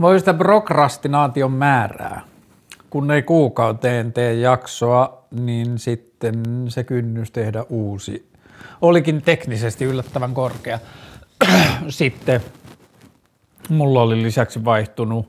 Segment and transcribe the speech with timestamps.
[0.00, 2.20] Voi sitä prokrastinaation määrää.
[2.90, 8.36] Kun ei kuukauteen tee jaksoa, niin sitten se kynnys tehdä uusi
[8.80, 10.78] olikin teknisesti yllättävän korkea.
[11.88, 12.40] sitten
[13.68, 15.28] mulla oli lisäksi vaihtunut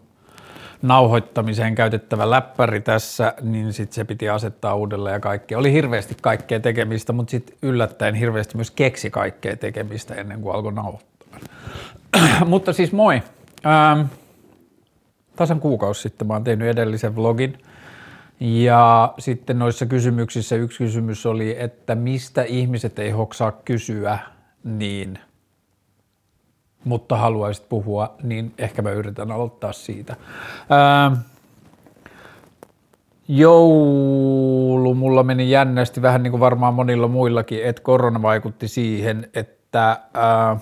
[0.82, 5.58] nauhoittamiseen käytettävä läppäri tässä, niin sitten se piti asettaa uudelleen ja kaikkea.
[5.58, 10.74] Oli hirveästi kaikkea tekemistä, mutta sitten yllättäen hirveästi myös keksi kaikkea tekemistä ennen kuin alkoi
[10.74, 11.40] nauhoittaa.
[12.46, 13.22] mutta siis moi.
[13.66, 14.02] Ähm,
[15.38, 17.58] tasan kuukausi sitten mä oon tehnyt edellisen vlogin.
[18.40, 24.20] Ja sitten noissa kysymyksissä yksi kysymys oli, että mistä ihmiset ei hoksaa kysyä
[24.64, 25.20] niin,
[26.84, 30.16] mutta haluaisit puhua, niin ehkä mä yritän aloittaa siitä.
[30.70, 31.12] Ää,
[33.28, 40.00] joulu mulla meni jännästi, vähän niin kuin varmaan monilla muillakin, että korona vaikutti siihen, että
[40.14, 40.60] ää,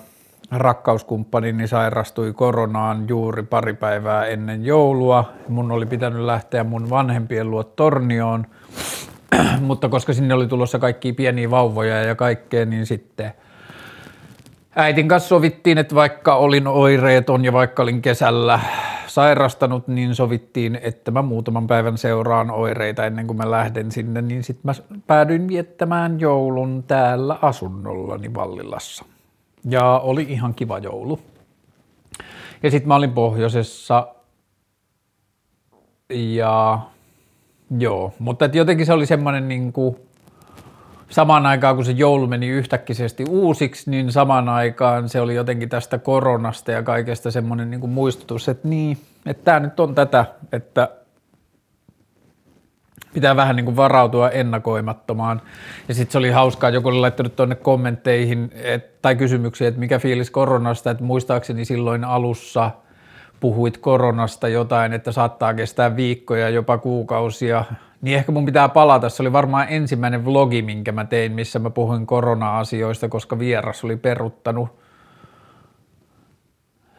[0.50, 5.32] rakkauskumppanini sairastui koronaan juuri pari päivää ennen joulua.
[5.48, 8.46] Mun oli pitänyt lähteä mun vanhempien luo Tornioon,
[9.60, 13.32] mutta koska sinne oli tulossa kaikki pieniä vauvoja ja kaikkea, niin sitten
[14.76, 18.60] äitin kanssa sovittiin, että vaikka olin oireeton ja vaikka olin kesällä
[19.06, 24.44] sairastanut, niin sovittiin, että mä muutaman päivän seuraan oireita ennen kuin mä lähden sinne, niin
[24.44, 29.04] sitten mä päädyin viettämään joulun täällä asunnollani Vallilassa
[29.70, 31.20] ja oli ihan kiva joulu.
[32.62, 34.08] Ja sitten mä olin pohjoisessa
[36.10, 36.78] ja
[37.78, 39.96] joo, mutta et jotenkin se oli semmoinen niin kuin,
[41.08, 45.98] samaan aikaan kun se joulu meni yhtäkkisesti uusiksi, niin samaan aikaan se oli jotenkin tästä
[45.98, 50.88] koronasta ja kaikesta semmoinen niin kuin muistutus, että niin, että tämä nyt on tätä, että
[53.16, 55.42] pitää vähän niin kuin varautua ennakoimattomaan.
[55.88, 59.98] Ja sitten se oli hauskaa, joku oli laittanut tuonne kommentteihin et, tai kysymyksiä, että mikä
[59.98, 62.70] fiilis koronasta, että muistaakseni silloin alussa
[63.40, 67.64] puhuit koronasta jotain, että saattaa kestää viikkoja, jopa kuukausia,
[68.02, 69.08] niin ehkä mun pitää palata.
[69.08, 73.96] Se oli varmaan ensimmäinen vlogi, minkä mä tein, missä mä puhuin korona-asioista, koska vieras oli
[73.96, 74.68] peruttanut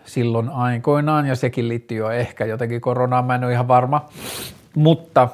[0.06, 4.06] silloin aikoinaan, ja sekin liittyy jo ehkä jotenkin koronaan, mä en ole ihan varma.
[4.75, 5.28] Mutta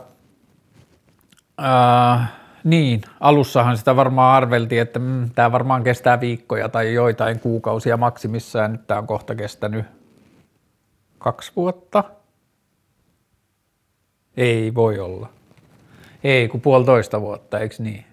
[1.61, 2.31] Äh,
[2.63, 8.71] niin, alussahan sitä varmaan arveltiin, että mm, tämä varmaan kestää viikkoja tai joitain kuukausia maksimissaan.
[8.71, 9.85] Nyt tämä on kohta kestänyt
[11.17, 12.03] kaksi vuotta.
[14.37, 15.29] Ei voi olla.
[16.23, 18.05] Ei, kun puolitoista vuotta, eikö niin?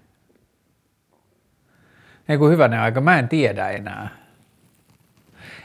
[2.29, 4.20] Ei kun hyvänen aika, mä en tiedä enää.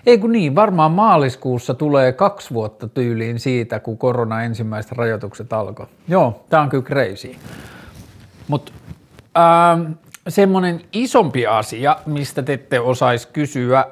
[0.05, 5.85] Ei kun niin, varmaan maaliskuussa tulee kaksi vuotta tyyliin siitä, kun korona ensimmäiset rajoitukset alkoi.
[6.07, 7.35] Joo, tää on kyllä crazy.
[8.47, 8.71] Mutta
[9.37, 9.91] ähm,
[10.27, 13.85] semmoinen isompi asia, mistä te ette osaisi kysyä,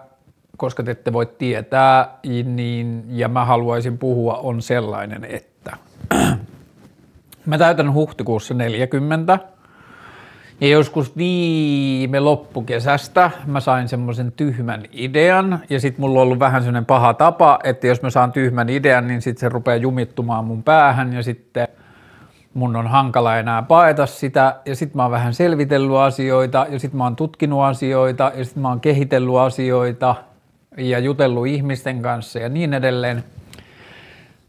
[0.58, 5.78] koska te ette voi tietää, niin, ja mä haluaisin puhua, on sellainen, että
[7.46, 9.40] mä täytän huhtikuussa 40,
[10.64, 16.62] ja joskus viime loppukesästä mä sain semmoisen tyhmän idean, ja sitten mulla on ollut vähän
[16.62, 20.64] semmoinen paha tapa, että jos mä saan tyhmän idean, niin sitten se rupeaa jumittumaan mun
[20.64, 21.68] päähän, ja sitten–
[22.54, 26.98] mun on hankala enää paeta sitä, ja sitten mä oon vähän selvitellyt asioita, ja sitten
[26.98, 30.16] mä oon tutkinut asioita, ja sitten mä oon kehitellyt asioita,
[30.78, 33.24] ja jutellut ihmisten kanssa ja niin edelleen.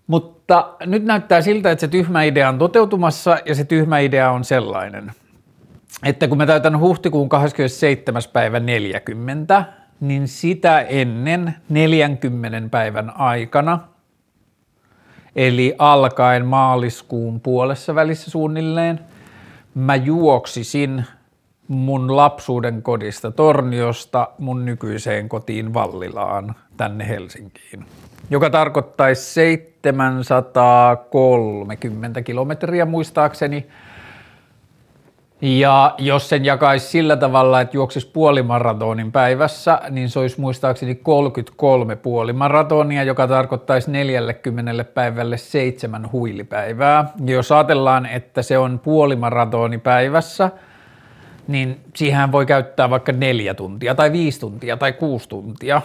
[0.07, 4.45] Mutta nyt näyttää siltä, että se tyhmä idea on toteutumassa, ja se tyhmä idea on
[4.45, 5.13] sellainen,
[6.03, 8.23] että kun mä täytän huhtikuun 27.
[8.33, 9.65] päivä 40,
[10.01, 13.79] niin sitä ennen 40 päivän aikana–
[15.37, 19.01] eli alkaen maaliskuun puolessa välissä suunnilleen,
[19.75, 21.05] mä juoksisin
[21.69, 27.85] mun lapsuuden kodista Torniosta mun nykyiseen kotiin Vallilaan tänne Helsinkiin,
[28.31, 33.67] joka tarkoittaisi 730 kilometriä muistaakseni–
[35.41, 41.97] ja jos sen jakaisi sillä tavalla, että juoksisi puolimaratonin päivässä, niin se olisi muistaakseni 33
[41.97, 47.13] puolimaratonia, joka tarkoittaisi 40 päivälle seitsemän huilipäivää.
[47.25, 50.51] Ja jos ajatellaan, että se on puolimaratoni päivässä,
[51.49, 55.83] niin siihen voi käyttää vaikka neljä tuntia tai viisi tuntia tai kuusi tuntia.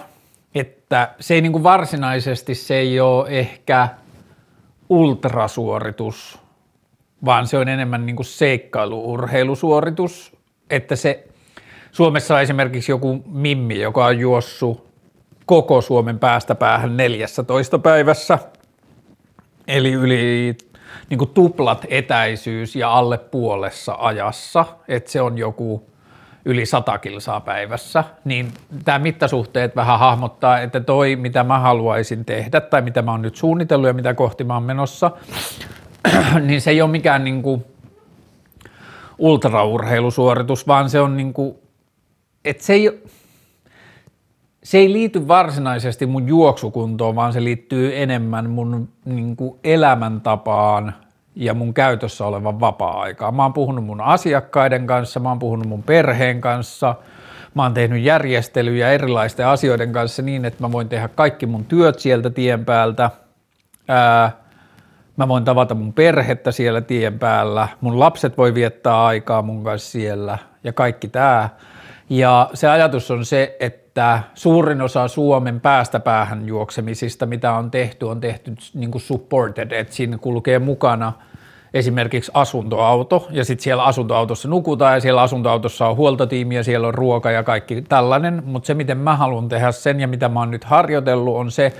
[0.55, 3.87] Että se ei niin kuin varsinaisesti se ei ole ehkä
[4.89, 6.39] ultrasuoritus,
[7.25, 10.37] vaan se on enemmän niin kuin seikkailuurheilusuoritus,
[10.69, 11.27] että se
[11.91, 14.89] Suomessa on esimerkiksi joku Mimmi, joka on juossut
[15.45, 18.39] koko Suomen päästä päähän 14 päivässä,
[19.67, 20.57] eli yli
[21.09, 25.89] niin kuin tuplat etäisyys ja alle puolessa ajassa, että se on joku
[26.45, 28.51] yli 100 kilsaa päivässä, niin
[28.85, 33.35] tämä mittasuhteet vähän hahmottaa, että toi, mitä mä haluaisin tehdä tai mitä mä oon nyt
[33.35, 35.11] suunnitellut ja mitä kohti mä oon menossa,
[36.47, 37.65] niin se ei ole mikään niin kuin
[39.17, 41.55] ultraurheilusuoritus, vaan se on niin kuin,
[42.45, 43.03] että se ei,
[44.63, 50.95] se ei liity varsinaisesti mun juoksukuntoon, vaan se liittyy enemmän mun niin kuin elämäntapaan
[51.35, 53.35] ja mun käytössä olevan vapaa-aikaan.
[53.35, 56.95] Mä oon puhunut mun asiakkaiden kanssa, mä oon puhunut mun perheen kanssa,
[57.53, 61.99] mä oon tehnyt järjestelyjä erilaisten asioiden kanssa niin, että mä voin tehdä kaikki mun työt
[61.99, 63.11] sieltä tien päältä.
[63.87, 64.31] Ää,
[65.19, 69.91] mä voin tavata mun perhettä siellä tien päällä, mun lapset voi viettää aikaa mun kanssa
[69.91, 71.49] siellä ja kaikki tämä.
[72.09, 78.05] Ja se ajatus on se, että suurin osa Suomen päästä päähän juoksemisista, mitä on tehty,
[78.05, 81.13] on tehty niin kuin supported, että siinä kulkee mukana
[81.73, 86.93] esimerkiksi asuntoauto, ja sitten siellä asuntoautossa nukutaan, ja siellä asuntoautossa on huoltotiimi, ja siellä on
[86.93, 90.51] ruoka ja kaikki tällainen, mutta se, miten mä haluan tehdä sen, ja mitä mä oon
[90.51, 91.73] nyt harjoitellut, on se,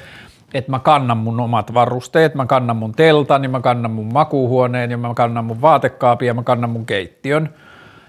[0.53, 4.91] että mä kannan mun omat varusteet, mä kannan mun teltan, ja mä kannan mun makuuhuoneen,
[4.91, 7.49] ja mä kannan mun vaatekaapin, ja mä kannan mun keittiön,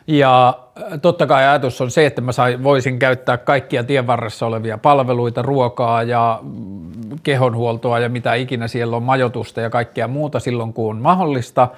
[0.07, 0.59] ja
[0.93, 4.79] äh, totta kai ajatus on se, että mä sai, voisin käyttää kaikkia tien varressa olevia
[4.79, 6.91] palveluita, ruokaa ja mm,
[7.23, 11.69] kehonhuoltoa ja mitä ikinä siellä on, majoitusta ja kaikkea muuta silloin, kun on mahdollista,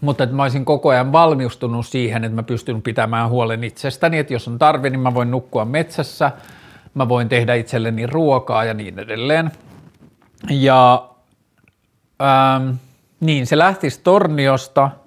[0.00, 4.32] mutta että mä olisin koko ajan valmiustunut siihen, että mä pystyn pitämään huolen itsestäni, että
[4.32, 6.30] jos on tarve, niin mä voin nukkua metsässä,
[6.94, 9.50] mä voin tehdä itselleni ruokaa ja niin edelleen.
[10.50, 11.08] Ja
[12.22, 12.70] ähm,
[13.20, 14.90] niin, se lähtisi Torniosta–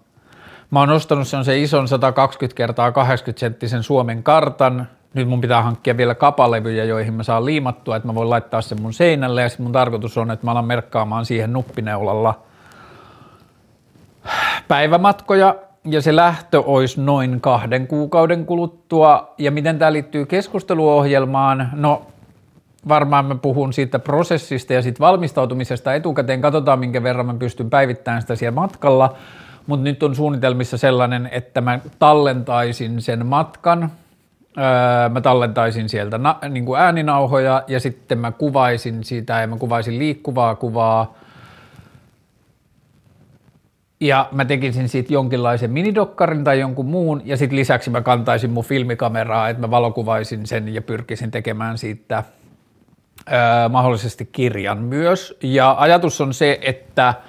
[0.71, 4.87] Mä oon ostanut sen, se ison 120 kertaa 80 senttisen Suomen kartan.
[5.13, 8.81] Nyt mun pitää hankkia vielä kapalevyjä, joihin mä saan liimattua, että mä voin laittaa sen
[8.81, 9.41] mun seinälle.
[9.41, 12.39] Ja mun tarkoitus on, että mä alan merkkaamaan siihen nuppineulalla
[14.67, 15.55] päivämatkoja.
[15.85, 19.33] Ja se lähtö olisi noin kahden kuukauden kuluttua.
[19.37, 21.69] Ja miten tämä liittyy keskusteluohjelmaan?
[21.73, 22.01] No
[22.87, 26.41] varmaan mä puhun siitä prosessista ja siitä valmistautumisesta etukäteen.
[26.41, 29.15] Katsotaan, minkä verran mä pystyn päivittämään sitä siellä matkalla.
[29.67, 33.91] Mutta nyt on suunnitelmissa sellainen, että mä tallentaisin sen matkan,
[34.57, 39.57] öö, mä tallentaisin sieltä na, niin kuin ääninauhoja ja sitten mä kuvaisin sitä ja mä
[39.57, 41.13] kuvaisin liikkuvaa kuvaa.
[43.99, 48.63] Ja mä tekisin siitä jonkinlaisen minidokkarin tai jonkun muun ja sitten lisäksi mä kantaisin mun
[48.63, 52.23] filmikameraa, että mä valokuvaisin sen ja pyrkisin tekemään siitä
[53.69, 55.37] mahdollisesti kirjan myös.
[55.43, 57.13] Ja ajatus on se, että–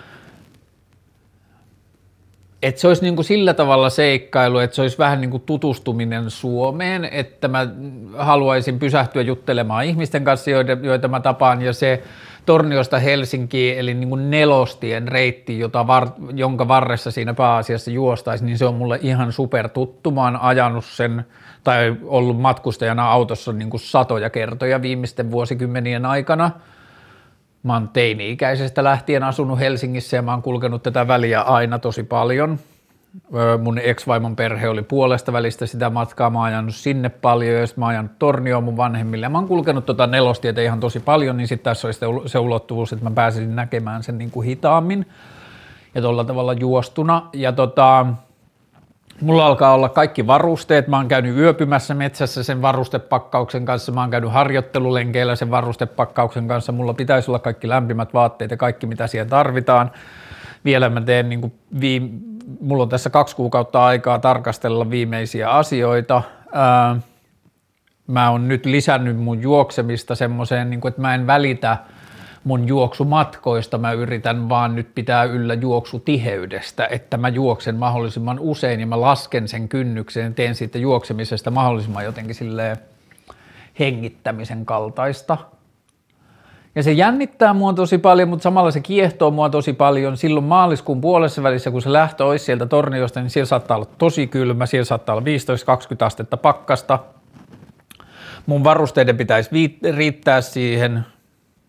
[2.62, 6.31] että se olisi niin kuin sillä tavalla seikkailu, että se olisi vähän niin kuin tutustuminen
[6.31, 7.69] Suomeen, että mä
[8.16, 12.02] haluaisin pysähtyä juttelemaan ihmisten kanssa, joita, joita mä tapaan, ja se
[12.46, 18.58] Torniosta Helsinkiin, eli niin kuin nelostien reitti, jota var, jonka varressa siinä pääasiassa juostaisi, niin
[18.58, 20.10] se on mulle ihan super tuttu.
[20.10, 21.25] Mä oon ajanut sen
[21.65, 26.51] tai ollut matkustajana autossa niin kuin satoja kertoja viimeisten vuosikymmenien aikana–
[27.62, 32.59] Mä oon teini-ikäisestä lähtien asunut Helsingissä ja mä oon kulkenut tätä väliä aina tosi paljon.
[33.62, 37.85] Mun ex-vaimon perhe oli puolesta välistä sitä matkaa, mä oon ajanut sinne paljon ja mä
[37.85, 39.29] oon ajanut Tornioon mun vanhemmille.
[39.29, 43.05] Mä oon kulkenut tota nelostietä ihan tosi paljon, niin sitten tässä oli se ulottuvuus, että
[43.05, 45.07] mä pääsin näkemään sen niin kuin hitaammin
[45.95, 47.29] ja tuolla tavalla juostuna.
[47.33, 48.07] Ja tota,
[49.20, 50.88] Mulla alkaa olla kaikki varusteet.
[50.88, 53.92] Mä oon käynyt yöpymässä metsässä sen varustepakkauksen kanssa.
[53.92, 56.73] Mä oon käynyt harjoittelulenkeillä sen varustepakkauksen kanssa.
[56.73, 59.90] Mulla pitäisi olla kaikki lämpimät vaatteet ja kaikki mitä siihen tarvitaan.
[60.64, 62.09] Vielä mä teen niin kuin viime,
[62.61, 66.23] mulla on tässä kaksi kuukautta aikaa tarkastella viimeisiä asioita.
[68.06, 71.76] Mä oon nyt lisännyt mun juoksemista semmoiseen, niin kuin, että mä en välitä–
[72.44, 78.87] mun juoksumatkoista mä yritän vaan nyt pitää yllä juoksutiheydestä, että mä juoksen mahdollisimman usein ja
[78.87, 82.76] mä lasken sen kynnyksen ja teen siitä juoksemisesta mahdollisimman jotenkin silleen
[83.78, 85.38] hengittämisen kaltaista.
[86.75, 90.16] Ja se jännittää mua tosi paljon, mutta samalla se kiehtoo mua tosi paljon.
[90.16, 94.26] Silloin maaliskuun puolessa välissä, kun se lähtö olisi sieltä torniosta, niin siellä saattaa olla tosi
[94.26, 95.25] kylmä, siellä saattaa olla
[96.02, 96.99] 15-20 astetta pakkasta.
[98.47, 101.04] Mun varusteiden pitäisi riittää siihen,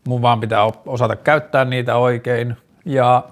[0.08, 2.56] mun vaan pitää osata käyttää niitä oikein.
[2.86, 3.24] Ja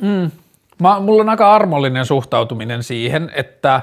[0.00, 0.30] mm,
[0.82, 3.80] mä, mulla on aika armollinen suhtautuminen siihen, että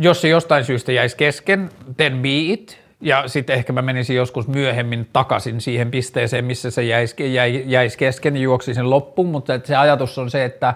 [0.00, 4.48] jos se jostain syystä jäisi kesken, then be it, ja sitten ehkä mä menisin joskus
[4.48, 9.60] myöhemmin takaisin siihen pisteeseen, missä se jäisi, jäi, jäisi kesken ja juoksi sen loppuun, mutta
[9.64, 10.74] se ajatus on se, että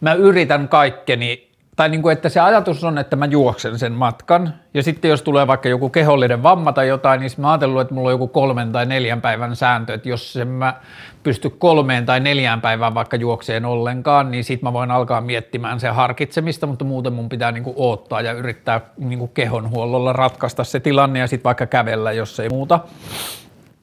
[0.00, 1.45] mä yritän kaikkeni
[1.76, 5.22] tai niin kuin, että se ajatus on, että mä juoksen sen matkan, ja sitten jos
[5.22, 8.72] tulee vaikka joku kehollinen vamma tai jotain, niin mä ajatellut, että mulla on joku kolmen
[8.72, 10.74] tai neljän päivän sääntö, että jos en mä
[11.22, 15.94] pysty kolmeen tai neljään päivään vaikka juokseen ollenkaan, niin sitten mä voin alkaa miettimään sen
[15.94, 20.80] harkitsemista, mutta muuten mun pitää niin kuin odottaa ja yrittää niin kuin kehonhuollolla ratkaista se
[20.80, 22.80] tilanne ja sitten vaikka kävellä, jos ei muuta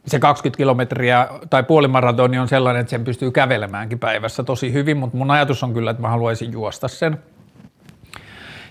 [0.07, 5.17] se 20 kilometriä tai puolimaratoni on sellainen, että sen pystyy kävelemäänkin päivässä tosi hyvin, mutta
[5.17, 7.19] mun ajatus on kyllä, että mä haluaisin juosta sen.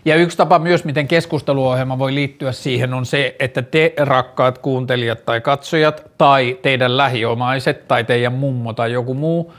[0.04, 5.24] Ja yksi tapa myös, miten keskusteluohjelma voi liittyä siihen, on se, että te rakkaat kuuntelijat
[5.24, 9.52] tai katsojat tai teidän lähiomaiset tai teidän mummo tai joku muu,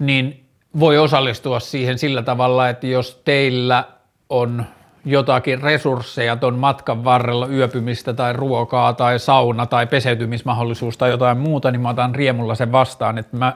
[0.00, 0.44] niin
[0.80, 3.84] voi osallistua siihen sillä tavalla, että jos teillä
[4.28, 4.64] on
[5.04, 11.70] jotakin resursseja tuon matkan varrella, yöpymistä tai ruokaa tai sauna tai peseytymismahdollisuus tai jotain muuta,
[11.70, 13.52] niin mä otan riemulla sen vastaan, että, mä,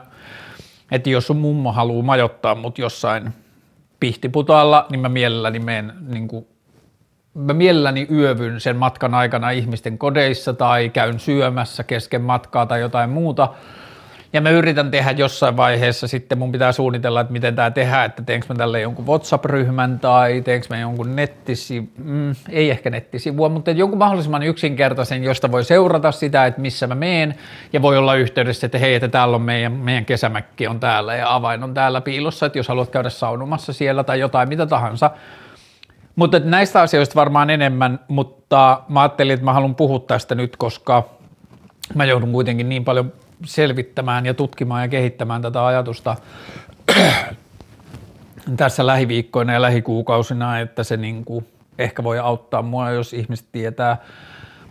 [0.91, 3.33] että jos sun mummo haluaa majottaa mut jossain
[4.03, 6.47] pihtiputaalla, niin mä mielelläni menen niin kuin,
[7.33, 13.09] mä mielelläni yövyn sen matkan aikana ihmisten kodeissa tai käyn syömässä kesken matkaa tai jotain
[13.09, 13.49] muuta,
[14.33, 18.23] ja mä yritän tehdä jossain vaiheessa sitten, mun pitää suunnitella, että miten tämä tehdään, että
[18.23, 23.71] teenkö mä tälle jonkun WhatsApp-ryhmän tai teenkö mä jonkun nettisivu, mm, ei ehkä nettisivua, mutta
[23.71, 27.35] jonkun mahdollisimman yksinkertaisen, josta voi seurata sitä, että missä mä meen.
[27.73, 31.35] Ja voi olla yhteydessä, että hei, että täällä on meidän, meidän kesämäkki on täällä ja
[31.35, 35.11] avain on täällä piilossa, että jos haluat käydä saunumassa siellä tai jotain, mitä tahansa,
[36.15, 41.09] mutta näistä asioista varmaan enemmän, mutta mä ajattelin, että mä haluan puhua tästä nyt, koska
[41.95, 43.13] mä joudun kuitenkin niin paljon
[43.45, 46.15] selvittämään ja tutkimaan ja kehittämään tätä ajatusta
[48.57, 51.45] tässä lähiviikkoina ja lähikuukausina, että se niin kuin
[51.77, 53.97] ehkä voi auttaa mua, jos ihmiset tietää.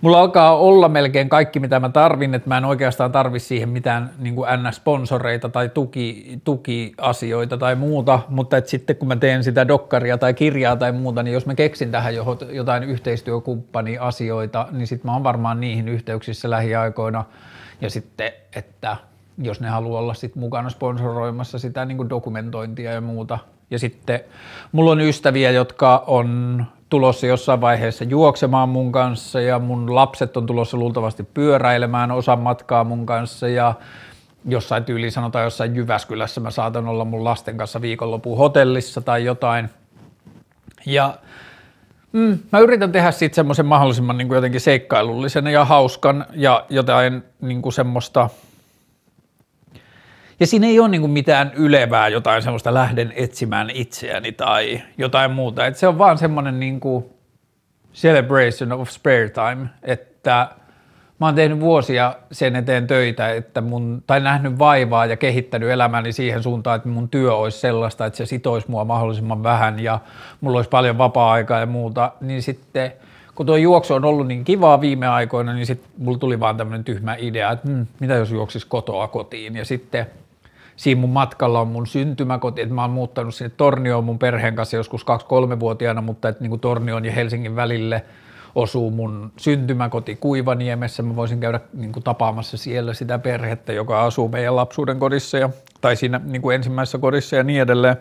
[0.00, 4.10] Mulla alkaa olla melkein kaikki, mitä mä tarvin, että mä en oikeastaan tarvi siihen mitään
[4.18, 10.18] niin NS-sponsoreita tai tuki, tukiasioita tai muuta, mutta että sitten kun mä teen sitä dokkaria
[10.18, 12.14] tai kirjaa tai muuta, niin jos mä keksin tähän
[12.52, 17.24] jotain yhteistyökumppani-asioita, niin sitten mä oon varmaan niihin yhteyksissä lähiaikoina–
[17.82, 18.96] ja sitten, että
[19.38, 23.38] jos ne haluaa olla sit mukana sponsoroimassa sitä niin dokumentointia ja muuta.
[23.70, 24.20] Ja sitten
[24.72, 30.46] mulla on ystäviä, jotka on tulossa jossain vaiheessa juoksemaan mun kanssa ja mun lapset on
[30.46, 33.74] tulossa luultavasti pyöräilemään osan matkaa mun kanssa ja
[34.44, 39.70] jossain tyyliin sanotaan jossain Jyväskylässä mä saatan olla mun lasten kanssa viikonlopun hotellissa tai jotain.
[40.86, 41.14] Ja
[42.12, 47.22] Mm, mä yritän tehdä siitä semmoisen mahdollisimman niin kuin jotenkin seikkailullisen ja hauskan ja jotain
[47.40, 48.30] niin kuin semmoista,
[50.40, 55.30] ja siinä ei ole niin kuin mitään ylevää, jotain semmoista lähden etsimään itseäni tai jotain
[55.30, 55.66] muuta.
[55.66, 57.04] Et se on vaan semmoinen niin kuin
[57.94, 60.48] celebration of spare time, että–
[61.22, 66.12] mä oon tehnyt vuosia sen eteen töitä, että mun, tai nähnyt vaivaa ja kehittänyt elämäni
[66.12, 69.98] siihen suuntaan, että mun työ olisi sellaista, että se sitoisi mua mahdollisimman vähän ja
[70.40, 72.92] mulla olisi paljon vapaa-aikaa ja muuta, niin sitten
[73.34, 76.84] kun tuo juoksu on ollut niin kivaa viime aikoina, niin sitten mulla tuli vaan tämmöinen
[76.84, 79.56] tyhmä idea, että hmm, mitä jos juoksis kotoa kotiin?
[79.56, 80.06] Ja sitten
[80.76, 84.76] siinä mun matkalla on mun syntymäkoti, että mä oon muuttanut sinne Tornioon mun perheen kanssa
[84.76, 88.04] joskus 2-3-vuotiaana, mutta että niin kuin Tornion ja Helsingin välille–
[88.54, 91.02] osuu mun syntymäkoti Kuivaniemessä.
[91.02, 95.50] Mä voisin käydä niin kuin tapaamassa siellä sitä perhettä, joka asuu meidän lapsuuden kodissa ja,
[95.80, 97.96] tai siinä niin kuin ensimmäisessä kodissa ja niin edelleen.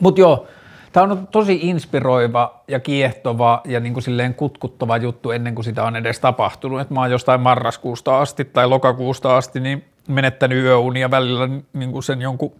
[0.00, 0.46] Mutta joo,
[0.92, 5.84] tämä on tosi inspiroiva ja kiehtova ja niin kuin silleen kutkuttava juttu ennen kuin sitä
[5.84, 6.80] on edes tapahtunut.
[6.80, 12.02] Et mä oon jostain marraskuusta asti tai lokakuusta asti niin menettänyt yöunia välillä niin kuin
[12.02, 12.52] sen jonkun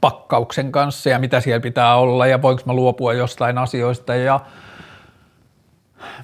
[0.00, 4.40] pakkauksen kanssa ja mitä siellä pitää olla ja voinko mä luopua jostain asioista ja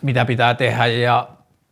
[0.02, 0.86] mitä pitää tehdä.
[0.86, 1.28] Ja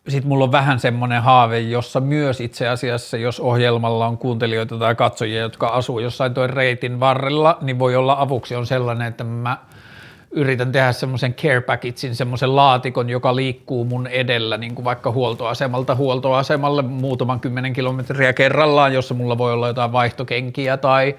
[0.08, 4.94] sitten mulla on vähän semmoinen haave, jossa myös itse asiassa, jos ohjelmalla on kuuntelijoita tai
[4.94, 9.56] katsojia, jotka asuu jossain tuon reitin varrella, niin voi olla avuksi on sellainen, että mä
[10.30, 15.94] yritän tehdä semmoisen care packagein, semmoisen laatikon, joka liikkuu mun edellä, niin kuin vaikka huoltoasemalta
[15.94, 21.14] huoltoasemalle muutaman kymmenen kilometriä kerrallaan, jossa mulla voi olla jotain vaihtokenkiä tai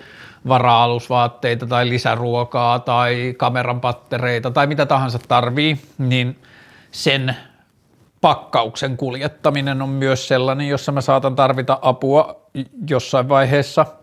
[0.48, 6.36] vara-alusvaatteita tai lisäruokaa tai kameran pattereita tai mitä tahansa tarvii, niin–
[6.97, 7.35] sen
[8.21, 12.49] pakkauksen kuljettaminen on myös sellainen, jossa mä saatan tarvita apua
[12.89, 13.85] jossain vaiheessa–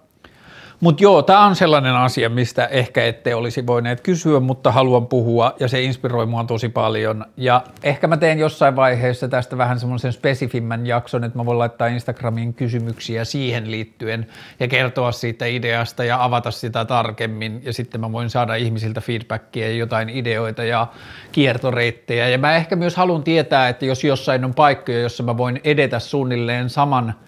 [0.84, 5.54] mutta joo, tämä on sellainen asia, mistä ehkä ette olisi voineet kysyä, mutta haluan puhua
[5.60, 7.24] ja se inspiroi mua tosi paljon.
[7.36, 11.86] Ja ehkä mä teen jossain vaiheessa tästä vähän semmoisen spesifimmän jakson, että mä voin laittaa
[11.86, 14.26] Instagramiin kysymyksiä siihen liittyen
[14.60, 17.62] ja kertoa siitä ideasta ja avata sitä tarkemmin.
[17.64, 20.86] Ja sitten mä voin saada ihmisiltä feedbackia ja jotain ideoita ja
[21.32, 22.28] kiertoreittejä.
[22.28, 25.98] Ja mä ehkä myös haluan tietää, että jos jossain on paikkoja, jossa mä voin edetä
[25.98, 27.14] suunnilleen saman–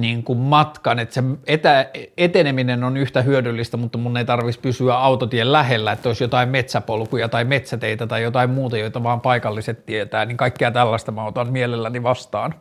[0.00, 4.98] niin kuin matkan, että se etä, eteneminen on yhtä hyödyllistä, mutta mun ei tarvitsisi pysyä
[4.98, 10.24] autotien lähellä, että olisi jotain metsäpolkuja tai metsäteitä tai jotain muuta, joita vaan paikalliset tietää,
[10.24, 12.54] niin kaikkea tällaista mä otan mielelläni vastaan.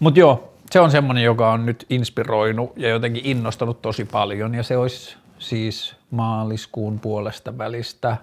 [0.00, 4.62] Mutta joo, se on semmoinen, joka on nyt inspiroinut ja jotenkin innostanut tosi paljon ja
[4.62, 8.16] se olisi siis maaliskuun puolesta välistä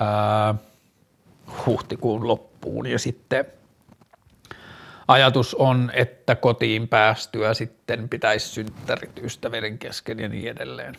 [0.00, 0.54] ää,
[1.66, 3.44] huhtikuun loppuun ja sitten
[5.08, 10.94] ajatus on, että kotiin päästyä sitten pitäisi synttärit ystävien kesken ja niin edelleen.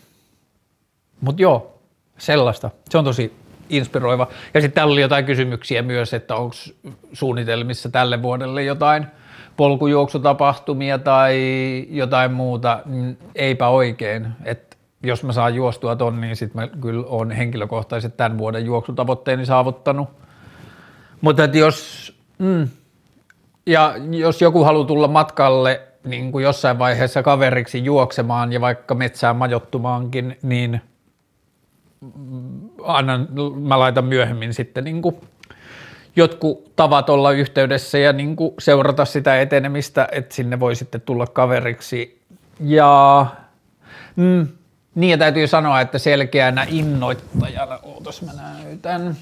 [1.21, 1.79] Mutta joo,
[2.17, 2.69] sellaista.
[2.89, 3.33] Se on tosi
[3.69, 4.27] inspiroiva.
[4.53, 6.55] Ja sitten täällä oli jotain kysymyksiä myös, että onko
[7.13, 9.07] suunnitelmissa tälle vuodelle jotain
[9.57, 11.37] polkujuoksutapahtumia tai
[11.89, 12.79] jotain muuta.
[13.35, 14.27] Eipä oikein.
[14.45, 19.45] Et jos mä saan juostua ton, niin sitten mä kyllä on henkilökohtaiset tämän vuoden juoksutavoitteeni
[19.45, 20.09] saavuttanut.
[21.21, 22.67] Mutta jos, mm,
[23.65, 29.35] ja jos joku haluaa tulla matkalle niin kuin jossain vaiheessa kaveriksi juoksemaan ja vaikka metsään
[29.35, 30.81] majottumaankin, niin
[32.83, 35.15] annan, mä laitan myöhemmin sitten niin kuin
[36.15, 41.27] jotkut tavat olla yhteydessä ja niin kuin seurata sitä etenemistä, että sinne voi sitten tulla
[41.27, 42.21] kaveriksi.
[42.59, 43.25] Ja
[44.15, 44.47] mm,
[44.95, 49.15] niin ja täytyy sanoa, että selkeänä innoittajana, ootas mä näytän,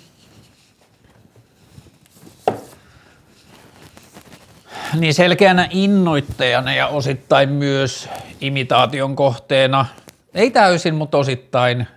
[5.00, 8.10] niin selkeänä innoittajana ja osittain myös
[8.42, 9.86] imitaation kohteena,
[10.34, 11.88] ei täysin, mutta osittain,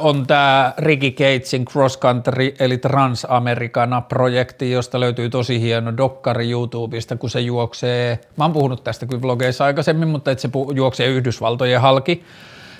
[0.00, 7.30] on tämä Ricky Gatesin Cross Country eli Transamericana-projekti, josta löytyy tosi hieno dokkari YouTubesta, kun
[7.30, 12.24] se juoksee, mä oon puhunut tästä kyllä vlogeissa aikaisemmin, mutta että se juoksee Yhdysvaltojen halki.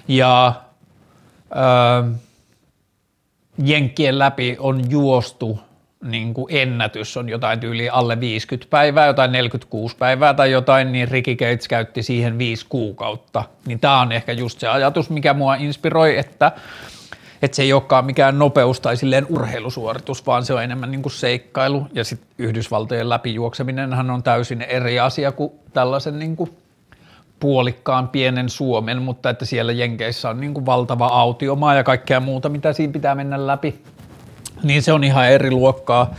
[0.09, 0.53] Ja
[1.55, 2.05] ää,
[3.65, 5.59] Jenkkien läpi on juostu
[6.05, 11.09] niin kuin ennätys on jotain tyyliä alle 50 päivää, jotain 46 päivää tai jotain, niin
[11.09, 13.45] Ricky Gates käytti siihen viisi kuukautta.
[13.67, 16.53] Niin tämä on ehkä just se ajatus, mikä mua inspiroi, että,
[17.43, 21.13] että se ei olekaan mikään nopeus tai silleen urheilusuoritus, vaan se on enemmän niin kuin
[21.13, 21.87] seikkailu.
[21.93, 26.51] Ja sitten Yhdysvaltojen läpijuokseminenhan on täysin eri asia kuin tällaisen niin kuin
[27.41, 32.49] puolikkaan pienen Suomen, mutta että siellä Jenkeissä on niin kuin valtava autiomaa ja kaikkea muuta,
[32.49, 33.83] mitä siinä pitää mennä läpi
[34.63, 36.15] niin se on ihan eri luokkaa.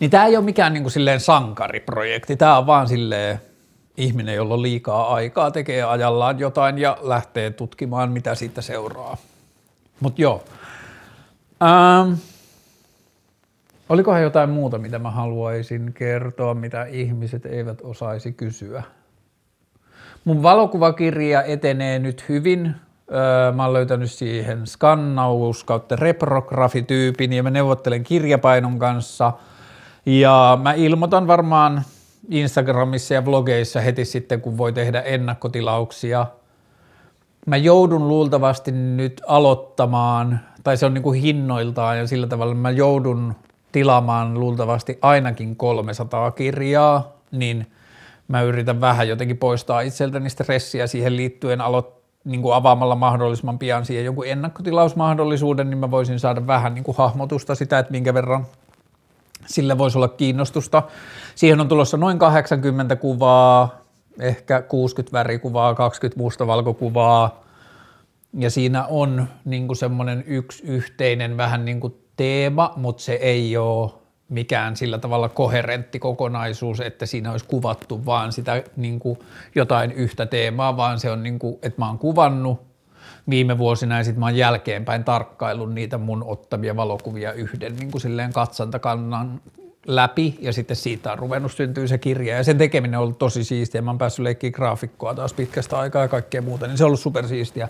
[0.00, 3.40] Niin tämä ei ole mikään niin kuin silleen sankariprojekti, tämä on vaan silleen
[3.96, 9.16] ihminen, jolla on liikaa aikaa, tekee ajallaan jotain ja lähtee tutkimaan, mitä siitä seuraa.
[10.00, 10.44] Mutta joo.
[11.62, 12.12] Ähm,
[13.88, 18.82] olikohan jotain muuta, mitä mä haluaisin kertoa, mitä ihmiset eivät osaisi kysyä?
[20.24, 22.74] Mun valokuvakirja etenee nyt hyvin.
[23.54, 29.32] Mä oon löytänyt siihen skannaus kautta reprografityypin ja mä neuvottelen kirjapainon kanssa.
[30.06, 31.82] Ja mä ilmoitan varmaan
[32.30, 36.26] Instagramissa ja vlogeissa heti sitten, kun voi tehdä ennakkotilauksia.
[37.46, 42.70] Mä joudun luultavasti nyt aloittamaan, tai se on niin kuin hinnoiltaan ja sillä tavalla mä
[42.70, 43.34] joudun
[43.72, 47.66] tilaamaan luultavasti ainakin 300 kirjaa, niin
[48.28, 53.84] mä yritän vähän jotenkin poistaa itseltäni stressiä siihen liittyen aloittaa niin kuin avaamalla mahdollisimman pian
[53.84, 58.46] siihen jonkun ennakkotilausmahdollisuuden, niin mä voisin saada vähän niin kuin hahmotusta sitä, että minkä verran
[59.46, 60.82] sille voisi olla kiinnostusta.
[61.34, 63.80] Siihen on tulossa noin 80 kuvaa,
[64.20, 67.42] ehkä 60 värikuvaa, 20 mustavalkokuvaa,
[68.38, 73.90] ja siinä on niin semmoinen yksi yhteinen vähän niin kuin teema, mutta se ei ole
[74.32, 79.18] mikään sillä tavalla koherentti kokonaisuus, että siinä olisi kuvattu vaan sitä niin kuin
[79.54, 82.60] jotain yhtä teemaa, vaan se on niin kuin, että mä oon kuvannut
[83.30, 88.00] viime vuosina ja sitten mä oon jälkeenpäin tarkkaillut niitä mun ottamia valokuvia yhden niin kuin
[88.00, 89.40] silleen katsantakannan
[89.86, 93.44] läpi ja sitten siitä on ruvennut syntyä se kirja ja sen tekeminen on ollut tosi
[93.44, 93.82] siistiä.
[93.82, 97.00] Mä oon päässyt leikkiä graafikkoa taas pitkästä aikaa ja kaikkea muuta, niin se on ollut
[97.00, 97.68] supersiistiä.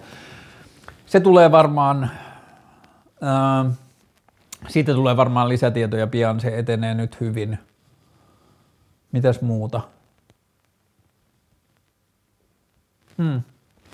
[1.07, 2.11] Se tulee varmaan,
[3.22, 3.72] äh,
[4.68, 7.59] siitä tulee varmaan lisätietoja pian, se etenee nyt hyvin.
[9.12, 9.81] Mitäs muuta?
[13.18, 13.42] Hmm.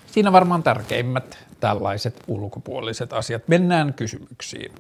[0.07, 3.49] Siinä varmaan tärkeimmät tällaiset ulkopuoliset asiat.
[3.49, 4.73] Mennään kysymyksiin.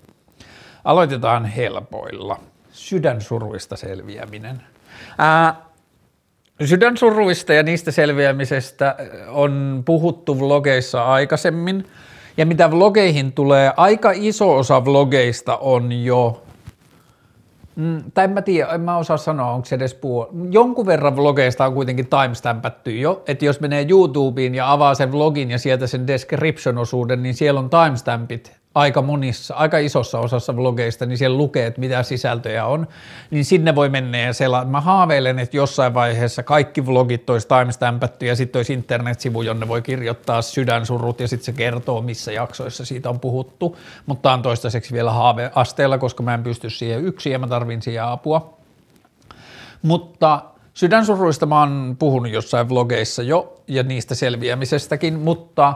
[0.85, 2.41] Aloitetaan helpoilla.
[2.73, 4.63] Sydänsuruista selviäminen.
[5.19, 5.63] Ää,
[6.65, 8.97] sydänsuruista ja niistä selviämisestä
[9.29, 11.85] on puhuttu vlogeissa aikaisemmin–
[12.39, 16.43] ja mitä vlogeihin tulee, aika iso osa vlogeista on jo,
[17.77, 20.27] mm, tai en mä tiedä, en mä osaa sanoa, onko se edes puol...
[20.51, 25.51] Jonkun verran vlogeista on kuitenkin timestampattu jo, että jos menee YouTubeen ja avaa sen vlogin
[25.51, 31.19] ja sieltä sen description-osuuden, niin siellä on timestampit aika monissa, aika isossa osassa vlogeista, niin
[31.19, 32.89] siellä lukee, että mitä sisältöjä on,
[33.31, 34.65] niin sinne voi mennä ja selaa.
[34.65, 39.83] Mä haaveilen, että jossain vaiheessa kaikki vlogit olisi timestampattu ja sitten olisi internetsivu, jonne voi
[39.83, 45.13] kirjoittaa sydänsurut ja sitten se kertoo, missä jaksoissa siitä on puhuttu, mutta on toistaiseksi vielä
[45.13, 48.59] haaveasteella, koska mä en pysty siihen yksin ja mä tarvin siihen apua.
[49.83, 50.43] Mutta
[50.75, 55.75] sydänsuruista mä oon puhunut jossain vlogeissa jo ja niistä selviämisestäkin, mutta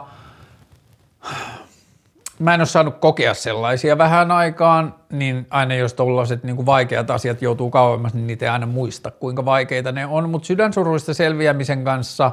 [2.43, 7.41] mä en ole saanut kokea sellaisia vähän aikaan, niin aina jos tuollaiset niin vaikeat asiat
[7.41, 10.29] joutuu kauemmas, niin niitä ei aina muista, kuinka vaikeita ne on.
[10.29, 12.31] Mutta sydänsuruista selviämisen kanssa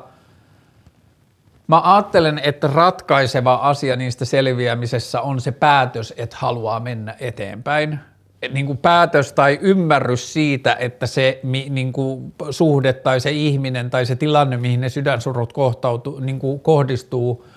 [1.66, 7.98] mä ajattelen, että ratkaiseva asia niistä selviämisessä on se päätös, että haluaa mennä eteenpäin.
[8.42, 13.90] Et niin kuin päätös tai ymmärrys siitä, että se niin kuin suhde tai se ihminen
[13.90, 17.44] tai se tilanne, mihin ne sydänsurut kohtautuu, niin kuin kohdistuu–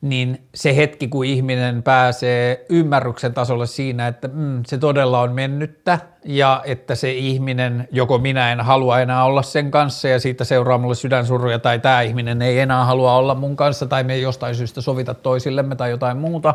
[0.00, 5.98] niin se hetki, kun ihminen pääsee ymmärryksen tasolle siinä, että mm, se todella on mennyttä
[6.24, 10.78] ja että se ihminen, joko minä en halua enää olla sen kanssa ja siitä seuraa
[10.78, 14.54] mulle sydänsurruja tai tämä ihminen ei enää halua olla mun kanssa tai me ei jostain
[14.54, 16.54] syystä sovita toisillemme tai jotain muuta,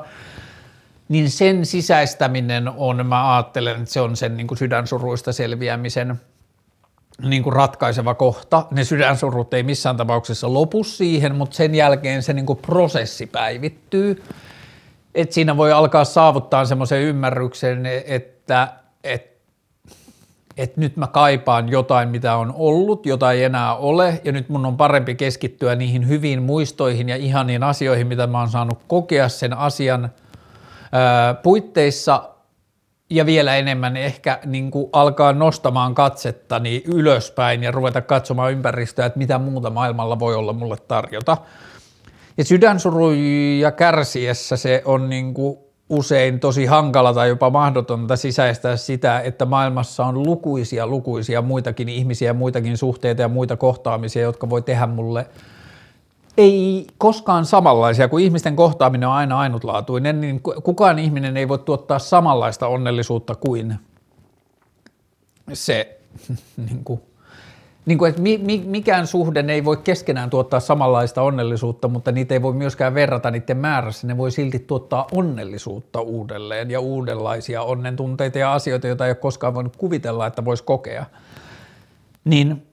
[1.10, 6.15] niin sen sisäistäminen on, mä ajattelen, että se on sen niin kuin sydänsuruista selviämisen–
[7.21, 8.65] niin kuin ratkaiseva kohta.
[8.71, 14.24] Ne sydänsurut ei missään tapauksessa lopu siihen, mutta sen jälkeen se niin kuin prosessi päivittyy.
[15.15, 18.67] Et siinä voi alkaa saavuttaa semmoisen ymmärryksen, että
[19.04, 19.32] et,
[20.58, 24.65] et nyt mä kaipaan jotain, mitä on ollut, jota ei enää ole, ja nyt mun
[24.65, 29.58] on parempi keskittyä niihin hyviin muistoihin ja ihaniin asioihin, mitä mä oon saanut kokea sen
[29.58, 30.10] asian
[30.91, 32.30] ää, puitteissa,
[33.12, 39.19] ja vielä enemmän ehkä niin kuin alkaa nostamaan katsettani ylöspäin ja ruveta katsomaan ympäristöä, että
[39.19, 41.38] mitä muuta maailmalla voi olla mulle tarjota.
[42.38, 45.58] Ja sydänsuruja kärsiessä se on niin kuin
[45.89, 52.34] usein tosi hankala tai jopa mahdotonta sisäistää sitä, että maailmassa on lukuisia, lukuisia muitakin ihmisiä,
[52.34, 55.26] muitakin suhteita ja muita kohtaamisia, jotka voi tehdä mulle–
[56.37, 61.99] ei koskaan samanlaisia, kun ihmisten kohtaaminen on aina ainutlaatuinen, niin kukaan ihminen ei voi tuottaa
[61.99, 63.75] samanlaista onnellisuutta kuin
[65.53, 65.99] se,
[66.67, 67.01] niin kuin,
[67.85, 72.33] niin kuin, että mi, mi, mikään suhde ei voi keskenään tuottaa samanlaista onnellisuutta, mutta niitä
[72.33, 74.07] ei voi myöskään verrata niiden määrässä.
[74.07, 79.53] Ne voi silti tuottaa onnellisuutta uudelleen ja uudenlaisia onnentunteita ja asioita, joita ei ole koskaan
[79.53, 81.05] voinut kuvitella, että voisi kokea.
[82.25, 82.70] Niin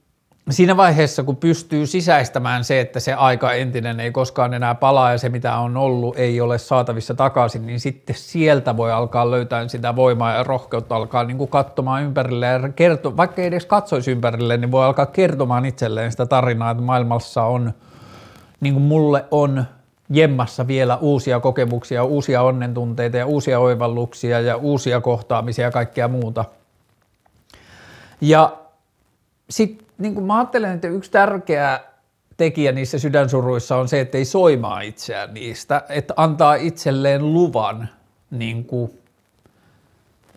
[0.50, 5.18] siinä vaiheessa, kun pystyy sisäistämään se, että se aika entinen ei koskaan enää palaa ja
[5.18, 9.96] se mitä on ollut ei ole saatavissa takaisin, niin sitten sieltä voi alkaa löytää sitä
[9.96, 14.56] voimaa ja rohkeutta alkaa niin kuin katsomaan ympärille ja kerto, vaikka ei edes katsoisi ympärille,
[14.56, 17.72] niin voi alkaa kertomaan itselleen sitä tarinaa, että maailmassa on,
[18.61, 19.64] niin kuin mulle on
[20.11, 26.44] jemmassa vielä uusia kokemuksia, uusia onnentunteita ja uusia oivalluksia ja uusia kohtaamisia ja kaikkea muuta.
[28.20, 28.56] Ja
[29.50, 31.80] sitten niin kuin mä ajattelen, että yksi tärkeä
[32.37, 37.88] tekijä niissä sydänsuruissa on se, että ei soimaa itseään niistä, että antaa itselleen luvan
[38.30, 38.90] niin kuin,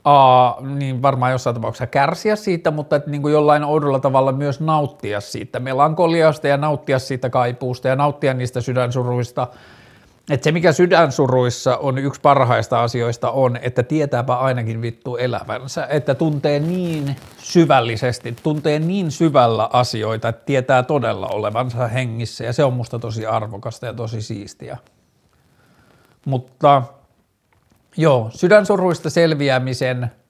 [0.04, 4.60] a, niin varmaan jossain tapauksessa kärsiä siitä, mutta että niin kuin jollain oudolla tavalla myös
[4.60, 9.48] nauttia siitä melankoliasta ja nauttia siitä kaipuusta ja nauttia niistä sydänsuruista–
[10.32, 16.16] että se, mikä sydänsuruissa on yksi parhaista asioista on, että tietääpä ainakin vittu elävänsä, että
[16.16, 22.74] tuntee niin syvällisesti, tuntee niin syvällä asioita, että tietää todella olevansa hengissä ja se on
[22.74, 24.78] musta tosi arvokasta ja tosi siistiä.
[26.26, 26.84] Mutta
[27.98, 30.12] joo, sydänsuruista selviämisen–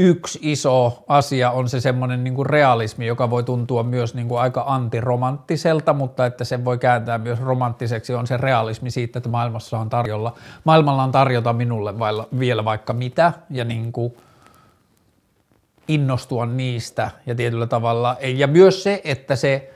[0.00, 4.64] yksi iso asia on se semmoinen niin realismi, joka voi tuntua myös niin kuin aika
[4.66, 9.88] antiromanttiselta, mutta että sen voi kääntää myös romanttiseksi, on se realismi siitä, että maailmassa on
[9.88, 10.34] tarjolla,
[10.64, 11.94] maailmalla on tarjota minulle
[12.38, 14.16] vielä vaikka mitä ja niin kuin
[15.88, 19.74] innostua niistä ja tietyllä tavalla, ja myös se, että se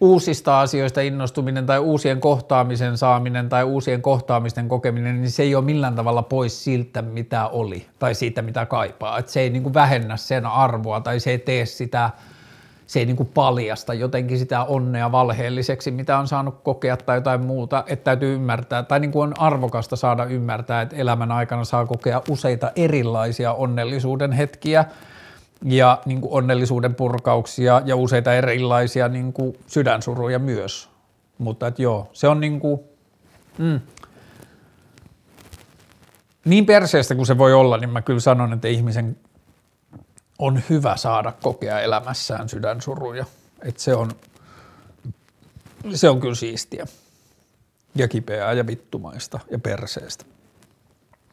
[0.00, 5.64] uusista asioista innostuminen tai uusien kohtaamisen saaminen tai uusien kohtaamisten kokeminen, niin se ei ole
[5.64, 9.18] millään tavalla pois siltä, mitä oli tai siitä, mitä kaipaa.
[9.18, 12.10] Et se ei niin kuin vähennä sen arvoa tai se ei tee sitä,
[12.86, 17.46] se ei niin kuin paljasta jotenkin sitä onnea valheelliseksi, mitä on saanut kokea tai jotain
[17.46, 21.86] muuta, että täytyy ymmärtää, tai niin kuin on arvokasta saada ymmärtää, että elämän aikana saa
[21.86, 24.84] kokea useita erilaisia onnellisuuden hetkiä,
[25.64, 30.90] ja niin kuin onnellisuuden purkauksia ja useita erilaisia niin kuin sydänsuruja myös.
[31.38, 32.80] Mutta et joo, se on niin kuin,
[33.58, 33.80] mm,
[36.44, 39.16] niin perseestä kuin se voi olla, niin mä kyllä sanon, että ihmisen
[40.38, 43.24] on hyvä saada kokea elämässään sydänsuruja.
[43.62, 44.10] Että se on,
[45.94, 46.86] se on kyllä siistiä.
[47.94, 50.24] ja kipeää ja vittumaista ja perseestä.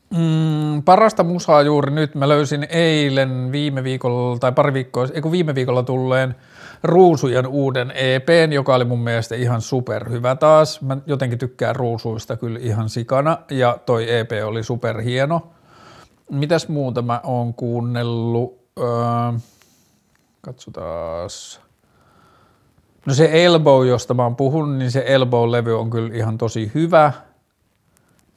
[0.10, 2.16] Mm, parasta musaa juuri nyt.
[2.16, 6.36] Mä löysin eilen viime viikolla tai pari viikkoa, eikö viime viikolla tulleen
[6.84, 10.82] Ruusujen uuden EPn, joka oli mun mielestä ihan superhyvä taas.
[10.82, 15.48] Mä jotenkin tykkään Ruusuista kyllä ihan sikana ja toi EP oli superhieno.
[16.32, 18.58] Mitäs muuta mä oon kuunnellut?
[18.80, 19.40] Öö,
[20.42, 21.30] katsotaan.
[23.06, 27.12] No se Elbow, josta mä oon puhunut, niin se Elbow-levy on kyllä ihan tosi hyvä.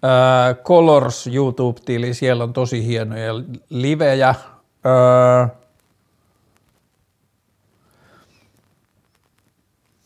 [0.05, 3.33] Öö, Colors YouTube-tili, siellä on tosi hienoja
[3.71, 4.35] livejä.
[4.87, 5.47] Öö,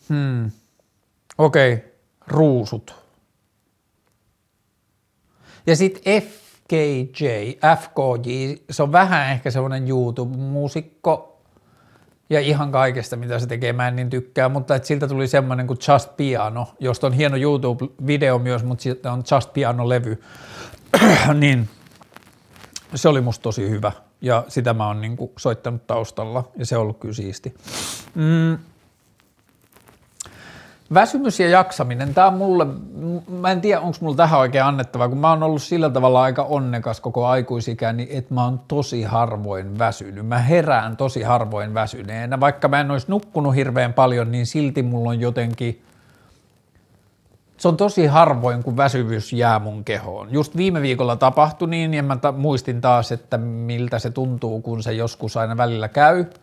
[0.09, 0.51] hmm.
[1.39, 1.89] Okei, okay.
[2.27, 2.95] ruusut.
[5.67, 7.27] Ja sitten FKJ,
[7.81, 11.34] FKJ, se on vähän ehkä semmoinen YouTube-muusikko,
[12.31, 15.67] ja ihan kaikesta, mitä se tekee, mä en niin tykkää, mutta että siltä tuli semmoinen
[15.67, 20.23] kuin Just Piano, josta on hieno YouTube-video myös, mutta sitten on Just Piano-levy,
[21.41, 21.69] niin
[22.95, 23.93] se oli musta tosi hyvä.
[24.21, 27.55] Ja sitä mä oon niin soittanut taustalla ja se on ollut kyllä siisti.
[28.15, 28.59] Mm,
[30.95, 32.67] Väsymys ja jaksaminen, tämä on mulle,
[33.29, 36.43] mä en tiedä onko mulla tähän oikein annettavaa, kun mä oon ollut sillä tavalla aika
[36.43, 40.27] onnekas koko aikuisikäni, että mä oon tosi harvoin väsynyt.
[40.27, 45.11] Mä herään tosi harvoin väsyneenä, vaikka mä en olisi nukkunut hirveän paljon, niin silti mulla
[45.11, 45.83] on jotenkin,
[47.57, 50.33] se on tosi harvoin, kun väsyvyys jää mun kehoon.
[50.33, 54.83] Just viime viikolla tapahtui niin, ja mä ta- muistin taas, että miltä se tuntuu, kun
[54.83, 56.25] se joskus aina välillä käy–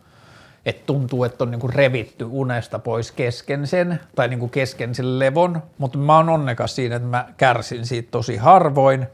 [0.66, 5.62] että tuntuu, että on niinku revitty unesta pois kesken sen, tai niinku kesken sen levon,
[5.78, 9.06] mutta mä oon onnekas siinä, että mä kärsin siitä tosi harvoin.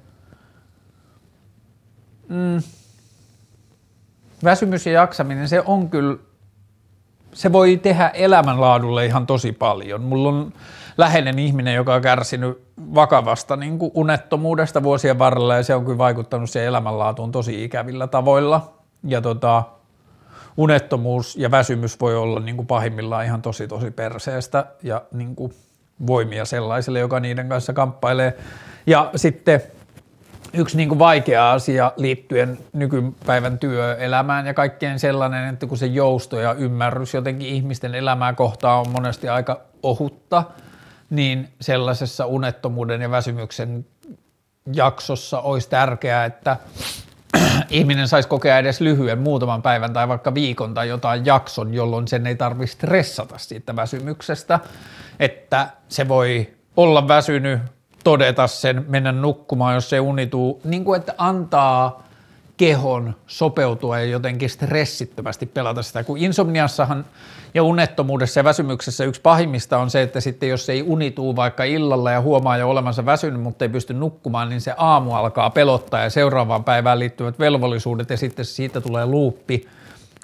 [2.29, 2.63] Mm.
[4.45, 6.17] Väsymys ja jaksaminen, se on kyllä,
[7.33, 10.03] se voi tehdä elämänlaadulle ihan tosi paljon.
[10.03, 10.53] Mulla on
[10.99, 12.63] läheinen ihminen, joka on kärsinyt
[12.95, 18.07] vakavasta niin kuin unettomuudesta vuosien varrella, ja se on kyllä vaikuttanut siihen elämänlaatuun tosi ikävillä
[18.07, 18.75] tavoilla.
[19.05, 19.63] Ja tota,
[20.59, 25.53] unettomuus ja väsymys voi olla niin kuin pahimmillaan ihan tosi tosi perseestä ja niin kuin
[26.07, 28.39] voimia sellaiselle, joka niiden kanssa kamppailee.
[28.87, 29.63] Ja sitten
[30.53, 36.41] yksi niin kuin vaikea asia liittyen nykypäivän työelämään ja kaikkeen sellainen, että kun se jousto
[36.41, 40.45] ja ymmärrys jotenkin ihmisten elämää kohtaa on monesti aika ohutta,
[41.11, 43.87] niin sellaisessa unettomuuden ja väsymyksen
[44.73, 46.57] jaksossa olisi tärkeää, että
[47.71, 52.27] ihminen saisi kokea edes lyhyen muutaman päivän tai vaikka viikon tai jotain jakson, jolloin sen
[52.27, 54.61] ei tarvitse stressata siitä väsymyksestä,
[55.21, 57.61] että se voi olla väsynyt,
[58.05, 62.08] todeta sen, mennä nukkumaan, jos se unituu, niin kuin että antaa
[62.59, 67.05] kehon sopeutua ja jotenkin stressittömästi pelata sitä, kun insomniassahan
[67.55, 72.11] ja unettomuudessa ja väsymyksessä yksi pahimmista on se, että sitten jos ei unituu vaikka illalla
[72.11, 76.11] ja huomaa jo olemansa väsynyt, mutta ei pysty nukkumaan, niin se aamu alkaa pelottaa ja
[76.11, 79.69] seuraavaan päivään liittyvät velvollisuudet ja sitten siitä tulee luuppi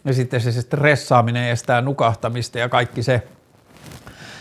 [0.05, 3.23] ja sitten se stressaaminen estää nukahtamista ja kaikki se,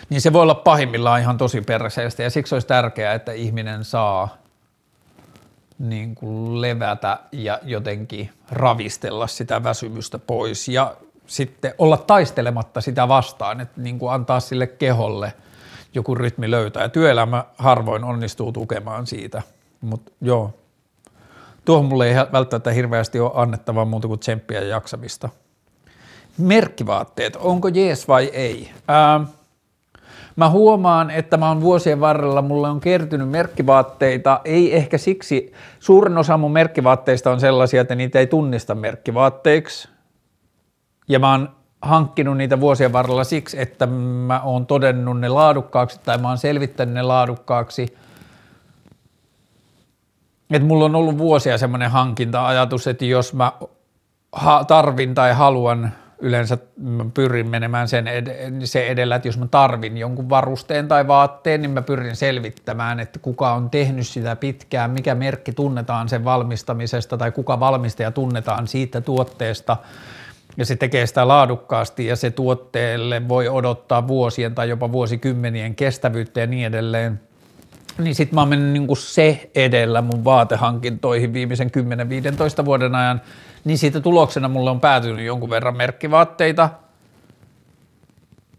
[0.10, 4.43] niin se voi olla pahimmillaan ihan tosi perseestä ja siksi olisi tärkeää, että ihminen saa
[5.80, 10.96] niin kuin levätä ja jotenkin ravistella sitä väsymystä pois ja
[11.28, 15.34] sitten olla taistelematta sitä vastaan, että niin kuin antaa sille keholle
[15.94, 16.84] joku rytmi löytää.
[16.84, 19.42] Ja työelämä harvoin onnistuu tukemaan siitä,
[19.82, 20.54] mutta joo,
[21.66, 25.30] tuohon mulle ei välttämättä hirveästi ole annettavaa muuta kuin tsemppiä ja jaksamista.
[26.38, 28.72] Merkkivaatteet, onko jees vai ei?
[28.88, 29.26] Ää,
[30.36, 36.18] Mä huomaan, että mä oon vuosien varrella, mulle on kertynyt merkkivaatteita, ei ehkä siksi, suurin
[36.18, 39.90] osa mun merkkivaatteista on sellaisia, että niitä ei tunnista merkkivaatteiksi,
[41.08, 41.50] ja mä oon
[41.82, 46.94] hankkinut niitä vuosien varrella siksi, että mä oon todennut ne laadukkaaksi tai mä oon selvittänyt
[46.94, 47.98] ne laadukkaaksi.
[50.50, 53.52] Että mulla on ollut vuosia semmoinen hankinta-ajatus, että jos mä
[54.68, 55.92] tarvin tai haluan
[56.24, 61.08] yleensä mä pyrin menemään sen ed- se edellä, että jos mä tarvin jonkun varusteen tai
[61.08, 66.26] vaatteen, niin mä pyrin selvittämään, että kuka on tehnyt sitä pitkään, mikä merkki tunnetaan sen
[66.26, 69.78] valmistamisesta tai kuka valmistaja tunnetaan siitä tuotteesta
[70.58, 76.40] ja se tekee sitä laadukkaasti ja se tuotteelle voi odottaa vuosien tai jopa vuosikymmenien kestävyyttä
[76.40, 77.20] ja niin edelleen.
[77.98, 81.72] Niin sit mä oon mennyt niin se edellä mun vaatehankintoihin viimeisen
[82.62, 83.22] 10-15 vuoden ajan–
[83.66, 86.70] niin siitä tuloksena mulle on päätynyt jonkun verran merkkivaatteita.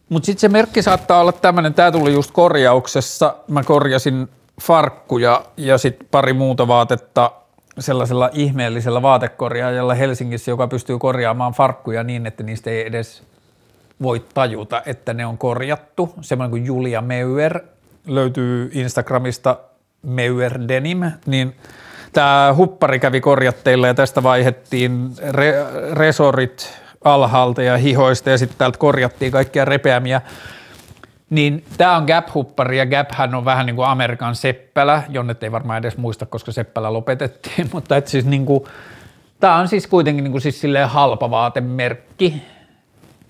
[0.09, 4.29] Mutta sitten se merkki saattaa olla tämmöinen, tämä tuli just korjauksessa, mä korjasin
[4.63, 7.31] farkkuja ja sitten pari muuta vaatetta
[7.79, 13.23] sellaisella ihmeellisellä vaatekorjaajalla Helsingissä, joka pystyy korjaamaan farkkuja niin, että niistä ei edes
[14.03, 16.15] voi tajuta, että ne on korjattu.
[16.21, 17.61] Semmoinen kuin Julia Meuer,
[18.07, 19.57] löytyy Instagramista
[20.03, 21.57] Meuer Denim, niin
[22.15, 25.55] tämä huppari kävi korjatteilla ja tästä vaihettiin re,
[25.93, 30.21] resorit alhaalta ja hihoista ja sitten täältä korjattiin kaikkia repeämiä.
[31.31, 35.79] Niin tämä on Gap-huppari ja Gaphän on vähän niin kuin Amerikan seppälä, jonne ei varmaan
[35.79, 38.65] edes muista, koska seppälä lopetettiin, mutta et siis niin kuin,
[39.41, 42.43] tämä on siis kuitenkin niin kuin siis halpa vaatemerkki,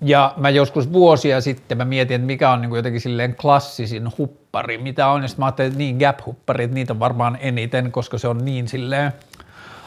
[0.01, 4.09] ja mä joskus vuosia sitten mä mietin, että mikä on niin kuin jotenkin silleen klassisin
[4.17, 8.17] huppari, mitä on, ja sitten mä ajattelin, että niin Gap-huppari, niitä on varmaan eniten, koska
[8.17, 9.11] se on niin silleen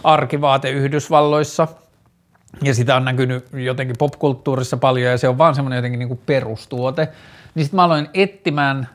[0.04, 1.68] arkivaate Yhdysvalloissa,
[2.62, 6.20] ja sitä on näkynyt jotenkin popkulttuurissa paljon, ja se on vaan semmoinen jotenkin niin kuin
[6.26, 7.08] perustuote,
[7.54, 8.88] niin sitten mä aloin etsimään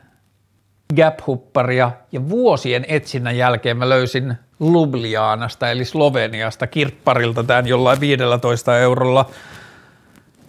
[0.94, 9.30] Gap-hupparia, ja vuosien etsinnän jälkeen mä löysin Ljubljanasta, eli Sloveniasta, kirpparilta tämän jollain 15 eurolla,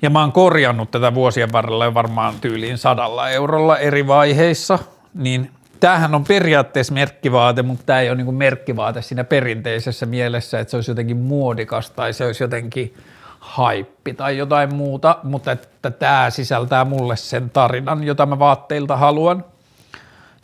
[0.05, 4.79] ja mä oon korjannut tätä vuosien varrella varmaan tyyliin sadalla eurolla eri vaiheissa,
[5.13, 10.71] niin tämähän on periaatteessa merkkivaate, mutta tämä ei ole niin merkkivaate siinä perinteisessä mielessä, että
[10.71, 12.93] se olisi jotenkin muodikas tai se olisi jotenkin
[13.39, 19.45] haippi tai jotain muuta, mutta että tämä sisältää mulle sen tarinan, jota mä vaatteilta haluan.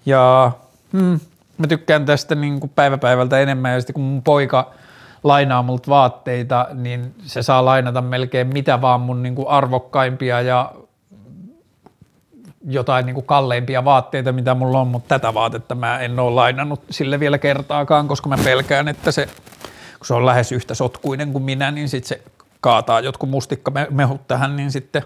[0.06, 0.52] Ja
[0.92, 1.20] hmm,
[1.58, 3.74] mä tykkään tästä niin kuin päivä päivältä enemmän.
[3.74, 4.72] Ja sitten kun mun poika–
[5.24, 10.72] lainaa multa vaatteita, niin se saa lainata melkein mitä vaan mun niin kuin arvokkaimpia ja
[12.68, 16.84] jotain niin kuin kalleimpia vaatteita, mitä mulla on, mutta tätä vaatetta mä en ole lainannut
[16.90, 19.26] sille vielä kertaakaan, koska mä pelkään, että se,
[19.98, 22.24] kun se on lähes yhtä sotkuinen kuin minä, niin sitten se
[22.62, 25.02] kaataa jotkut mustikkamehut tähän, niin sitten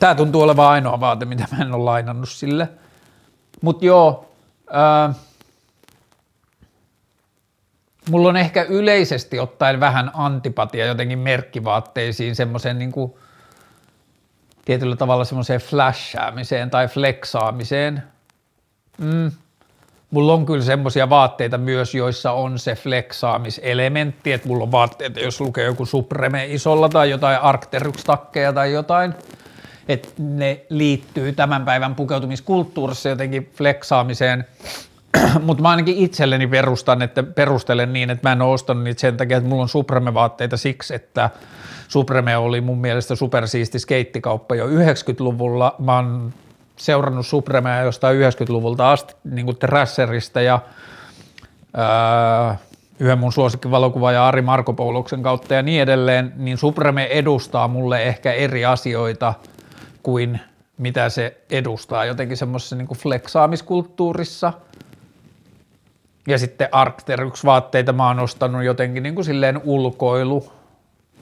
[0.00, 2.68] tämä tuntuu olevan ainoa vaate, mitä mä en ole lainannut sille.
[3.62, 4.28] Mutta joo,
[4.70, 5.14] ää,
[8.10, 13.14] mulla on ehkä yleisesti ottaen vähän antipatia jotenkin merkkivaatteisiin, semmoiseen niin kuin
[14.64, 18.02] tietyllä tavalla semmoiseen flashaamiseen tai flexaamiseen.
[18.98, 19.32] Mm.
[20.10, 25.40] Mulla on kyllä semmoisia vaatteita myös, joissa on se flexaamiselementti, että mulla on vaatteita, jos
[25.40, 29.14] lukee joku Supreme isolla tai jotain Arcteryx-takkeja tai jotain,
[29.88, 34.44] että ne liittyy tämän päivän pukeutumiskulttuurissa jotenkin flexaamiseen–
[35.46, 39.16] mutta mä ainakin itselleni perustan, että perustelen niin, että mä en ole ostanut niitä sen
[39.16, 41.30] takia, että mulla on Supreme-vaatteita siksi, että
[41.88, 45.74] Supreme oli mun mielestä supersiisti skeittikauppa jo 90-luvulla.
[45.78, 46.32] Mä oon
[46.76, 50.60] seurannut Supremea jostain 90-luvulta asti niin kuin Trasserista ja
[51.76, 52.58] ää,
[53.00, 58.32] yhden mun suosikkivalokuva Ari Marko Pouluksen kautta ja niin edelleen, niin Supreme edustaa mulle ehkä
[58.32, 59.34] eri asioita
[60.02, 60.40] kuin
[60.78, 62.04] mitä se edustaa.
[62.04, 64.52] Jotenkin semmoisessa niin fleksaamiskulttuurissa–
[66.28, 70.52] ja sitten Arcteryx-vaatteita mä oon ostanut jotenkin niin kuin silleen ulkoilu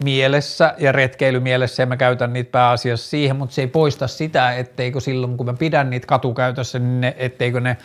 [0.05, 5.01] mielessä ja retkeilymielessä ja mä käytän niitä pääasiassa siihen, mutta se ei poista sitä, etteikö
[5.01, 7.77] silloin kun mä pidän niitä katukäytössä, niin ne, etteikö ne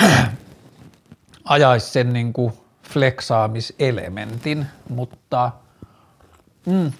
[1.44, 2.52] ajaisi sen niin kuin
[2.90, 5.50] fleksaamiselementin, mutta
[6.66, 6.92] mm,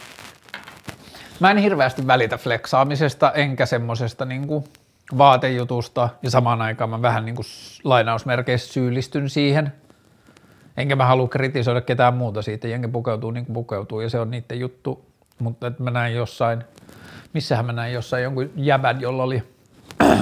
[1.41, 4.65] mä en hirveästi välitä fleksaamisesta enkä semmosesta niin kuin–
[5.19, 7.47] vaatejutusta ja samaan aikaan mä vähän niin kuin
[7.85, 9.73] lainausmerkeissä syyllistyn siihen.
[10.77, 14.31] Enkä mä halua kritisoida ketään muuta siitä, jengi pukeutuu niin kuin pukeutuu ja se on
[14.31, 15.07] niiden juttu,
[15.39, 16.65] mutta että mä näin jossain,
[17.33, 19.43] missähän mä näin jossain jonkun jäbän, jolla oli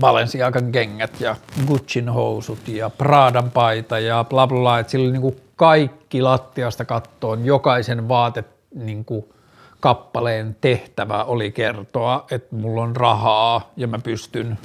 [0.00, 5.12] Balenciagan kengät ja Gucciin housut ja Pradan paita ja bla bla bla, että sillä oli
[5.12, 9.24] niin kuin kaikki lattiasta kattoon, jokaisen vaate niin kuin–
[9.80, 14.58] kappaleen tehtävä oli kertoa, että mulla on rahaa ja mä pystyn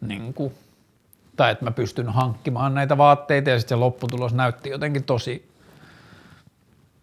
[0.00, 0.52] niin kuin,
[1.36, 5.48] tai että mä pystyn hankkimaan näitä vaatteita ja sitten se lopputulos näytti jotenkin tosi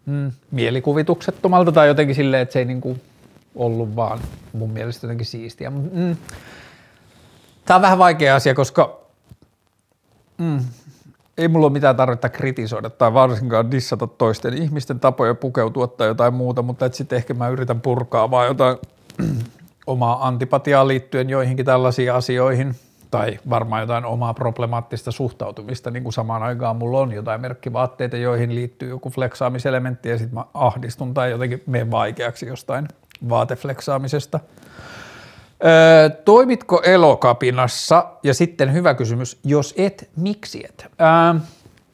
[0.06, 3.02] mm, mielikuvituksettomalta tai jotenkin silleen, että se ei niin kuin
[3.54, 4.20] ollut vaan
[4.52, 5.70] mun mielestä jotenkin siistiä.
[5.70, 6.16] Mm.
[7.64, 9.00] Tämä on vähän vaikea asia, koska
[10.38, 10.60] mm,
[11.38, 16.34] ei mulla ole mitään tarvetta kritisoida tai varsinkaan dissata toisten ihmisten tapoja pukeutua tai jotain
[16.34, 18.76] muuta, mutta sitten ehkä mä yritän purkaa vaan jotain
[19.86, 22.76] omaa antipatiaa liittyen joihinkin tällaisiin asioihin
[23.10, 28.54] tai varmaan jotain omaa problemaattista suhtautumista, niin kuin samaan aikaan mulla on jotain merkkivaatteita, joihin
[28.54, 32.88] liittyy joku fleksaamiselementti ja sitten mä ahdistun tai jotenkin menen vaikeaksi jostain
[33.28, 34.40] vaatefleksaamisesta–
[35.64, 38.06] Öö, toimitko elokapinassa?
[38.22, 40.86] Ja sitten hyvä kysymys, jos et, miksi et?
[41.00, 41.40] Öö,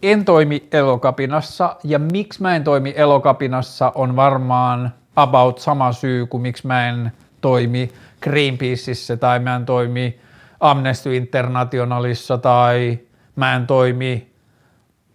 [0.03, 6.41] en toimi elokapinassa ja miksi mä en toimi elokapinassa on varmaan about sama syy kuin
[6.41, 7.93] miksi mä en toimi
[8.23, 10.21] Greenpeaceissa tai mä en toimi
[10.61, 12.99] Amnesty Internationalissa tai
[13.37, 14.29] mä en toimi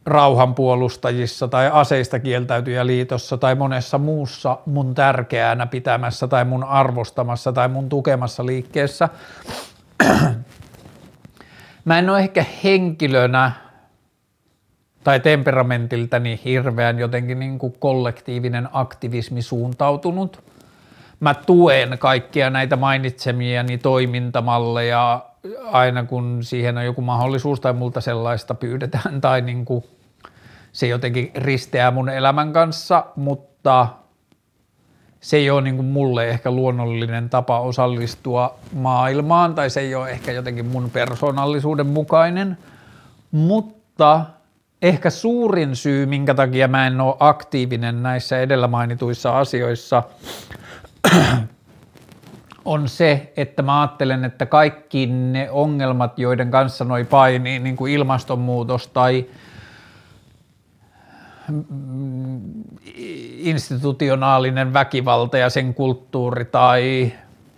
[0.06, 7.90] rauhanpuolustajissa tai aseista kieltäytyjäliitossa tai monessa muussa mun tärkeänä pitämässä tai mun arvostamassa tai mun
[7.90, 9.10] tukemassa liikkeessä,
[11.86, 13.52] Mä en ole ehkä henkilönä
[15.04, 20.44] tai temperamentiltäni hirveän jotenkin niin kuin kollektiivinen aktivismi suuntautunut.
[21.20, 25.26] Mä tuen kaikkia näitä mainitsemiani toimintamalleja
[25.72, 29.84] aina kun siihen on joku mahdollisuus tai multa sellaista pyydetään tai niin kuin
[30.74, 33.88] se jotenkin risteää mun elämän kanssa, mutta
[35.20, 40.10] se ei ole niin kuin mulle ehkä luonnollinen tapa osallistua maailmaan tai se ei ole
[40.10, 42.58] ehkä jotenkin mun persoonallisuuden mukainen,
[43.32, 44.26] mutta
[44.82, 50.04] ehkä suurin syy, minkä takia mä en ole aktiivinen näissä edellä mainituissa asioissa,
[52.66, 57.94] on se, että mä ajattelen, että kaikki ne ongelmat, joiden kanssa noi painii, niin kuin
[57.94, 59.26] ilmastonmuutos tai
[63.38, 67.12] institutionaalinen väkivalta ja sen kulttuuri tai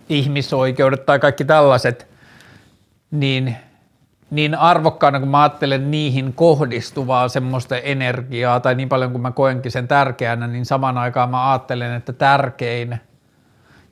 [0.08, 2.08] ihmisoikeudet tai kaikki tällaiset,
[3.10, 3.56] niin,
[4.30, 9.72] niin arvokkaana kun mä ajattelen niihin kohdistuvaa semmoista energiaa tai niin paljon kuin mä koenkin
[9.72, 13.00] sen tärkeänä, niin samaan aikaan mä ajattelen, että tärkein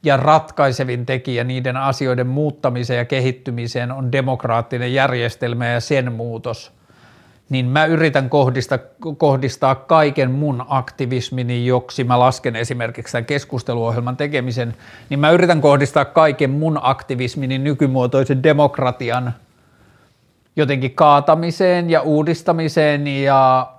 [0.03, 6.73] ja ratkaisevin tekijä niiden asioiden muuttamiseen ja kehittymiseen on demokraattinen järjestelmä ja sen muutos–
[7.51, 8.79] niin mä yritän kohdistaa,
[9.19, 12.05] kohdistaa kaiken mun aktivismini, joksi.
[12.05, 14.75] Mä lasken esimerkiksi tämän keskusteluohjelman tekemisen,
[15.11, 19.35] niin mä yritän kohdistaa kaiken mun aktivismini nykymuotoisen demokratian
[20.57, 23.71] jotenkin kaatamiseen ja uudistamiseen ja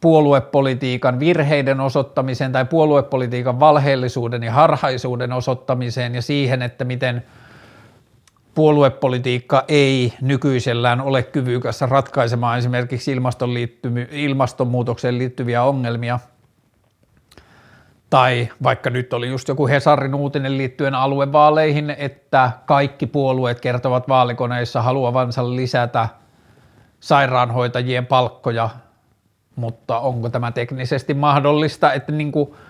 [0.00, 7.22] puoluepolitiikan virheiden osoittamiseen tai puoluepolitiikan valheellisuuden ja harhaisuuden osoittamiseen ja siihen, että miten–
[8.58, 13.16] puoluepolitiikka ei nykyisellään ole kyvykäs ratkaisemaan esimerkiksi
[14.10, 16.18] ilmastonmuutokseen liittyviä ongelmia.
[18.10, 24.82] Tai vaikka nyt oli just joku Hesarin uutinen liittyen aluevaaleihin, että kaikki puolueet kertovat vaalikoneissa
[24.82, 26.08] haluavansa lisätä
[27.00, 28.70] sairaanhoitajien palkkoja,
[29.56, 32.54] mutta onko tämä teknisesti mahdollista, että niin kuin–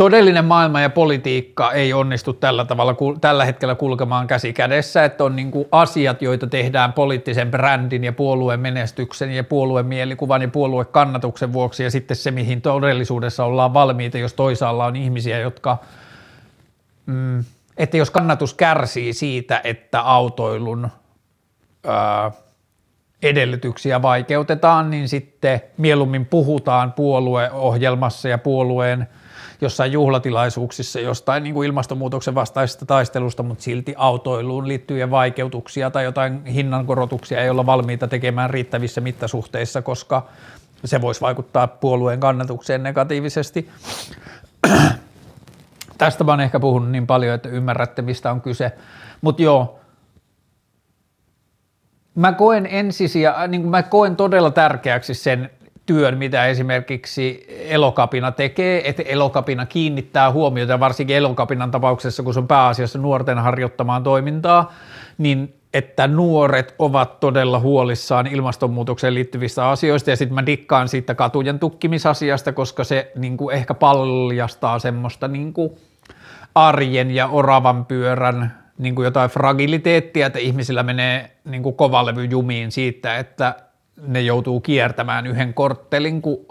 [0.00, 5.36] todellinen maailma ja politiikka ei onnistu tällä tavalla tällä hetkellä kulkemaan käsi kädessä, että on
[5.36, 11.52] niin kuin asiat, joita tehdään poliittisen brändin ja puolueen menestyksen ja puolueen mielikuvan ja puoluekannatuksen
[11.52, 15.78] vuoksi ja sitten se, mihin todellisuudessa ollaan valmiita, jos toisaalla on ihmisiä, jotka,
[17.06, 17.44] mm,
[17.76, 20.88] että jos kannatus kärsii siitä, että autoilun
[21.86, 22.30] ää,
[23.22, 29.06] edellytyksiä vaikeutetaan, niin sitten mieluummin puhutaan puolueohjelmassa ja puolueen–
[29.60, 36.44] jossain juhlatilaisuuksissa jostain niin kuin ilmastonmuutoksen vastaisesta taistelusta, mutta silti autoiluun liittyviä vaikeutuksia tai jotain
[36.44, 40.26] hinnankorotuksia ei olla valmiita tekemään riittävissä mittasuhteissa, koska
[40.84, 43.68] se voisi vaikuttaa puolueen kannatukseen negatiivisesti.
[45.98, 48.72] Tästä mä oon ehkä puhunut niin paljon, että ymmärrätte, mistä on kyse.
[49.20, 49.80] Mutta joo,
[52.14, 55.50] mä koen ensisia, niin mä koen todella tärkeäksi sen
[55.90, 62.48] työn, mitä esimerkiksi elokapina tekee, että elokapina kiinnittää huomiota, varsinkin elokapinan tapauksessa, kun se on
[62.48, 64.72] pääasiassa nuorten harjoittamaan toimintaa,
[65.18, 70.10] niin että nuoret ovat todella huolissaan ilmastonmuutokseen liittyvistä asioista.
[70.10, 75.52] Ja sitten mä dikkaan siitä katujen tukkimisasiasta, koska se niin kuin ehkä paljastaa semmoista niin
[75.52, 75.70] kuin
[76.54, 83.18] arjen ja oravan pyörän niin kuin jotain fragiliteettia, että ihmisillä menee niin kovalevy jumiin siitä,
[83.18, 83.69] että
[84.06, 86.46] ne joutuu kiertämään yhden korttelin, kun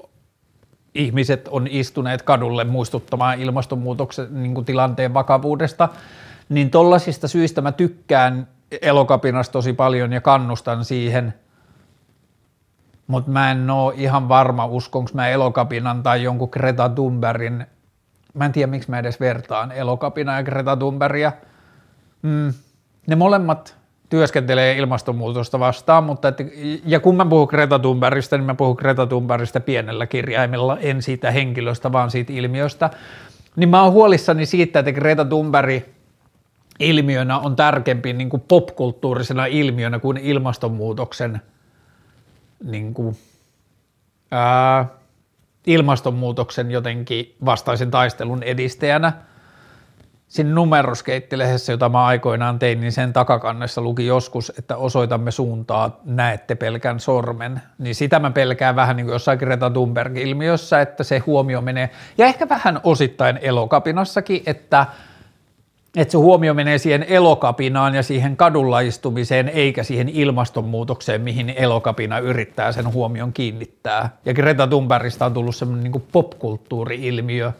[0.96, 5.90] ihmiset on istuneet kadulle muistuttamaan ilmastonmuutoksen niin kuin tilanteen vakavuudesta,
[6.50, 8.48] niin tollaisista syistä mä tykkään
[8.82, 11.34] elokapinasta tosi paljon ja kannustan siihen,
[13.08, 17.66] mutta mä en oo ihan varma, uskonko mä elokapinan tai jonkun Greta Thunbergin,
[18.34, 21.32] mä en tiedä miksi mä edes vertaan elokapina ja Greta Thunbergia,
[22.22, 22.54] mm,
[23.08, 23.79] ne molemmat
[24.10, 26.44] työskentelee ilmastonmuutosta vastaan, mutta että,
[26.86, 31.32] ja kun mä puhun Greta Thunbergista, niin mä puhun Greta Thunbergista pienellä kirjaimella, en siitä
[31.32, 32.90] henkilöstä, vaan siitä ilmiöstä,
[33.56, 35.84] niin mä oon huolissani siitä, että Greta Thunberg
[36.80, 41.42] ilmiönä on tärkeämpi niin kuin popkulttuurisena ilmiönä kuin ilmastonmuutoksen
[42.64, 43.18] niin kuin,
[44.32, 44.86] ää,
[45.68, 49.14] ilmastonmuutoksen jotenkin vastaisen taistelun edistäjänä–
[50.30, 56.56] siinä numeroskeittilehdessä, jota mä aikoinaan tein, niin sen takakannessa luki joskus, että osoitamme suuntaa, näette
[56.56, 57.62] pelkän sormen.
[57.78, 62.26] Niin sitä mä pelkään vähän niin kuin jossain Greta Thunberg-ilmiössä, että se huomio menee, ja
[62.26, 64.86] ehkä vähän osittain elokapinassakin, että
[65.96, 72.20] että se huomio menee siihen elokapinaan ja siihen kadulla istumiseen, eikä siihen ilmastonmuutokseen, mihin elokapina
[72.20, 74.18] yrittää sen huomion kiinnittää.
[74.26, 77.52] Ja Greta Thunbergista on tullut semmoinen niin popkulttuuri-ilmiö,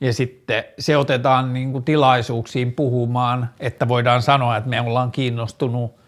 [0.00, 5.98] ja sitten se otetaan niin kuin tilaisuuksiin puhumaan, että voidaan sanoa, että me ollaan kiinnostunut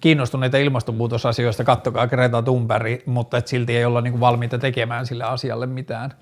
[0.00, 5.66] kiinnostuneita ilmastonmuutosasioista, kattokaa Greta Thunberg, mutta et silti ei olla niin valmiita tekemään sille asialle
[5.66, 6.12] mitään.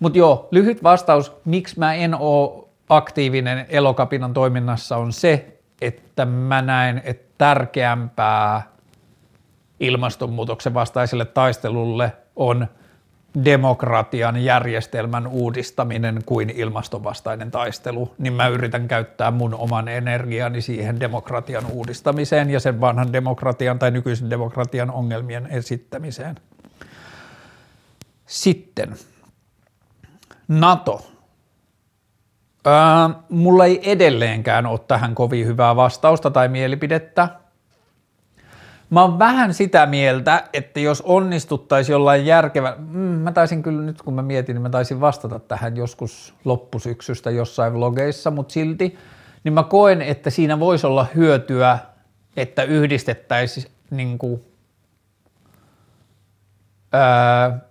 [0.00, 6.62] Mutta joo, lyhyt vastaus, miksi mä en ole aktiivinen elokapinan toiminnassa on se, että mä
[6.62, 8.62] näen, että tärkeämpää
[9.80, 12.66] ilmastonmuutoksen vastaiselle taistelulle on
[13.44, 21.66] demokratian järjestelmän uudistaminen kuin ilmastonvastainen taistelu, niin mä yritän käyttää mun oman energiani siihen demokratian
[21.66, 26.36] uudistamiseen ja sen vanhan demokratian tai nykyisen demokratian ongelmien esittämiseen.
[28.26, 28.96] Sitten
[30.48, 31.06] NATO.
[32.66, 32.72] Öö,
[33.28, 37.28] mulla ei edelleenkään ole tähän kovin hyvää vastausta tai mielipidettä.
[38.90, 44.02] Mä oon vähän sitä mieltä, että jos onnistuttaisiin jollain järkevä, mm, mä taisin kyllä nyt
[44.02, 48.98] kun mä mietin, niin mä taisin vastata tähän joskus loppusyksystä jossain vlogeissa, mutta silti,
[49.44, 51.78] niin mä koen, että siinä voisi olla hyötyä,
[52.36, 54.18] että yhdistettäisiin niin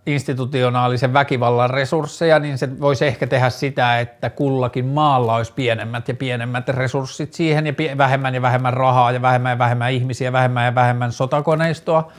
[0.05, 6.13] institutionaalisen väkivallan resursseja, niin se voisi ehkä tehdä sitä, että kullakin maalla olisi pienemmät ja
[6.13, 10.76] pienemmät resurssit siihen ja vähemmän ja vähemmän rahaa ja vähemmän ja vähemmän ihmisiä, vähemmän ja
[10.76, 12.11] vähemmän sotakoneistoa.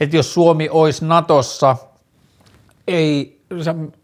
[0.00, 1.76] Että jos Suomi olisi Natossa,
[2.88, 3.40] ei,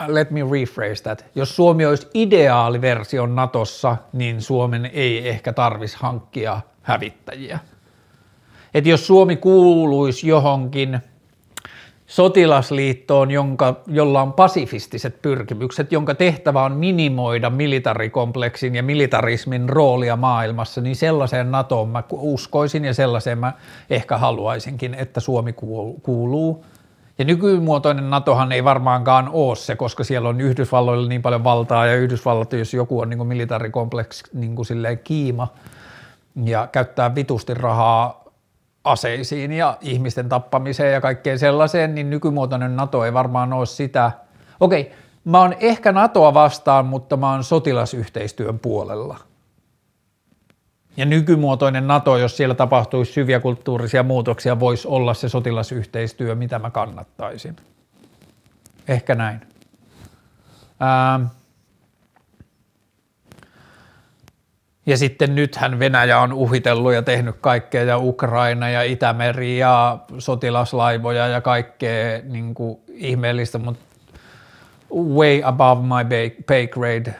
[0.06, 6.60] let me rephrase that, jos Suomi olisi ideaaliversio Natossa, niin Suomen ei ehkä tarvitsisi hankkia
[6.82, 7.58] hävittäjiä.
[8.74, 11.00] Että jos Suomi kuuluisi johonkin–
[12.12, 20.80] sotilasliittoon, jonka, jolla on pasifistiset pyrkimykset, jonka tehtävä on minimoida militarikompleksin ja militarismin roolia maailmassa,
[20.80, 23.52] niin sellaiseen NATOon mä uskoisin ja sellaiseen mä
[23.90, 25.52] ehkä haluaisinkin, että Suomi
[26.02, 26.64] kuuluu.
[27.18, 31.96] Ja nykymuotoinen NATOhan ei varmaankaan ole se, koska siellä on Yhdysvalloilla niin paljon valtaa ja
[31.96, 34.66] Yhdysvallat, jos joku on niin militarikompleks niin kuin
[35.04, 35.48] kiima
[36.44, 38.21] ja käyttää vitusti rahaa
[38.84, 44.12] aseisiin ja ihmisten tappamiseen ja kaikkeen sellaiseen, niin nykymuotoinen NATO ei varmaan ole sitä.
[44.60, 44.92] Okei,
[45.24, 49.18] mä oon ehkä NATOa vastaan, mutta mä oon sotilasyhteistyön puolella.
[50.96, 56.70] Ja nykymuotoinen NATO, jos siellä tapahtuisi syviä kulttuurisia muutoksia, voisi olla se sotilasyhteistyö, mitä mä
[56.70, 57.56] kannattaisin.
[58.88, 59.40] Ehkä näin.
[60.80, 61.20] Ää,
[64.86, 71.26] Ja sitten nythän Venäjä on uhitellut ja tehnyt kaikkea ja Ukraina ja Itämeri ja sotilaslaivoja
[71.26, 73.84] ja kaikkea niin kuin ihmeellistä, mutta
[74.94, 77.14] way above my pay grade,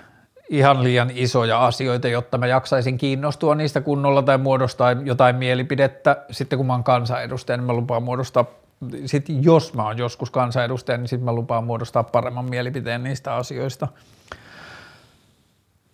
[0.48, 6.16] ihan liian isoja asioita, jotta mä jaksaisin kiinnostua niistä kunnolla tai muodostaa jotain mielipidettä.
[6.30, 8.44] Sitten kun mä oon kansanedustaja, niin mä lupaan muodostaa,
[9.06, 13.88] sitten jos mä oon joskus kansanedustaja, niin sitten mä lupaan muodostaa paremman mielipiteen niistä asioista.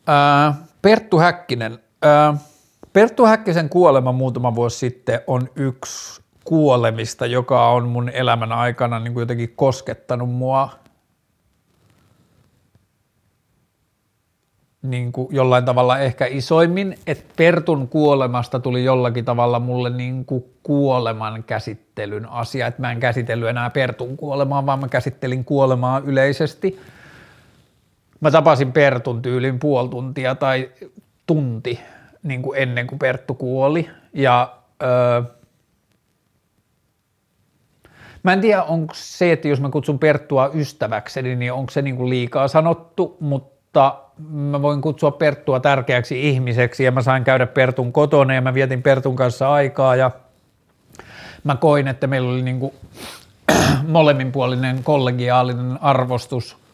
[0.06, 0.54] Ää,
[0.88, 1.78] Perttu Häkkinen.
[2.92, 9.12] Perttu Häkkisen kuolema muutama vuosi sitten on yksi kuolemista, joka on mun elämän aikana niin
[9.12, 10.70] kuin jotenkin koskettanut mua
[14.82, 20.44] niin kuin jollain tavalla ehkä isoimmin, että Pertun kuolemasta tuli jollakin tavalla mulle niin kuin
[20.62, 26.78] kuoleman käsittelyn asia, että mä en käsitellyt enää Pertun kuolemaa, vaan mä käsittelin kuolemaa yleisesti–
[28.20, 30.70] Mä tapasin Pertun tyylin puoli tuntia tai
[31.26, 31.80] tunti
[32.22, 33.90] niin kuin ennen kuin Perttu kuoli.
[34.12, 34.52] Ja
[34.82, 35.22] öö,
[38.22, 41.96] mä en tiedä, onko se, että jos mä kutsun Perttua ystäväkseni, niin onko se niin
[41.96, 43.98] kuin liikaa sanottu, mutta
[44.28, 48.82] mä voin kutsua Perttua tärkeäksi ihmiseksi ja mä sain käydä Pertun kotona ja mä vietin
[48.82, 50.10] Pertun kanssa aikaa ja
[51.44, 52.72] mä koin, että meillä oli niin kuin
[53.88, 56.56] molemminpuolinen kollegiaalinen arvostus–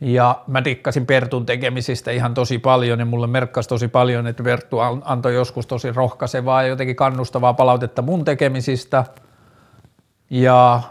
[0.00, 4.78] ja mä dikkasin Pertun tekemisistä ihan tosi paljon ja mulle merkkasi tosi paljon, että Perttu
[5.04, 9.04] antoi joskus tosi rohkaisevaa ja jotenkin kannustavaa palautetta mun tekemisistä.
[10.30, 10.82] Ja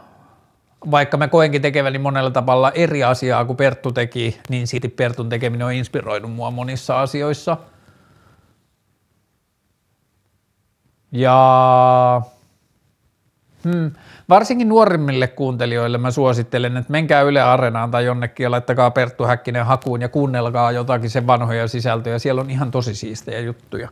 [0.91, 5.68] vaikka mä koenkin tekeväni monella tavalla eri asiaa kuin Perttu teki, niin silti Pertun tekeminen
[5.68, 7.58] on inspiroinut mua monissa asioissa.
[11.12, 12.22] Ja
[13.72, 13.91] hmm,
[14.30, 19.65] Varsinkin nuorimmille kuuntelijoille mä suosittelen, että menkää Yle Areenaan tai jonnekin ja laittakaa Perttu Häkkinen
[19.65, 22.20] hakuun ja kuunnelkaa jotakin sen vanhoja sisältöjä.
[22.20, 23.89] Siellä on ihan tosi siistejä juttuja.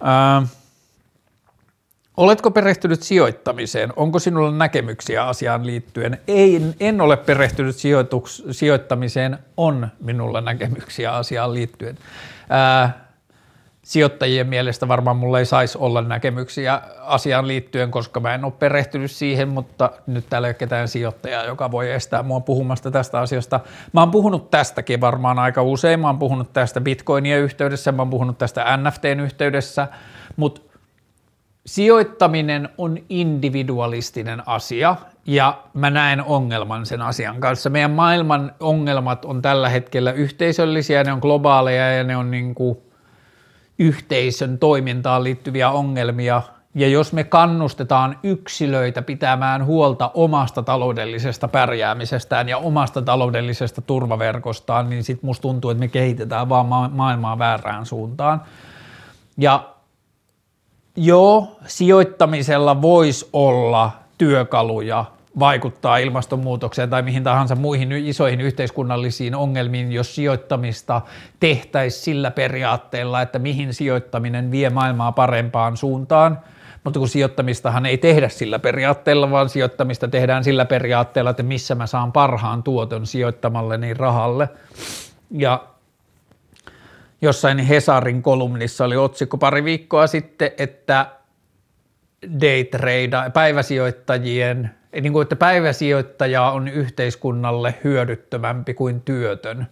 [0.00, 0.42] Ää,
[2.16, 3.92] Oletko perehtynyt sijoittamiseen?
[3.96, 6.18] Onko sinulla näkemyksiä asiaan liittyen?
[6.28, 7.76] Ei, en ole perehtynyt
[8.50, 11.98] sijoittamiseen, on minulla näkemyksiä asiaan liittyen.
[12.48, 13.05] Ää,
[13.86, 19.10] sijoittajien mielestä varmaan mulla ei saisi olla näkemyksiä asiaan liittyen, koska mä en ole perehtynyt
[19.10, 23.60] siihen, mutta nyt täällä ei ole ketään sijoittajaa, joka voi estää mua puhumasta tästä asiasta.
[23.92, 28.10] Mä oon puhunut tästäkin varmaan aika usein, mä oon puhunut tästä bitcoinien yhteydessä, mä oon
[28.10, 29.88] puhunut tästä NFTn yhteydessä,
[30.36, 30.60] mutta
[31.66, 37.70] sijoittaminen on individualistinen asia ja mä näen ongelman sen asian kanssa.
[37.70, 42.85] Meidän maailman ongelmat on tällä hetkellä yhteisöllisiä, ne on globaaleja ja ne on niin kuin
[43.78, 46.42] yhteisön toimintaan liittyviä ongelmia.
[46.74, 55.04] Ja jos me kannustetaan yksilöitä pitämään huolta omasta taloudellisesta pärjäämisestään ja omasta taloudellisesta turvaverkostaan, niin
[55.04, 58.42] sitten musta tuntuu, että me kehitetään vaan ma- maailmaa väärään suuntaan.
[59.38, 59.68] Ja
[60.96, 65.04] joo, sijoittamisella voisi olla työkaluja
[65.38, 71.02] vaikuttaa ilmastonmuutokseen tai mihin tahansa muihin isoihin yhteiskunnallisiin ongelmiin, jos sijoittamista
[71.40, 76.38] tehtäisiin sillä periaatteella, että mihin sijoittaminen vie maailmaa parempaan suuntaan.
[76.84, 81.86] Mutta kun sijoittamistahan ei tehdä sillä periaatteella, vaan sijoittamista tehdään sillä periaatteella, että missä mä
[81.86, 84.48] saan parhaan tuoton sijoittamalleni rahalle.
[85.30, 85.64] Ja
[87.22, 91.06] jossain Hesarin kolumnissa oli otsikko pari viikkoa sitten, että
[92.40, 94.70] daytrade, päiväsijoittajien,
[95.00, 99.66] niin kuin, että päiväsijoittaja on yhteiskunnalle hyödyttömämpi kuin työtön.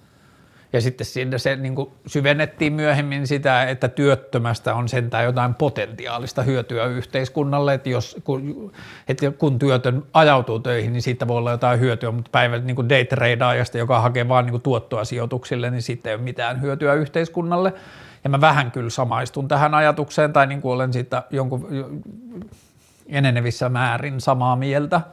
[0.72, 6.42] Ja sitten siinä se niin kuin syvennettiin myöhemmin sitä, että työttömästä on sentään jotain potentiaalista
[6.42, 8.72] hyötyä yhteiskunnalle, että, jos, kun,
[9.08, 12.88] että kun työtön ajautuu töihin, niin siitä voi olla jotain hyötyä, mutta päivä niin kuin
[12.88, 17.72] daytradeajasta, joka hakee vain niin tuottoa sijoituksille, niin sitten ei ole mitään hyötyä yhteiskunnalle.
[18.24, 21.68] Ja mä vähän kyllä samaistun tähän ajatukseen, tai niin kuin olen siitä jonkun
[23.06, 25.00] enenevissä määrin samaa mieltä–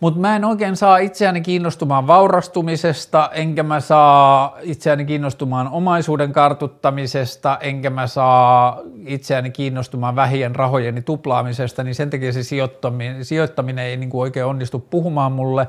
[0.00, 7.58] mutta mä en oikein saa itseäni kiinnostumaan vaurastumisesta, enkä mä saa itseäni kiinnostumaan omaisuuden kartuttamisesta,
[7.60, 13.96] enkä mä saa itseäni kiinnostumaan vähien rahojeni tuplaamisesta, niin sen takia se sijoittaminen, sijoittaminen ei
[13.96, 15.68] niin kuin oikein onnistu puhumaan mulle.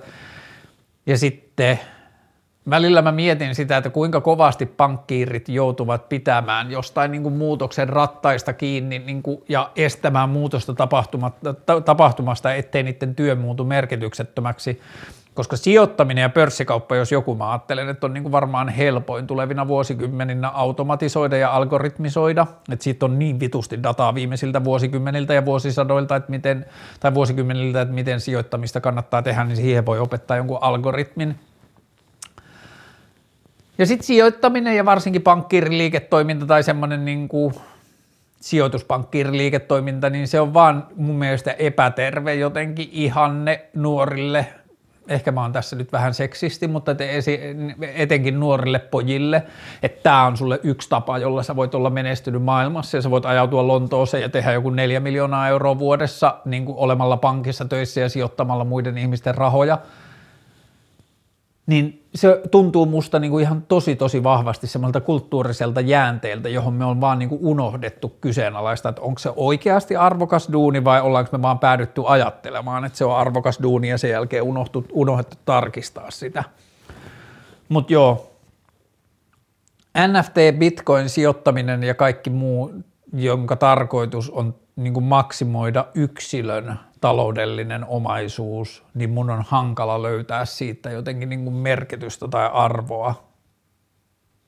[1.05, 1.79] Ja sitten
[2.69, 8.53] Välillä mä mietin sitä, että kuinka kovasti pankkiirit joutuvat pitämään jostain niin kuin muutoksen rattaista
[8.53, 10.75] kiinni niin kuin, ja estämään muutosta
[11.85, 14.81] tapahtumasta, ettei niiden työ muutu merkityksettömäksi.
[15.33, 19.67] Koska sijoittaminen ja pörssikauppa, jos joku mä ajattelen, että on niin kuin varmaan helpoin tulevina
[19.67, 26.31] vuosikymmeninä automatisoida ja algoritmisoida, että siitä on niin vitusti dataa viimeisiltä vuosikymmeniltä ja vuosisadoilta, että
[26.31, 26.65] miten,
[26.99, 31.35] tai vuosikymmeniltä, että miten sijoittamista kannattaa tehdä, niin siihen voi opettaa jonkun algoritmin–
[33.81, 37.29] ja sitten sijoittaminen ja varsinkin pankkiiriliiketoiminta tai semmoinen niin
[38.39, 44.47] sijoituspankkiiriliiketoiminta, niin se on vaan mun mielestä epäterve jotenkin ihanne nuorille.
[45.07, 46.95] Ehkä mä oon tässä nyt vähän seksisti, mutta
[47.95, 49.43] etenkin nuorille pojille,
[49.83, 53.25] että tämä on sulle yksi tapa, jolla sä voit olla menestynyt maailmassa ja sä voit
[53.25, 58.09] ajautua Lontooseen ja tehdä joku neljä miljoonaa euroa vuodessa niin kuin olemalla pankissa töissä ja
[58.09, 59.77] sijoittamalla muiden ihmisten rahoja–
[61.71, 66.85] niin se tuntuu musta niin kuin ihan tosi tosi vahvasti semmoilta kulttuuriselta jäänteeltä, johon me
[66.85, 71.41] on vaan niin kuin unohdettu kyseenalaista, että onko se oikeasti arvokas duuni vai ollaanko me
[71.41, 76.43] vaan päädytty ajattelemaan, että se on arvokas duuni ja sen jälkeen unohtu, unohdettu tarkistaa sitä.
[77.69, 78.31] Mutta joo,
[80.07, 82.71] NFT, Bitcoin, sijoittaminen ja kaikki muu,
[83.13, 90.89] jonka tarkoitus on niin kuin maksimoida yksilön taloudellinen omaisuus, niin mun on hankala löytää siitä
[90.89, 93.23] jotenkin niin kuin merkitystä tai arvoa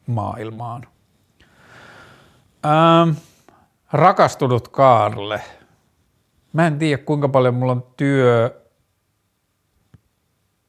[0.07, 0.87] maailmaan.
[2.65, 3.09] Ähm,
[3.91, 5.41] rakastunut Kaarle.
[6.53, 7.87] Mä en tiedä kuinka paljon mulla on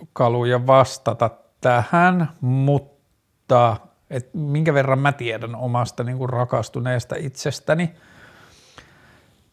[0.08, 1.30] työkaluja vastata
[1.60, 3.76] tähän, mutta
[4.10, 7.94] et minkä verran mä tiedän omasta niin kuin rakastuneesta itsestäni.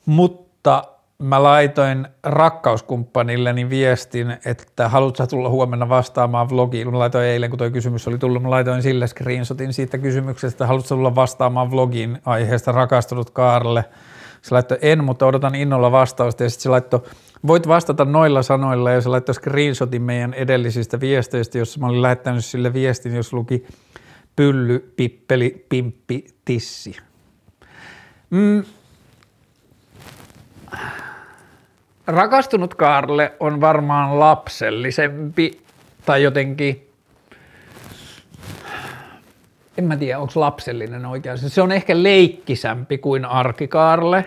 [0.05, 0.83] Mutta
[1.21, 6.91] mä laitoin rakkauskumppanilleni viestin, että haluatko tulla huomenna vastaamaan vlogiin.
[6.91, 10.67] Mä laitoin eilen, kun tuo kysymys oli tullut, mä laitoin sille screenshotin siitä kysymyksestä, että
[10.67, 13.85] haluatko tulla vastaamaan vlogiin aiheesta rakastunut Kaarle.
[14.41, 17.01] Se laittoi en, mutta odotan innolla vastausta ja sitten se laittoi,
[17.47, 22.45] voit vastata noilla sanoilla ja se laittoi screenshotin meidän edellisistä viesteistä, jossa mä olin lähettänyt
[22.45, 23.65] sille viestin, jos luki
[24.35, 26.97] pylly, pippeli, pimppi, tissi.
[28.29, 28.63] Mm,
[32.13, 35.61] rakastunut Karle on varmaan lapsellisempi
[36.05, 36.89] tai jotenkin,
[39.77, 41.37] en mä tiedä onko lapsellinen oikein.
[41.37, 44.25] Se on ehkä leikkisämpi kuin arkikaarle,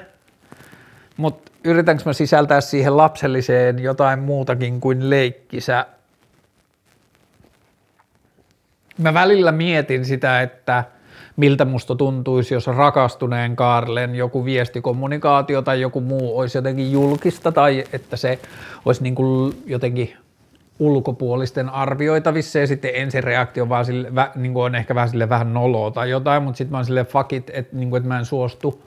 [1.16, 5.86] mutta yritänkö mä sisältää siihen lapselliseen jotain muutakin kuin leikkisä.
[8.98, 10.84] Mä välillä mietin sitä, että–
[11.36, 17.84] miltä musta tuntuisi, jos rakastuneen Kaarlen joku viestikommunikaatio tai joku muu olisi jotenkin julkista tai
[17.92, 18.38] että se
[18.84, 20.16] olisi niin kuin jotenkin
[20.78, 25.54] ulkopuolisten arvioitavissa ja sitten ensin reaktio vaan sille, niin kuin on ehkä vähän sille vähän
[25.54, 28.24] noloa tai jotain, mutta sitten mä oon silleen fuck it, että, niin kuin, mä en
[28.24, 28.82] suostu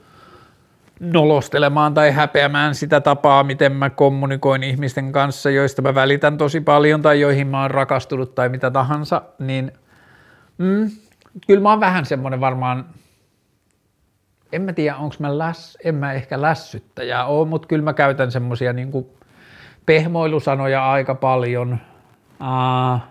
[0.99, 7.01] nolostelemaan tai häpeämään sitä tapaa, miten mä kommunikoin ihmisten kanssa, joista mä välitän tosi paljon
[7.01, 9.71] tai joihin mä oon rakastunut tai mitä tahansa, niin
[10.57, 10.91] mm,
[11.47, 12.85] kyllä mä oon vähän semmoinen varmaan,
[14.51, 18.31] en mä tiedä onko mä läs, en mä ehkä lässyttäjä ole, mutta kyllä mä käytän
[18.31, 18.91] semmoisia niin
[19.85, 21.79] pehmoilusanoja aika paljon.
[22.41, 23.01] Uh,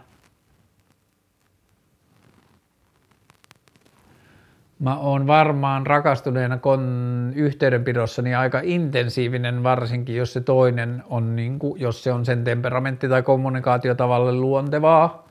[4.78, 11.58] Mä oon varmaan rakastuneena kon yhteydenpidossa niin aika intensiivinen, varsinkin jos se toinen on, niin
[11.58, 15.28] kuin, jos se on sen temperamentti tai kommunikaatiotavalle luontevaa.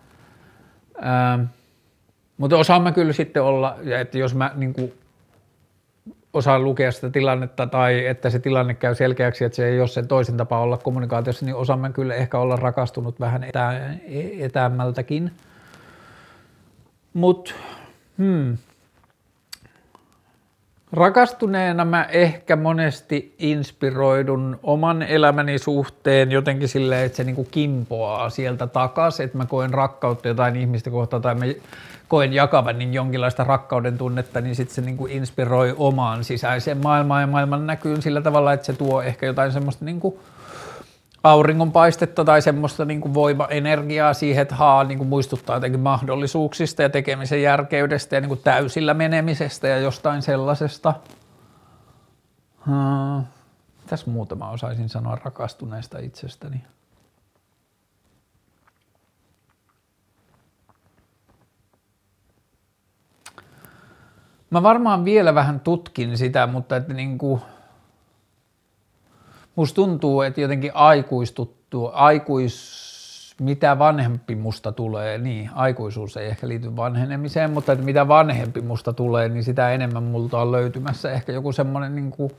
[1.05, 1.41] Ähm,
[2.37, 4.93] mutta osaan mä kyllä sitten olla, että jos mä niin kuin,
[6.33, 10.07] osaan lukea sitä tilannetta tai että se tilanne käy selkeäksi, että se ei ole sen
[10.07, 13.89] toisen tapa olla kommunikaatiossa, niin osaan mä kyllä ehkä olla rakastunut vähän etä,
[14.39, 15.31] etäämmältäkin.
[17.13, 17.53] Mutta
[18.17, 18.57] hmm,
[20.91, 28.67] Rakastuneena mä ehkä monesti inspiroidun oman elämäni suhteen jotenkin silleen, että se niinku kimpoaa sieltä
[28.67, 31.45] takaisin, että mä koen rakkautta jotain ihmistä kohtaan tai mä
[32.07, 37.27] koen jakavan niin jonkinlaista rakkauden tunnetta, niin sitten se niinku inspiroi omaan sisäiseen maailmaan ja
[37.27, 40.19] maailman näkyyn sillä tavalla, että se tuo ehkä jotain semmoista niinku
[41.23, 46.89] auringonpaistetta tai semmoista niin kuin voimaenergiaa siihen, että haa niin kuin muistuttaa jotenkin mahdollisuuksista ja
[46.89, 50.93] tekemisen järkeydestä ja niin kuin täysillä menemisestä ja jostain sellaisesta.
[52.65, 53.25] Hmm.
[53.87, 56.63] Tässä muutama osaisin sanoa rakastuneesta itsestäni.
[64.55, 67.41] Mä varmaan vielä vähän tutkin sitä, mutta että niin kuin–
[69.55, 76.75] musta tuntuu, että jotenkin aikuistuttu, aikuis, mitä vanhempi musta tulee, niin aikuisuus ei ehkä liity
[76.75, 81.51] vanhenemiseen, mutta että mitä vanhempi musta tulee, niin sitä enemmän multa on löytymässä ehkä joku
[81.51, 82.31] semmoinen niin kuin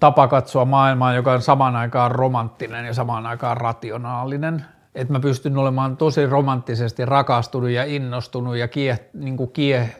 [0.00, 4.64] tapa katsoa maailmaa, joka on samaan aikaan romanttinen ja samaan aikaan rationaalinen.
[4.94, 9.96] Että mä pystyn olemaan tosi romanttisesti rakastunut ja innostunut ja kie, niin kuin kie,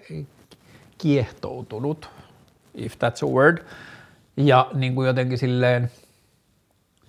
[0.99, 2.11] kiehtoutunut,
[2.75, 3.59] if that's a word–
[4.39, 5.91] ja niin kuin jotenkin silleen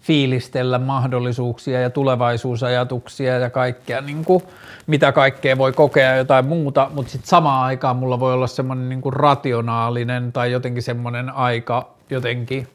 [0.02, 4.44] fiilistellä mahdollisuuksia ja tulevaisuusajatuksia ja kaikkea, niin kuin,
[4.88, 9.14] mitä kaikkea voi kokea jotain muuta, mutta sitten samaan aikaan mulla voi olla semmoinen niin
[9.14, 12.68] rationaalinen tai jotenkin semmoinen aika jotenkin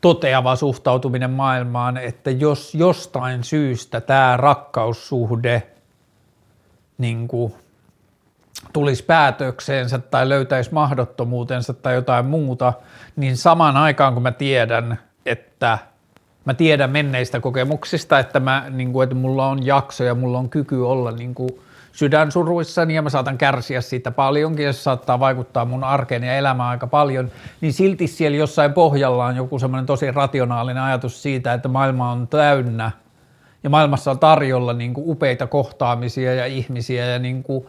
[0.00, 5.62] toteava suhtautuminen maailmaan, että jos jostain syystä tämä rakkaussuhde
[6.98, 7.54] niin kuin
[8.72, 12.72] tulisi päätökseensä tai löytäisi mahdottomuutensa tai jotain muuta,
[13.16, 15.78] niin samaan aikaan kun mä tiedän, että
[16.44, 20.50] mä tiedän menneistä kokemuksista, että, mä, niin kuin, että mulla on jakso ja mulla on
[20.50, 21.50] kyky olla niin kuin
[21.92, 26.68] sydänsuruissani ja mä saatan kärsiä siitä paljonkin ja se saattaa vaikuttaa mun arkeen ja elämään
[26.68, 27.30] aika paljon,
[27.60, 32.28] niin silti siellä jossain pohjalla on joku semmoinen tosi rationaalinen ajatus siitä, että maailma on
[32.28, 32.90] täynnä
[33.62, 37.66] ja maailmassa on tarjolla niin kuin upeita kohtaamisia ja ihmisiä ja niin kuin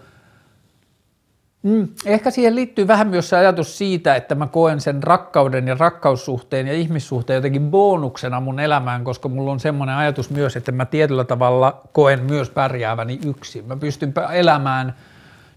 [1.63, 5.75] Mm, ehkä siihen liittyy vähän myös se ajatus siitä, että mä koen sen rakkauden ja
[5.79, 10.85] rakkaussuhteen ja ihmissuhteen jotenkin bonuksena mun elämään, koska mulla on semmoinen ajatus myös, että mä
[10.85, 13.65] tietyllä tavalla koen myös pärjääväni yksin.
[13.65, 14.95] Mä pystyn elämään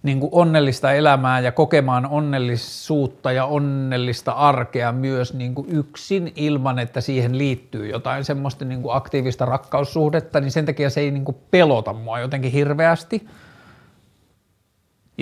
[0.02, 6.78] niin kuin onnellista elämää ja kokemaan onnellisuutta ja onnellista arkea myös niin kuin yksin ilman,
[6.78, 11.24] että siihen liittyy jotain semmoista niin kuin aktiivista rakkaussuhdetta, niin sen takia se ei niin
[11.24, 13.26] kuin pelota mua jotenkin hirveästi–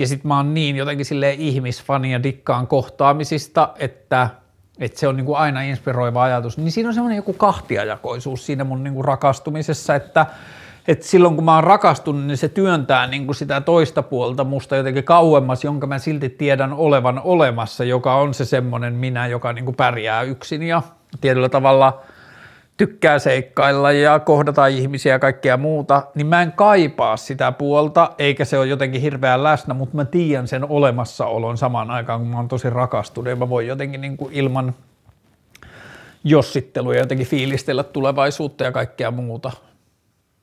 [0.01, 4.29] ja sitten mä oon niin jotenkin silleen ihmisfani ja dikkaan kohtaamisista, että,
[4.79, 6.57] että se on niin kuin aina inspiroiva ajatus.
[6.57, 10.25] Niin siinä on semmoinen joku kahtiajakoisuus siinä mun niin kuin rakastumisessa, että,
[10.87, 14.75] että silloin kun mä oon rakastunut, niin se työntää niin kuin sitä toista puolta musta
[14.75, 19.65] jotenkin kauemmas, jonka mä silti tiedän olevan olemassa, joka on se semmoinen minä, joka niin
[19.65, 20.81] kuin pärjää yksin ja
[21.21, 22.01] tietyllä tavalla–
[22.81, 28.45] tykkää seikkailla ja kohdata ihmisiä ja kaikkea muuta, niin mä en kaipaa sitä puolta, eikä
[28.45, 32.47] se ole jotenkin hirveän läsnä, mutta mä tiedän sen olemassaolon samaan aikaan, kun mä oon
[32.47, 34.75] tosi rakastunut ja mä voin jotenkin niin kuin ilman
[36.23, 39.51] jossittelua jotenkin fiilistellä tulevaisuutta ja kaikkea muuta.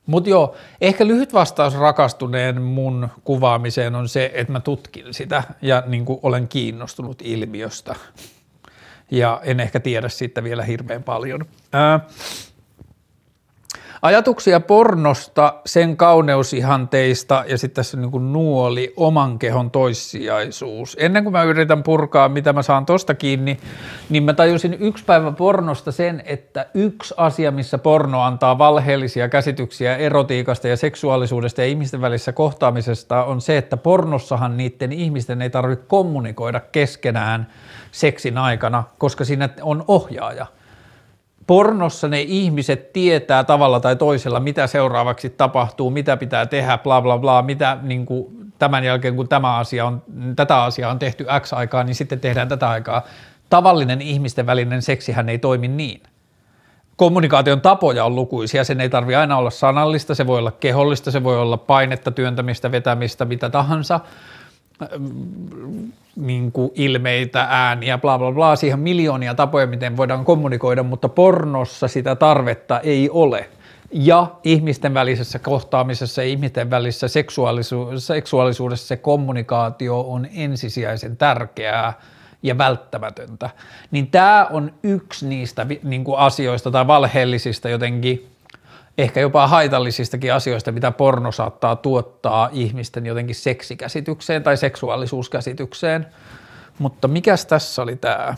[0.06, 5.82] Mutta joo, ehkä lyhyt vastaus rakastuneen mun kuvaamiseen on se, että mä tutkin sitä ja
[5.86, 7.94] niin kuin olen kiinnostunut ilmiöstä
[9.10, 11.46] ja en ehkä tiedä siitä vielä hirveän paljon.
[11.72, 12.00] Ää,
[14.02, 20.96] Ajatuksia pornosta, sen kauneusihanteista ja sitten tässä niin kuin nuoli oman kehon toissijaisuus.
[21.00, 23.58] Ennen kuin mä yritän purkaa, mitä mä saan tosta kiinni,
[24.08, 29.96] niin mä tajusin yksi päivä pornosta sen, että yksi asia, missä porno antaa valheellisia käsityksiä
[29.96, 35.84] erotiikasta ja seksuaalisuudesta ja ihmisten välissä kohtaamisesta, on se, että pornossahan niiden ihmisten ei tarvitse
[35.88, 37.46] kommunikoida keskenään
[37.92, 40.46] seksin aikana, koska siinä on ohjaaja–
[41.48, 47.18] pornossa ne ihmiset tietää tavalla tai toisella, mitä seuraavaksi tapahtuu, mitä pitää tehdä, bla bla
[47.18, 48.26] bla, mitä niin kuin,
[48.58, 50.02] tämän jälkeen kun tämä asia on,
[50.36, 53.02] tätä asiaa on tehty X aikaa, niin sitten tehdään tätä aikaa.
[53.50, 56.02] Tavallinen ihmisten välinen seksihän ei toimi niin.
[56.96, 61.24] Kommunikaation tapoja on lukuisia, sen ei tarvi aina olla sanallista, se voi olla kehollista, se
[61.24, 64.00] voi olla painetta, työntämistä, vetämistä, mitä tahansa,
[66.16, 71.88] niin kuin ilmeitä, ääniä, bla bla bla, siihen miljoonia tapoja, miten voidaan kommunikoida, mutta pornossa
[71.88, 73.48] sitä tarvetta ei ole.
[73.92, 81.92] Ja ihmisten välisessä kohtaamisessa ja ihmisten välisessä seksuaalisuudessa, seksuaalisuudessa se kommunikaatio on ensisijaisen tärkeää
[82.42, 83.50] ja välttämätöntä.
[83.90, 88.26] Niin tämä on yksi niistä niin kuin asioista tai valheellisista jotenkin–
[88.98, 96.06] ehkä jopa haitallisistakin asioista, mitä porno saattaa tuottaa ihmisten jotenkin seksikäsitykseen tai seksuaalisuuskäsitykseen.
[96.78, 98.34] Mutta mikäs tässä oli tämä?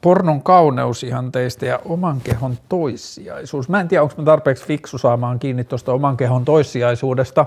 [0.00, 3.68] Pornon kauneusihanteista ja oman kehon toissijaisuus.
[3.68, 7.46] Mä en tiedä, onko mä tarpeeksi fiksu saamaan kiinni tuosta oman kehon toissijaisuudesta.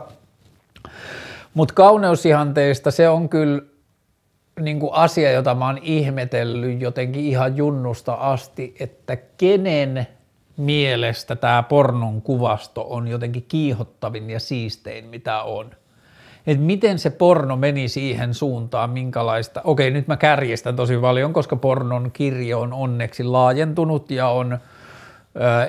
[1.53, 3.62] Mutta kauneusihanteista se on kyllä
[4.60, 10.08] niin kuin asia, jota mä oon ihmetellyt jotenkin ihan junnusta asti, että kenen
[10.58, 15.72] mielestä tämä pornon kuvasto on jotenkin kiihottavin ja siistein, mitä on.
[16.47, 21.55] Et miten se porno meni siihen suuntaan, minkälaista, okei nyt mä kärjestän tosi paljon, koska
[21.55, 24.58] pornon kirjo on onneksi laajentunut ja on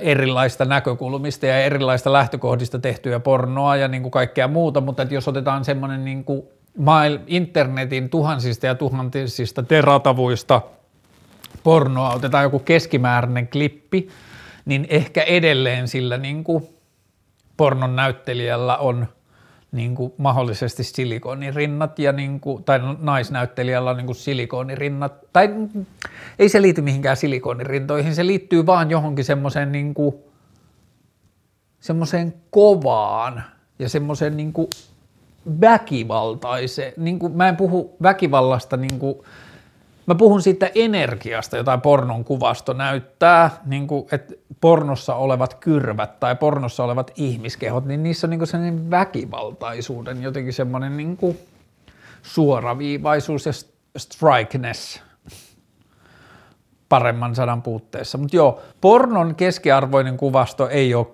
[0.01, 5.29] erilaista näkökulmista ja erilaista lähtökohdista tehtyä pornoa ja niin kuin kaikkea muuta, mutta että jos
[5.29, 6.43] otetaan semmoinen niin kuin
[7.27, 10.63] internetin tuhansista ja tuhansista teratavuista
[11.63, 14.09] pornoa, otetaan joku keskimääräinen klippi,
[14.69, 16.69] niin ehkä edelleen sillä niin kuin
[17.57, 19.07] pornon näyttelijällä on
[19.73, 25.51] niin kuin mahdollisesti silikonirinnat ja niin kuin, tai naisnäyttelijällä on niin kuin silikonirinnat, tai
[26.39, 29.95] ei se liity mihinkään silikonirintoihin, se liittyy vaan johonkin semmoiseen niin
[31.81, 33.45] semmoiseen kovaan
[33.79, 34.53] ja semmoiseen niin
[35.61, 39.19] väkivaltaiseen, niin kuin, mä en puhu väkivallasta niin kuin,
[40.09, 46.37] Mä puhun siitä energiasta, jota pornon kuvasto näyttää, niin kuin, että pornossa olevat kyrvät tai
[46.37, 51.39] pornossa olevat ihmiskehot, niin niissä on niin kuin sellainen väkivaltaisuuden jotenkin semmoinen niin kuin
[52.23, 53.53] suoraviivaisuus ja
[53.99, 55.01] strikeness
[56.89, 58.19] paremman sanan puutteessa.
[58.19, 61.07] Mutta joo, pornon keskiarvoinen kuvasto ei ole,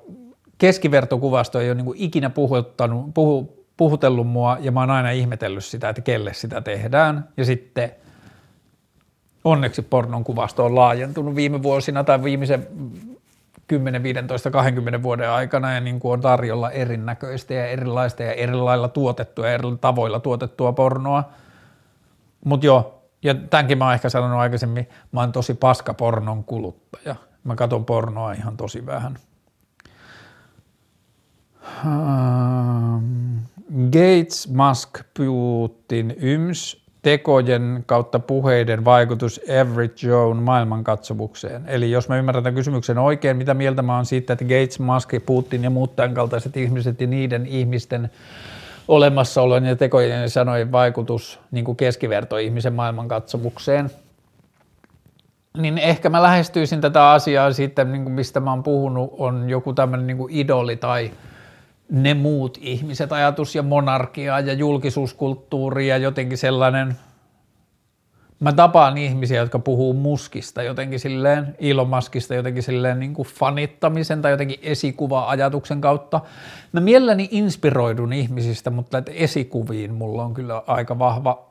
[0.59, 5.89] keskivertokuvasto ei ole niin ikinä puhuttanut, puhu, puhutellut mua ja mä oon aina ihmetellyt sitä,
[5.89, 7.29] että kelle sitä tehdään.
[7.37, 7.91] Ja sitten–
[9.45, 12.69] onneksi pornon kuvasto on laajentunut viime vuosina tai viimeisen
[13.67, 18.89] 10, 15, 20 vuoden aikana ja niin kuin on tarjolla erinäköistä ja erilaista ja erilailla
[18.89, 21.25] tuotettua ja eri tavoilla tuotettua pornoa.
[22.45, 27.17] Mutta joo, ja tämänkin mä oon ehkä sanonut aikaisemmin, mä oon tosi paska pornon kuluttaja.
[27.45, 29.19] Mä katson pornoa ihan tosi vähän.
[31.85, 33.41] Um,
[33.93, 41.65] Gates, Musk, Putin, Yms, tekojen kautta puheiden vaikutus average Joan maailmankatsomukseen.
[41.67, 45.15] Eli jos mä ymmärrän tämän kysymyksen oikein, mitä mieltä mä oon siitä, että Gates, Musk,
[45.27, 48.11] Putin ja muut tämän kaltaiset ihmiset ja niiden ihmisten
[48.89, 53.91] olemassaolon ja tekojen ja sanojen vaikutus niin kuin keskiverto-ihmisen maailmankatsomukseen,
[55.59, 59.73] niin ehkä mä lähestyisin tätä asiaa sitten, niin kuin mistä mä oon puhunut, on joku
[59.73, 61.11] tämmöinen niin idoli tai–
[61.91, 66.97] ne muut ihmiset, ajatus ja monarkia ja julkisuuskulttuuri ja jotenkin sellainen,
[68.41, 74.31] mä tapaan ihmisiä, jotka puhuu muskista jotenkin silleen, ilmaskista jotenkin silleen niin kuin fanittamisen tai
[74.31, 76.21] jotenkin esikuva-ajatuksen kautta.
[76.73, 81.51] Mä mielelläni inspiroidun ihmisistä, mutta että esikuviin mulla on kyllä aika vahva,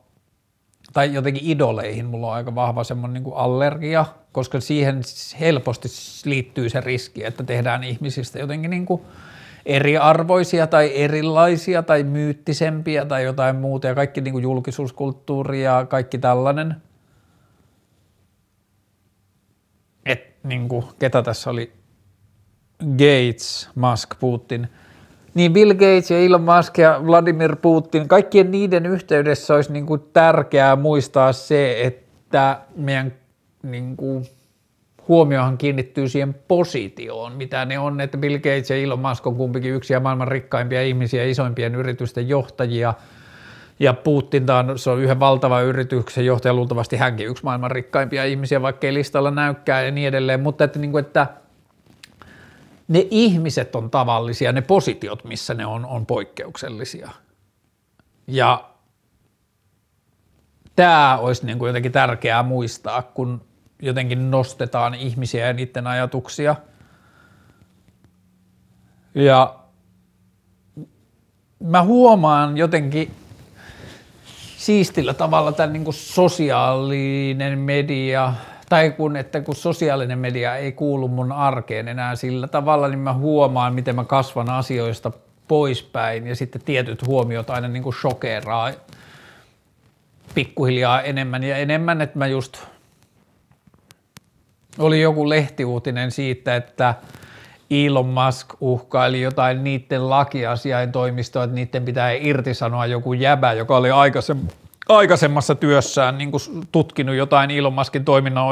[0.93, 5.01] tai jotenkin idoleihin mulla on aika vahva semmoinen niin kuin allergia, koska siihen
[5.39, 5.87] helposti
[6.25, 9.01] liittyy se riski, että tehdään ihmisistä jotenkin niin kuin–
[9.65, 16.17] eriarvoisia tai erilaisia tai myyttisempiä tai jotain muuta ja kaikki niin kuin julkisuuskulttuuri ja kaikki
[16.17, 16.75] tällainen.
[20.05, 21.71] Et niin kuin, ketä tässä oli?
[22.79, 24.67] Gates, Musk, Putin.
[25.33, 30.01] Niin Bill Gates ja Elon Musk ja Vladimir Putin, kaikkien niiden yhteydessä olisi niin kuin
[30.13, 33.13] tärkeää muistaa se, että meidän
[33.63, 34.25] niin kuin
[35.07, 39.73] huomiohan kiinnittyy siihen positioon, mitä ne on, että Bill Gates ja Elon Musk on kumpikin
[39.73, 42.93] yksi ja maailman rikkaimpia ihmisiä, isoimpien yritysten johtajia,
[43.79, 48.61] ja Putin on, se on yhden valtavan yrityksen johtaja, luultavasti hänkin yksi maailman rikkaimpia ihmisiä,
[48.61, 51.27] vaikka ei listalla näykkää ja niin edelleen, mutta että, niin kuin, että
[52.87, 57.09] ne ihmiset on tavallisia, ne positiot, missä ne on, on poikkeuksellisia.
[58.27, 58.69] Ja
[60.75, 63.41] tämä olisi niin kuin jotenkin tärkeää muistaa, kun
[63.83, 66.55] jotenkin nostetaan ihmisiä ja niiden ajatuksia.
[69.15, 69.55] Ja
[71.59, 73.11] mä huomaan jotenkin
[74.57, 78.33] siistillä tavalla tämän niin kuin sosiaalinen media,
[78.69, 83.13] tai kun, että kun sosiaalinen media ei kuulu mun arkeen enää sillä tavalla, niin mä
[83.13, 85.11] huomaan, miten mä kasvan asioista
[85.47, 88.71] poispäin ja sitten tietyt huomiot aina niin kuin shokeraa
[90.35, 92.72] pikkuhiljaa enemmän ja enemmän, että mä just
[94.77, 96.93] oli joku lehtiuutinen siitä, että
[97.71, 103.89] Elon Musk uhkaili jotain niiden lakiasiaintoimistoa, että niiden pitää irtisanoa joku jäbä, joka oli
[104.89, 108.45] aikaisemmassa työssään niin kuin tutkinut jotain Elon Muskin toiminnan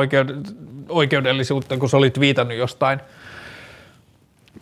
[0.89, 2.99] oikeudellisuutta, kun se oli viitannut jostain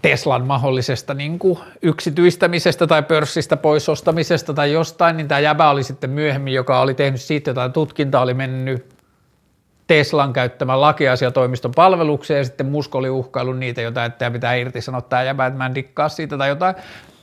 [0.01, 6.09] Teslan mahdollisesta niin kuin yksityistämisestä tai pörssistä poisostamisesta tai jostain, niin tämä jäbä oli sitten
[6.09, 8.98] myöhemmin, joka oli tehnyt siitä jotain tutkintaa, oli mennyt
[9.89, 15.49] Teslan käyttämän lakiasiatoimiston palvelukseen ja sitten Musk oli uhkailu niitä jotain, että pitää irtisanoa tämä
[15.49, 16.75] mä en dikkaa siitä tai jotain.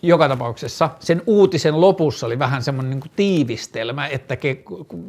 [0.03, 4.63] Joka tapauksessa sen uutisen lopussa oli vähän semmoinen niin tiivistelmä, että ke,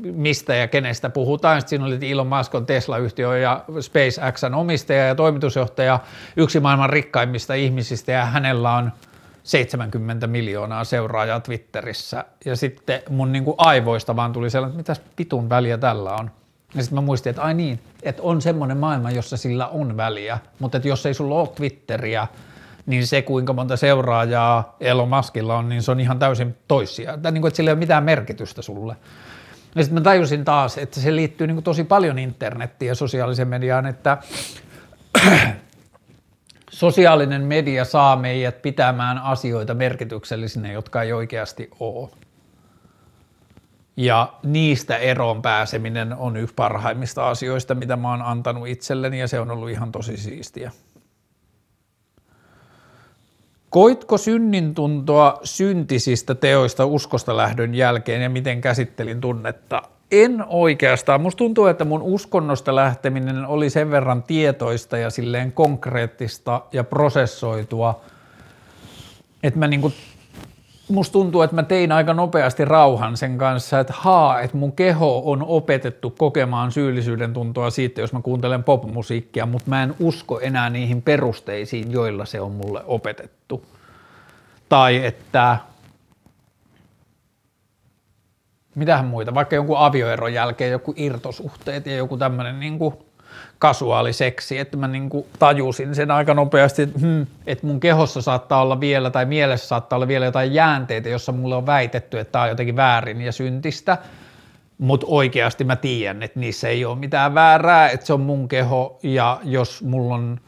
[0.03, 1.61] mistä ja kenestä puhutaan.
[1.61, 5.99] Sitten siinä oli, Elon Musk on Tesla-yhtiö ja SpaceXn omistaja ja toimitusjohtaja,
[6.35, 8.91] yksi maailman rikkaimmista ihmisistä ja hänellä on
[9.43, 12.25] 70 miljoonaa seuraajaa Twitterissä.
[12.45, 16.31] Ja sitten mun niin kuin aivoista vaan tuli sellainen, että mitäs pitun väliä tällä on.
[16.75, 20.39] Ja sitten mä muistin, että ai niin, että on semmoinen maailma, jossa sillä on väliä,
[20.59, 22.27] mutta että jos ei sulla ole Twitteriä,
[22.85, 27.17] niin se kuinka monta seuraajaa Elon Muskilla on, niin se on ihan täysin toisia.
[27.17, 28.95] Tai niin kuin, että sillä ei ole mitään merkitystä sulle.
[29.75, 33.47] Ja sitten mä tajusin taas, että se liittyy niin kuin tosi paljon internettiin ja sosiaaliseen
[33.47, 34.17] mediaan, että
[36.71, 42.09] sosiaalinen media saa meidät pitämään asioita merkityksellisinä, jotka ei oikeasti ole.
[43.97, 49.39] Ja niistä eroon pääseminen on yksi parhaimmista asioista, mitä mä oon antanut itselleni ja se
[49.39, 50.71] on ollut ihan tosi siistiä.
[53.69, 59.81] Koitko synnin tuntoa syntisistä teoista uskosta lähdön jälkeen ja miten käsittelin tunnetta?
[60.11, 61.21] En oikeastaan.
[61.21, 68.01] Musta tuntuu, että mun uskonnosta lähteminen oli sen verran tietoista ja silleen konkreettista ja prosessoitua,
[69.43, 69.91] että mä niinku
[70.89, 75.31] musta tuntuu, että mä tein aika nopeasti rauhan sen kanssa, että haa, että mun keho
[75.31, 80.69] on opetettu kokemaan syyllisyyden tuntoa siitä, jos mä kuuntelen popmusiikkia, mutta mä en usko enää
[80.69, 83.65] niihin perusteisiin, joilla se on mulle opetettu.
[84.69, 85.57] Tai että
[88.75, 92.95] mitähän muita, vaikka jonkun avioeron jälkeen joku irtosuhteet ja joku tämmöinen niin kuin
[93.59, 98.79] kasuaaliseksi, että mä niin tajusin sen aika nopeasti, että, hmm, että mun kehossa saattaa olla
[98.79, 102.49] vielä tai mielessä saattaa olla vielä jotain jäänteitä, jossa mulle on väitetty, että tämä on
[102.49, 103.97] jotenkin väärin ja syntistä,
[104.77, 108.99] mutta oikeasti mä tiedän, että niissä ei ole mitään väärää, että se on mun keho
[109.03, 110.39] ja jos mulla on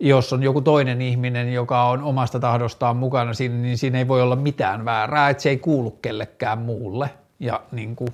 [0.00, 4.22] jos on joku toinen ihminen, joka on omasta tahdostaan mukana siinä, niin siinä ei voi
[4.22, 7.10] olla mitään väärää, että se ei kuulu kellekään muulle.
[7.40, 8.08] Ja niin, kuin,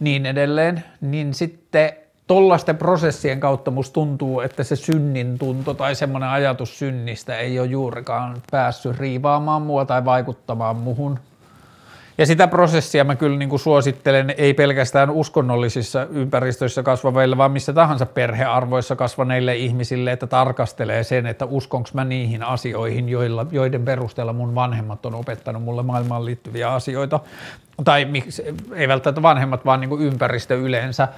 [0.00, 1.92] niin edelleen, niin sitten
[2.30, 7.66] tollaisten prosessien kautta musta tuntuu, että se synnin tunto tai semmoinen ajatus synnistä ei ole
[7.66, 11.18] juurikaan päässyt riivaamaan mua tai vaikuttamaan muhun.
[12.18, 17.72] Ja sitä prosessia mä kyllä niin kuin suosittelen ei pelkästään uskonnollisissa ympäristöissä kasvaveille, vaan missä
[17.72, 24.32] tahansa perhearvoissa kasvaneille ihmisille, että tarkastelee sen, että uskonko mä niihin asioihin, joilla, joiden perusteella
[24.32, 27.20] mun vanhemmat on opettanut mulle maailmaan liittyviä asioita.
[27.84, 28.06] Tai
[28.74, 31.08] ei välttämättä vanhemmat, vaan niin kuin ympäristö yleensä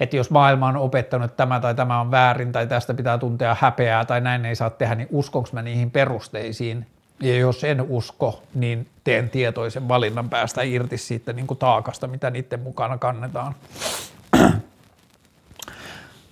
[0.00, 3.56] että jos maailma on opettanut, että tämä tai tämä on väärin tai tästä pitää tuntea
[3.60, 6.86] häpeää tai näin ei saa tehdä, niin uskonko mä niihin perusteisiin?
[7.20, 12.30] Ja jos en usko, niin teen tietoisen valinnan päästä irti siitä niin kuin taakasta, mitä
[12.30, 13.54] niiden mukana kannetaan.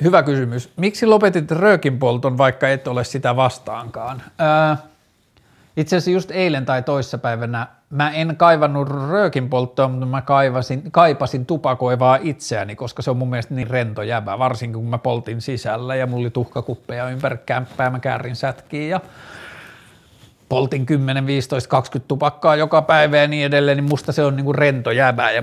[0.05, 0.73] Hyvä kysymys.
[0.77, 4.23] Miksi lopetit röökin polton, vaikka et ole sitä vastaankaan?
[4.39, 4.77] Ää,
[5.77, 11.47] itse asiassa just eilen tai toissapäivänä mä en kaivannut röökin polttoa, mutta mä kaivasin, kaipasin
[11.47, 15.95] tupakoivaa itseäni, koska se on mun mielestä niin rento jäbä, varsinkin kun mä poltin sisällä
[15.95, 19.01] ja mulla oli tuhkakuppeja ympäri kämppää, mä käärin sätkiin ja
[20.49, 24.53] poltin 10, 15, 20 tupakkaa joka päivä ja niin edelleen, niin musta se on niinku
[24.53, 25.43] rento jäbä ja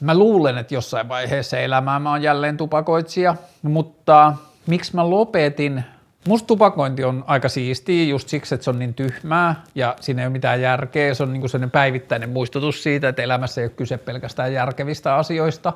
[0.00, 4.34] mä luulen, että jossain vaiheessa elämää mä oon jälleen tupakoitsija, mutta
[4.66, 5.84] miksi mä lopetin?
[6.28, 10.26] Musta tupakointi on aika siistiä just siksi, että se on niin tyhmää ja siinä ei
[10.26, 11.14] ole mitään järkeä.
[11.14, 15.72] Se on niin sellainen päivittäinen muistutus siitä, että elämässä ei ole kyse pelkästään järkevistä asioista.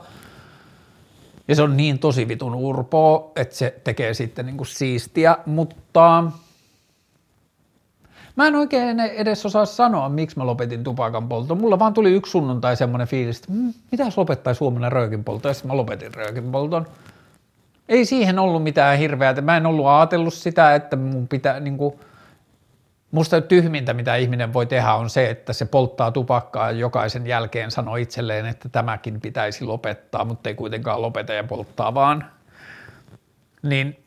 [1.48, 6.24] Ja se on niin tosi vitun urpoa, että se tekee sitten niin kuin siistiä, mutta
[8.38, 11.58] Mä en oikein edes osaa sanoa, miksi mä lopetin tupakan polton.
[11.58, 15.50] Mulla vaan tuli yksi sunnuntai semmoinen fiilis, että mm, mitä jos lopettaisi huomenna röökin polton,
[15.50, 16.86] ja sitten mä lopetin röökin polton.
[17.88, 21.94] Ei siihen ollut mitään hirveää, mä en ollut ajatellut sitä, että mun pitää niin kuin,
[23.10, 27.70] Musta tyhmintä, mitä ihminen voi tehdä, on se, että se polttaa tupakkaa ja jokaisen jälkeen
[27.70, 32.24] sanoo itselleen, että tämäkin pitäisi lopettaa, mutta ei kuitenkaan lopeta ja polttaa vaan.
[33.62, 33.98] Niin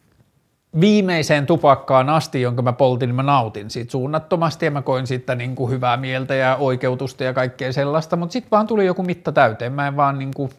[0.82, 5.36] viimeiseen tupakkaan asti, jonka mä poltin, niin mä nautin siitä suunnattomasti ja mä koin siitä
[5.36, 9.32] niin kuin hyvää mieltä ja oikeutusta ja kaikkea sellaista, mutta sitten vaan tuli joku mitta
[9.32, 10.52] täyteen, mä en vaan niin kuin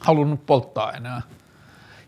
[0.00, 1.22] halunnut polttaa enää.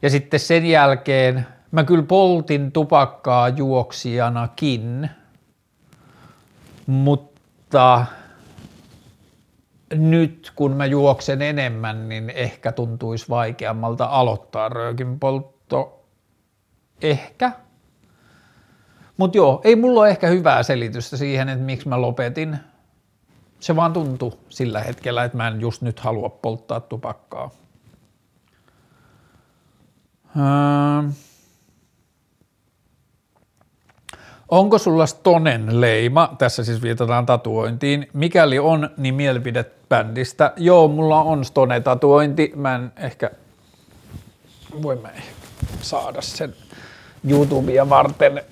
[0.02, 5.10] Ja sitten sen jälkeen mä kyllä poltin tupakkaa juoksijanakin,
[6.86, 8.06] mutta
[9.94, 15.56] nyt kun mä juoksen enemmän, niin ehkä tuntuisi vaikeammalta aloittaa röökin poltto
[17.02, 17.52] Ehkä.
[19.16, 22.56] Mutta joo, ei mulla ole ehkä hyvää selitystä siihen, että miksi mä lopetin.
[23.60, 27.50] Se vaan tuntui sillä hetkellä, että mä en just nyt halua polttaa tupakkaa.
[30.36, 31.10] Öö.
[34.48, 36.34] Onko sulla Stonen leima?
[36.38, 38.08] Tässä siis viitataan tatuointiin.
[38.12, 40.52] Mikäli on, niin mielipide bändistä.
[40.56, 42.52] Joo, mulla on Stone-tatuointi.
[42.56, 43.30] Mä en ehkä,
[44.82, 45.08] voimme
[45.80, 46.54] saada sen
[47.28, 48.42] YouTubea varten.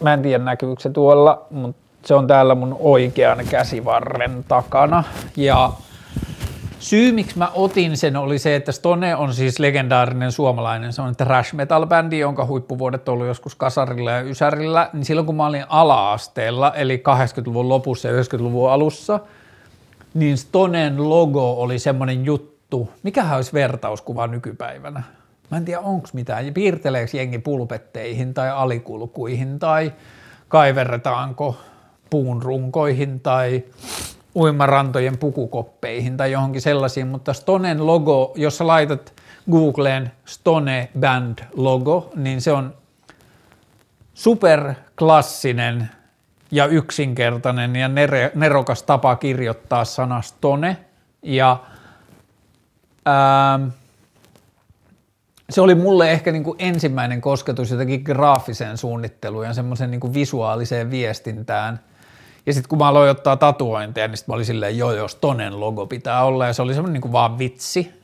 [0.00, 5.04] Mä en tiedä näkyykö se tuolla, mutta se on täällä mun oikean käsivarren takana.
[5.36, 5.72] Ja
[6.82, 11.16] syy, miksi mä otin sen, oli se, että Stone on siis legendaarinen suomalainen, se on
[11.16, 15.46] trash metal bändi, jonka huippuvuodet on ollut joskus Kasarilla ja Ysärillä, niin silloin kun mä
[15.46, 19.20] olin ala-asteella, eli 80-luvun lopussa ja 90-luvun alussa,
[20.14, 25.02] niin Stonen logo oli semmoinen juttu, mikähän olisi vertauskuva nykypäivänä?
[25.50, 26.54] Mä en tiedä, onko mitään.
[26.54, 29.92] Piirteleekö jengi pulpetteihin tai alikulkuihin tai
[30.48, 31.56] kaiverretaanko
[32.10, 33.62] puun runkoihin tai
[34.36, 39.14] uimarantojen pukukoppeihin tai johonkin sellaisiin, mutta Stonen logo, jos sä laitat
[39.50, 42.74] Googleen Stone Band logo, niin se on
[44.14, 45.90] superklassinen
[46.50, 47.90] ja yksinkertainen ja
[48.34, 50.76] nerokas tapa kirjoittaa sana Stone
[51.22, 51.56] ja
[53.04, 53.60] ää,
[55.50, 60.90] se oli mulle ehkä niin kuin ensimmäinen kosketus jotenkin graafiseen suunnitteluun ja semmoisen niin visuaaliseen
[60.90, 61.80] viestintään.
[62.46, 65.60] Ja sitten kun mä aloin ottaa tatuointeja, niin sitten mä olin silleen, joo, jos tonen
[65.60, 68.02] logo pitää olla, ja se oli semmoinen niin vaan vitsi.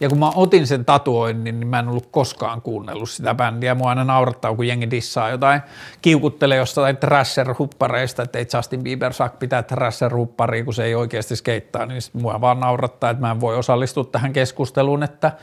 [0.00, 3.74] Ja kun mä otin sen tatuoinnin, niin mä en ollut koskaan kuunnellut sitä bändiä.
[3.74, 5.60] Mua aina naurattaa, kun jengi dissaa jotain,
[6.02, 11.86] kiukuttelee jostain Thrasher-huppareista, että ei Justin Bieber saa pitää Thrasher-hupparia, kun se ei oikeasti skeittaa,
[11.86, 15.32] niin mua vaan naurattaa, että mä en voi osallistua tähän keskusteluun, että–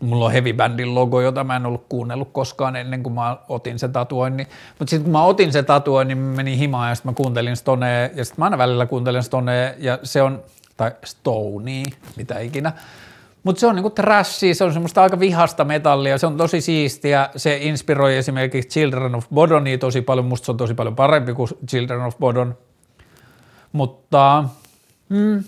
[0.00, 3.78] Mulla on heavy bandin logo, jota mä en ollut kuunnellut koskaan ennen kuin mä otin
[3.78, 4.46] sen tatuoinnin.
[4.78, 8.08] Mutta sitten kun mä otin sen tatuoinnin, niin menin himaan ja sitten mä kuuntelin Stonea
[8.14, 10.42] ja sitten mä aina välillä kuuntelen Stonea ja se on,
[10.76, 11.82] tai Stoney,
[12.16, 12.72] mitä ikinä.
[13.42, 17.30] Mutta se on niinku trashi, se on semmoista aika vihasta metallia, se on tosi siistiä,
[17.36, 21.48] se inspiroi esimerkiksi Children of Bodonia tosi paljon, musta se on tosi paljon parempi kuin
[21.66, 22.58] Children of Bodon.
[23.72, 24.44] Mutta
[25.08, 25.44] mm,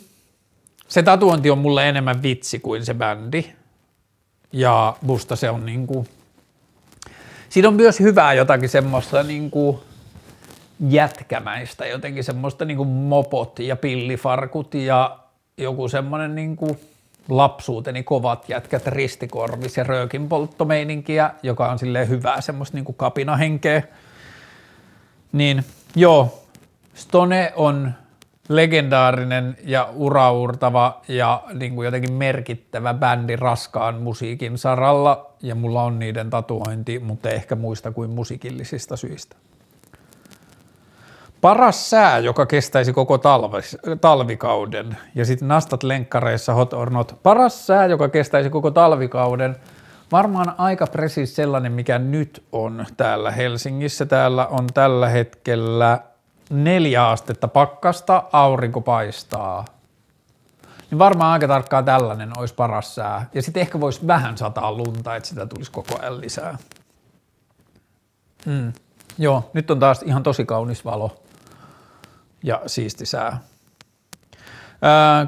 [0.88, 3.44] se tatuointi on mulle enemmän vitsi kuin se bändi
[4.52, 6.08] ja musta se on niin kuin,
[7.48, 9.78] siinä on myös hyvää jotakin semmoista niin kuin
[10.88, 15.18] jätkämäistä, jotenkin semmoista niin kuin mopot ja pillifarkut ja
[15.56, 16.78] joku semmoinen niin kuin
[17.28, 23.82] lapsuuteni kovat jätkät ristikorvis ja röökin polttomeininkiä, joka on silleen hyvää semmoista niin kuin kapinahenkeä.
[25.32, 25.64] Niin
[25.96, 26.42] joo,
[26.94, 27.92] Stone on
[28.56, 35.98] legendaarinen ja uraurtava ja niin kuin jotenkin merkittävä bändi raskaan musiikin saralla ja mulla on
[35.98, 39.36] niiden tatuointi, mutta ehkä muista kuin musiikillisista syistä.
[41.40, 47.18] Paras sää, joka kestäisi koko talvis, talvikauden ja sitten nastat lenkkareissa hot or not.
[47.22, 49.56] Paras sää, joka kestäisi koko talvikauden.
[50.12, 54.06] Varmaan aika presis sellainen, mikä nyt on täällä Helsingissä.
[54.06, 55.98] Täällä on tällä hetkellä
[56.52, 59.64] neljä astetta pakkasta, aurinko paistaa.
[60.90, 63.30] Niin varmaan aika tarkkaan tällainen olisi paras sää.
[63.34, 66.58] Ja sitten ehkä voisi vähän sataa lunta, että sitä tulisi koko ajan lisää.
[68.46, 68.72] Mm.
[69.18, 71.16] Joo, nyt on taas ihan tosi kaunis valo
[72.42, 73.40] ja siisti sää.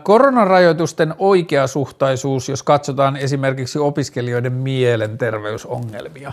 [0.02, 6.32] Koronarajoitusten oikeasuhtaisuus, jos katsotaan esimerkiksi opiskelijoiden mielenterveysongelmia.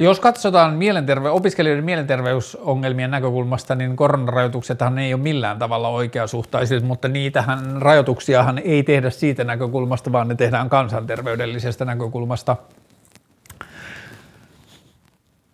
[0.00, 7.82] Jos katsotaan mielenterve- opiskelijoiden mielenterveysongelmien näkökulmasta, niin koronarajoituksethan ei ole millään tavalla oikeasuhtaisia, mutta niitähän
[7.82, 12.56] rajoituksiahan ei tehdä siitä näkökulmasta, vaan ne tehdään kansanterveydellisestä näkökulmasta.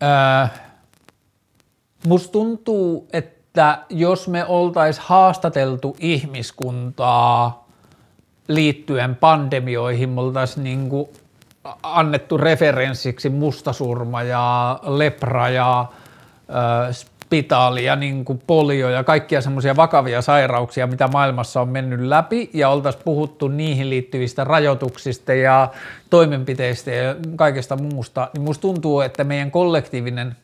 [0.00, 0.48] Ää,
[2.06, 7.68] musta tuntuu, että jos me oltais haastateltu ihmiskuntaa
[8.48, 10.88] liittyen pandemioihin, me oltaisiin niin
[11.82, 16.96] annettu referenssiksi mustasurma ja lepra ja äh,
[17.34, 22.50] spitaali ja niin kuin polio ja kaikkia semmoisia vakavia sairauksia, mitä maailmassa on mennyt läpi
[22.52, 25.68] ja oltaisiin puhuttu niihin liittyvistä rajoituksista ja
[26.10, 30.36] toimenpiteistä ja kaikesta muusta, niin musta tuntuu, että meidän kollektiivinen,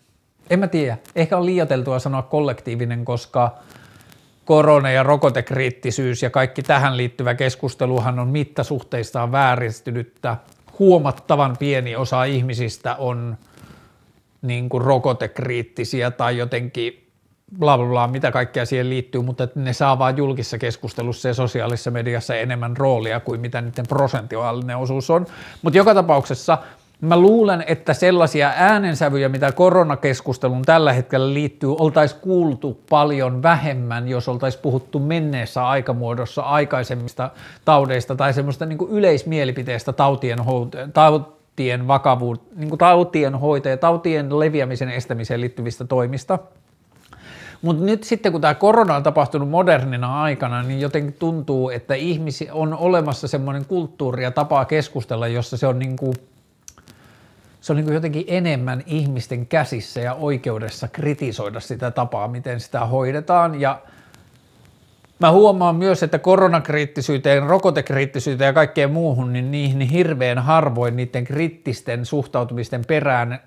[0.51, 3.51] en mä tiedä, ehkä on liioteltua sanoa kollektiivinen, koska
[4.45, 10.37] korona- ja rokotekriittisyys ja kaikki tähän liittyvä keskusteluhan on mittasuhteistaan vääristynyttä
[10.81, 13.37] huomattavan pieni osa ihmisistä on
[14.43, 17.07] niin kuin rokotekriittisiä tai jotenkin
[17.59, 21.91] bla bla bla, mitä kaikkea siihen liittyy, mutta ne saa vaan julkisessa keskustelussa ja sosiaalisessa
[21.91, 25.27] mediassa enemmän roolia kuin mitä niiden prosentuaalinen osuus on.
[25.63, 26.59] Mutta joka tapauksessa
[27.01, 34.29] Mä luulen, että sellaisia äänensävyjä, mitä koronakeskustelun tällä hetkellä liittyy, oltaisiin kuultu paljon vähemmän, jos
[34.29, 37.31] oltaisiin puhuttu menneessä aikamuodossa aikaisemmista
[37.65, 40.39] taudeista tai semmoista niin yleismielipiteestä tautien,
[40.93, 46.39] tautien vakavuut, niin tautien hoito ja tautien leviämisen estämiseen liittyvistä toimista.
[47.63, 52.49] Mutta nyt sitten kun tämä korona on tapahtunut modernina aikana, niin jotenkin tuntuu, että ihmisi
[52.53, 56.15] on olemassa semmoinen kulttuuri ja tapa keskustella, jossa se on niin kuin–
[57.61, 63.61] se on niin jotenkin enemmän ihmisten käsissä ja oikeudessa kritisoida sitä tapaa, miten sitä hoidetaan
[63.61, 63.81] ja
[65.21, 72.07] Mä huomaan myös, että koronakriittisyyteen, rokotekriittisyyteen ja kaikkeen muuhun, niin niihin hirveän harvoin niiden kriittisten
[72.07, 73.41] suhtautumisten perään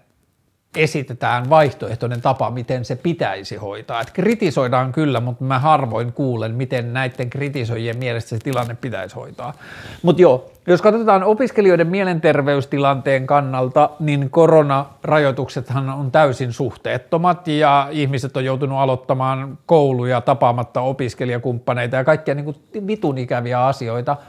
[0.77, 4.02] esitetään vaihtoehtoinen tapa, miten se pitäisi hoitaa.
[4.02, 9.53] Et kritisoidaan kyllä, mutta mä harvoin kuulen, miten näiden kritisoijien mielestä se tilanne pitäisi hoitaa.
[10.02, 18.45] Mutta joo, jos katsotaan opiskelijoiden mielenterveystilanteen kannalta, niin koronarajoituksethan on täysin suhteettomat ja ihmiset on
[18.45, 22.57] joutunut aloittamaan kouluja tapaamatta opiskelijakumppaneita ja kaikkia niin kuin
[22.88, 24.18] vitun ikäviä asioita–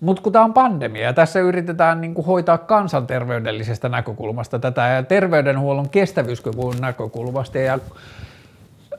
[0.00, 5.02] mutta kun tämä on pandemia ja tässä yritetään niin kuin hoitaa kansanterveydellisestä näkökulmasta tätä ja
[5.02, 7.78] terveydenhuollon kestävyyskyvyn näkökulmasta ja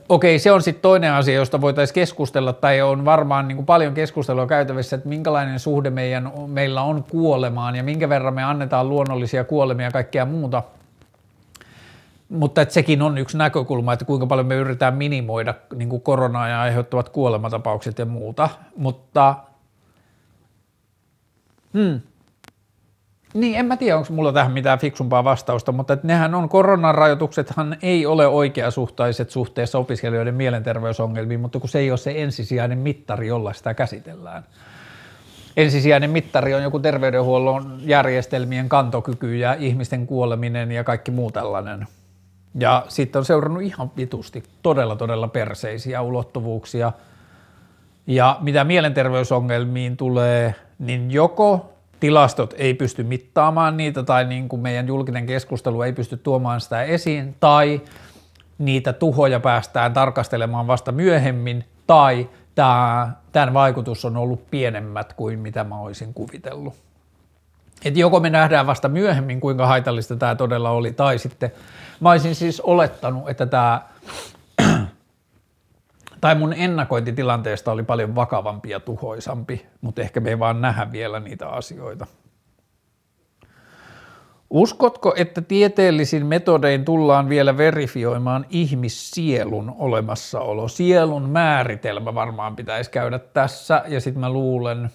[0.08, 3.94] Okei, se on sitten toinen asia, josta voitaisiin keskustella, tai on varmaan niin kuin paljon
[3.94, 9.44] keskustelua käytävissä, että minkälainen suhde meidän, meillä on kuolemaan ja minkä verran me annetaan luonnollisia
[9.44, 10.62] kuolemia ja kaikkea muuta.
[12.28, 16.48] Mutta että sekin on yksi näkökulma, että kuinka paljon me yritetään minimoida niin kuin koronaa
[16.48, 18.48] ja aiheuttavat kuolematapaukset ja muuta.
[18.76, 19.34] Mutta
[21.74, 22.00] Hmm.
[23.38, 27.76] Niin, en mä tiedä, onko mulla tähän mitään fiksumpaa vastausta, mutta että nehän on, koronarajoituksethan
[27.82, 33.52] ei ole oikeasuhtaiset suhteessa opiskelijoiden mielenterveysongelmiin, mutta kun se ei ole se ensisijainen mittari, jolla
[33.52, 34.44] sitä käsitellään.
[35.56, 41.86] Ensisijainen mittari on joku terveydenhuollon järjestelmien kantokyky ja ihmisten kuoleminen ja kaikki muu tällainen.
[42.58, 46.92] Ja sitten on seurannut ihan vitusti todella todella perseisiä ulottuvuuksia.
[48.06, 54.88] Ja mitä mielenterveysongelmiin tulee– niin joko tilastot ei pysty mittaamaan niitä tai niin kuin meidän
[54.88, 57.80] julkinen keskustelu ei pysty tuomaan sitä esiin tai
[58.58, 65.64] niitä tuhoja päästään tarkastelemaan vasta myöhemmin tai tämä, tämän vaikutus on ollut pienemmät kuin mitä
[65.64, 66.74] mä olisin kuvitellut.
[67.84, 71.52] Et joko me nähdään vasta myöhemmin, kuinka haitallista tämä todella oli, tai sitten
[72.00, 73.82] mä olisin siis olettanut, että tämä
[76.20, 81.20] tai mun ennakointitilanteesta oli paljon vakavampi ja tuhoisampi, mutta ehkä me ei vaan nähdä vielä
[81.20, 82.06] niitä asioita.
[84.50, 90.68] Uskotko, että tieteellisin metodein tullaan vielä verifioimaan ihmissielun olemassaolo?
[90.68, 94.90] Sielun määritelmä varmaan pitäisi käydä tässä ja sitten mä luulen,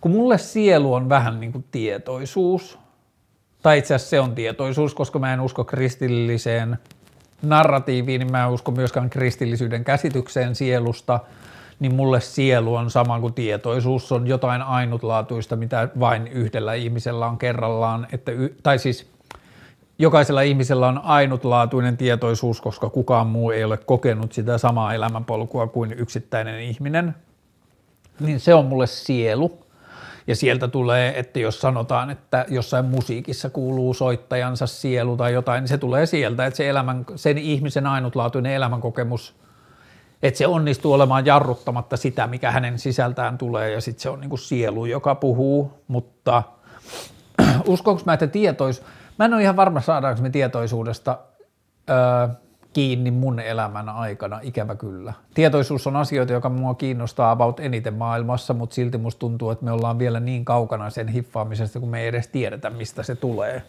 [0.00, 2.78] kun mulle sielu on vähän niin kuin tietoisuus,
[3.62, 6.78] tai itse asiassa se on tietoisuus, koska mä en usko kristilliseen
[7.42, 11.20] narratiiviin, niin mä en usko myöskään kristillisyyden käsitykseen sielusta,
[11.80, 17.38] niin mulle sielu on sama kuin tietoisuus, on jotain ainutlaatuista, mitä vain yhdellä ihmisellä on
[17.38, 18.32] kerrallaan, että,
[18.62, 19.12] tai siis
[19.98, 25.92] jokaisella ihmisellä on ainutlaatuinen tietoisuus, koska kukaan muu ei ole kokenut sitä samaa elämänpolkua kuin
[25.92, 27.14] yksittäinen ihminen,
[28.20, 29.61] niin se on mulle sielu.
[30.26, 35.68] Ja sieltä tulee, että jos sanotaan, että jossain musiikissa kuuluu soittajansa sielu tai jotain, niin
[35.68, 39.42] se tulee sieltä, että se elämän, sen ihmisen ainutlaatuinen elämänkokemus
[40.22, 44.28] että se onnistuu olemaan jarruttamatta sitä, mikä hänen sisältään tulee, ja sitten se on niin
[44.28, 46.42] kuin sielu, joka puhuu, mutta
[47.66, 48.82] uskonko mä, että tietois,
[49.18, 51.18] mä en ole ihan varma saadaanko me tietoisuudesta
[51.90, 52.28] öö,
[52.72, 55.12] kiinni mun elämän aikana, ikävä kyllä.
[55.34, 59.72] Tietoisuus on asioita, joka mua kiinnostaa about eniten maailmassa, mutta silti musta tuntuu, että me
[59.72, 63.62] ollaan vielä niin kaukana sen hiffaamisesta, kun me ei edes tiedetä, mistä se tulee.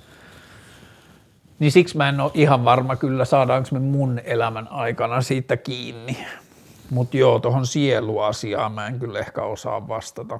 [1.59, 6.17] Niin siksi mä en ole ihan varma kyllä, saadaanko me mun elämän aikana siitä kiinni.
[6.89, 10.39] Mutta joo, tuohon sieluasiaan mä en kyllä ehkä osaa vastata.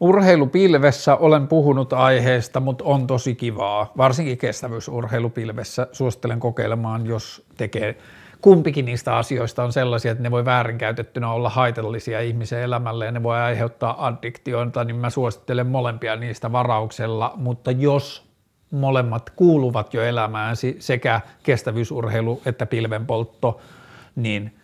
[0.00, 5.86] Urheilupilvessä olen puhunut aiheesta, mutta on tosi kivaa, varsinkin kestävyysurheilupilvessä.
[5.92, 7.96] Suosittelen kokeilemaan, jos tekee
[8.40, 13.22] kumpikin niistä asioista on sellaisia, että ne voi väärinkäytettynä olla haitallisia ihmisen elämälle ja ne
[13.22, 18.28] voi aiheuttaa addiktioita, niin mä suosittelen molempia niistä varauksella, mutta jos
[18.70, 23.60] molemmat kuuluvat jo elämään sekä kestävyysurheilu että pilvenpoltto,
[24.16, 24.54] niin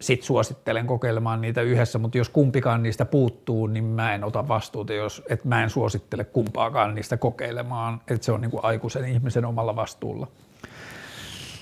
[0.00, 4.92] sit suosittelen kokeilemaan niitä yhdessä, mutta jos kumpikaan niistä puuttuu, niin mä en ota vastuuta,
[4.92, 9.44] jos, että mä en suosittele kumpaakaan niistä kokeilemaan, että se on niin kuin aikuisen ihmisen
[9.44, 10.26] omalla vastuulla.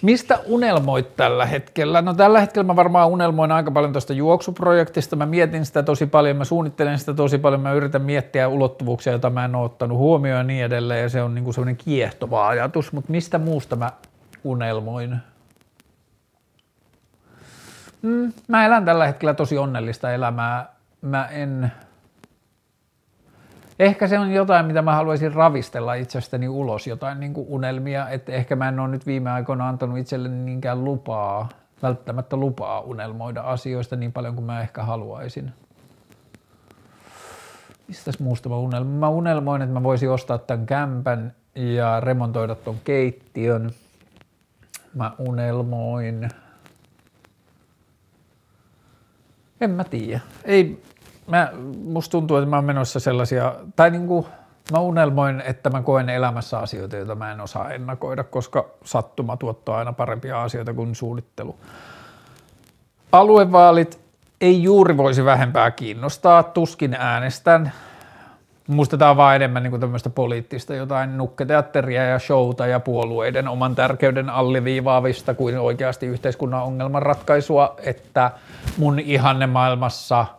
[0.03, 2.03] Mistä unelmoit tällä hetkellä?
[2.03, 5.17] No tällä hetkellä mä varmaan unelmoin aika paljon tuosta juoksuprojektista.
[5.17, 9.31] Mä mietin sitä tosi paljon, mä suunnittelen sitä tosi paljon, mä yritän miettiä ulottuvuuksia, joita
[9.31, 12.93] mä en ole ottanut huomioon ja niin edelleen, ja se on niinku semmoinen kiehtova ajatus,
[12.93, 13.91] mutta mistä muusta mä
[14.45, 15.17] unelmoin?
[18.07, 20.67] Mm, mä elän tällä hetkellä tosi onnellista elämää.
[21.03, 21.73] Mä en
[23.79, 28.33] Ehkä se on jotain, mitä mä haluaisin ravistella itsestäni ulos, jotain niin kuin unelmia, että
[28.33, 31.49] ehkä mä en ole nyt viime aikoina antanut itselleni niinkään lupaa,
[31.83, 35.53] välttämättä lupaa unelmoida asioista niin paljon kuin mä ehkä haluaisin.
[37.89, 38.99] Mistä muusta mä unelmoin?
[38.99, 43.71] Mä unelmoin, että mä voisin ostaa tämän kämpän ja remontoida ton keittiön.
[44.95, 46.29] Mä unelmoin.
[49.61, 50.21] En mä tiedä.
[50.45, 50.83] Ei,
[51.27, 51.53] mä,
[51.85, 54.27] musta tuntuu, että mä oon menossa sellaisia, tai niin kuin,
[54.73, 59.79] mä unelmoin, että mä koen elämässä asioita, joita mä en osaa ennakoida, koska sattuma tuottaa
[59.79, 61.57] aina parempia asioita kuin suunnittelu.
[63.13, 64.01] Aluevaalit
[64.41, 67.73] ei juuri voisi vähempää kiinnostaa, tuskin äänestän.
[68.69, 75.35] On vaan enemmän niin tämmöistä poliittista jotain nukketeatteria ja showta ja puolueiden oman tärkeyden alliviivaavista
[75.35, 78.31] kuin oikeasti yhteiskunnan ongelman ratkaisua, että
[78.77, 80.27] mun ihanne maailmassa–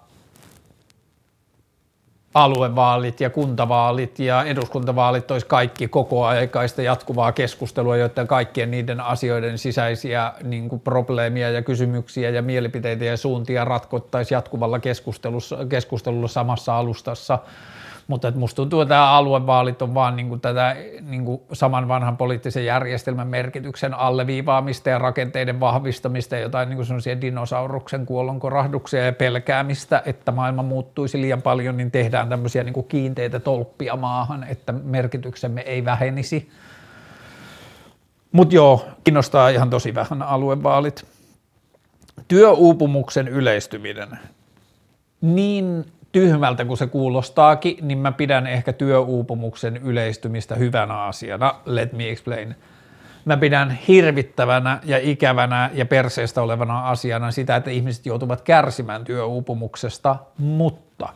[2.33, 9.57] aluevaalit ja kuntavaalit ja eduskuntavaalit olisi kaikki koko aikaista jatkuvaa keskustelua, joiden kaikkien niiden asioiden
[9.57, 16.77] sisäisiä niin kuin probleemia ja kysymyksiä ja mielipiteitä ja suuntia ratkottaisiin jatkuvalla keskustelussa, keskustelulla samassa
[16.77, 17.39] alustassa–
[18.07, 22.17] mutta musta tuntuu, että tämä aluevaalit on vaan niin kuin tätä niin kuin saman vanhan
[22.17, 30.01] poliittisen järjestelmän merkityksen alleviivaamista ja rakenteiden vahvistamista ja jotain niin kuin dinosauruksen kuollonkorahduksia ja pelkäämistä,
[30.05, 35.61] että maailma muuttuisi liian paljon, niin tehdään tämmöisiä niin kuin kiinteitä tolppia maahan, että merkityksemme
[35.61, 36.49] ei vähenisi.
[38.31, 41.05] Mutta joo, kiinnostaa ihan tosi vähän aluevaalit.
[42.27, 44.19] Työuupumuksen yleistyminen.
[45.21, 51.55] Niin tyhmältä kuin se kuulostaakin, niin mä pidän ehkä työuupumuksen yleistymistä hyvänä asiana.
[51.65, 52.55] Let me explain.
[53.25, 60.15] Mä pidän hirvittävänä ja ikävänä ja perseestä olevana asiana sitä, että ihmiset joutuvat kärsimään työuupumuksesta,
[60.37, 61.09] mutta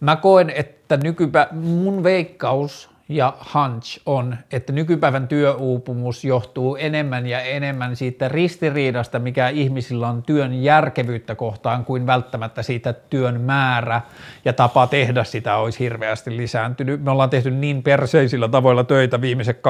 [0.00, 7.40] mä koen, että nykypä mun veikkaus ja hunch on, että nykypäivän työuupumus johtuu enemmän ja
[7.40, 14.00] enemmän siitä ristiriidasta, mikä ihmisillä on työn järkevyyttä kohtaan, kuin välttämättä siitä työn määrä
[14.44, 17.04] ja tapa tehdä sitä olisi hirveästi lisääntynyt.
[17.04, 19.60] Me ollaan tehty niin perseisillä tavoilla töitä viimeiset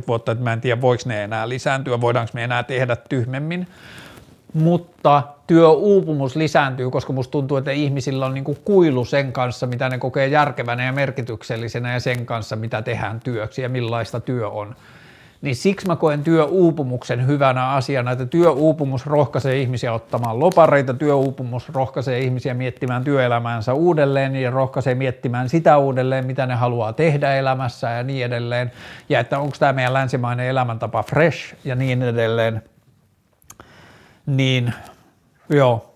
[0.00, 3.66] 20-30 vuotta, että mä en tiedä, voiko ne enää lisääntyä, voidaanko me enää tehdä tyhmemmin
[4.54, 9.88] mutta työuupumus lisääntyy, koska musta tuntuu, että ihmisillä on niin kuin kuilu sen kanssa, mitä
[9.88, 14.76] ne kokee järkevänä ja merkityksellisenä ja sen kanssa, mitä tehdään työksi ja millaista työ on.
[15.42, 22.18] Niin siksi mä koen työuupumuksen hyvänä asiana, että työuupumus rohkaisee ihmisiä ottamaan lopareita, työuupumus rohkaisee
[22.18, 28.02] ihmisiä miettimään työelämäänsä uudelleen ja rohkaisee miettimään sitä uudelleen, mitä ne haluaa tehdä elämässä ja
[28.02, 28.72] niin edelleen.
[29.08, 32.62] Ja että onko tämä meidän länsimainen elämäntapa fresh ja niin edelleen–
[34.26, 34.74] niin
[35.48, 35.94] joo,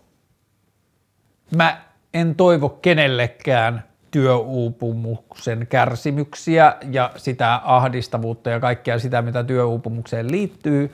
[1.57, 1.83] mä
[2.15, 10.93] en toivo kenellekään työuupumuksen kärsimyksiä ja sitä ahdistavuutta ja kaikkea sitä, mitä työuupumukseen liittyy,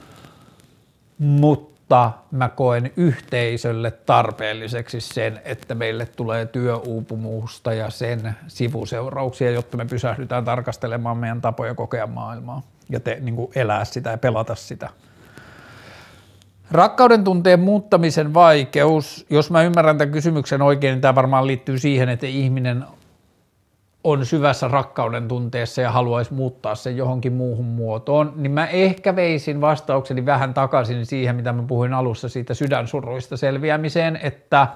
[1.19, 9.85] mutta mä koen yhteisölle tarpeelliseksi sen, että meille tulee työuupumusta ja sen sivuseurauksia, jotta me
[9.85, 12.63] pysähdytään tarkastelemaan meidän tapoja kokea maailmaa.
[12.89, 14.91] ja te, niin elää sitä ja pelata sitä.
[16.71, 22.09] Rakkauden tunteen muuttamisen vaikeus, jos mä ymmärrän tämän kysymyksen oikein, niin tämä varmaan liittyy siihen,
[22.09, 22.85] että ihminen
[24.05, 29.61] on syvässä rakkauden tunteessa ja haluaisi muuttaa sen johonkin muuhun muotoon, niin mä ehkä veisin
[29.61, 34.69] vastaukseni vähän takaisin siihen, mitä mä puhuin alussa siitä sydänsuruista selviämiseen, että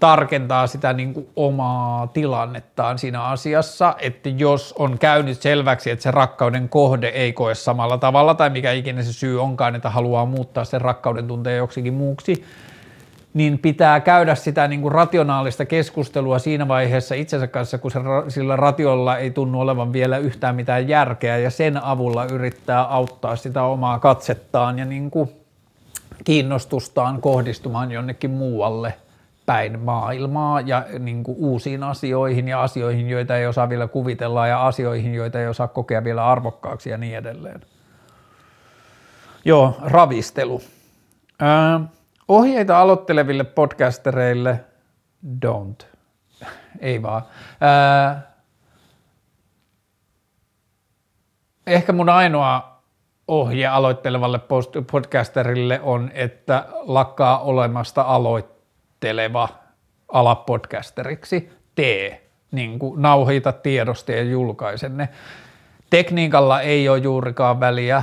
[0.00, 6.10] tarkentaa sitä niin kuin omaa tilannettaan siinä asiassa, että jos on käynyt selväksi, että se
[6.10, 10.64] rakkauden kohde ei koe samalla tavalla tai mikä ikinä se syy onkaan, että haluaa muuttaa
[10.64, 12.44] sen rakkauden tunteen joksikin muuksi,
[13.34, 17.98] niin pitää käydä sitä niin kuin rationaalista keskustelua siinä vaiheessa itsensä kanssa, kun se,
[18.28, 23.62] sillä ratiolla ei tunnu olevan vielä yhtään mitään järkeä ja sen avulla yrittää auttaa sitä
[23.62, 25.30] omaa katsettaan ja niin kuin
[26.24, 28.94] kiinnostustaan kohdistumaan jonnekin muualle
[29.46, 34.66] päin maailmaa ja niin kuin uusiin asioihin ja asioihin, joita ei osaa vielä kuvitella ja
[34.66, 37.60] asioihin, joita ei osaa kokea vielä arvokkaaksi ja niin edelleen.
[39.44, 40.62] Joo, ravistelu.
[41.42, 41.80] Öö,
[42.28, 44.64] Ohjeita aloitteleville podcastereille,
[45.46, 45.86] don't.
[46.80, 47.22] Ei vaan.
[47.60, 48.34] Ää,
[51.66, 52.80] ehkä mun ainoa
[53.28, 54.40] ohje aloittelevalle
[54.90, 58.02] podcasterille on, että lakkaa olemasta
[58.94, 59.48] aloitteleva
[60.08, 61.50] alapodcasteriksi.
[61.74, 62.20] Tee.
[62.52, 65.08] Niin kuin nauhita tiedosta ja julkaise ne.
[65.90, 68.02] Tekniikalla ei ole juurikaan väliä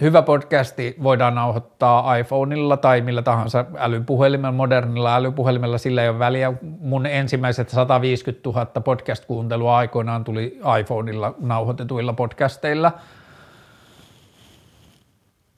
[0.00, 6.52] hyvä podcasti voidaan nauhoittaa iPhoneilla tai millä tahansa älypuhelimella, modernilla älypuhelimella, sillä ei ole väliä.
[6.80, 12.92] Mun ensimmäiset 150 000 podcast-kuuntelua aikoinaan tuli iPhoneilla nauhoitetuilla podcasteilla.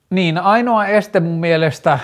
[0.09, 1.99] Niin, ainoa este mun mielestä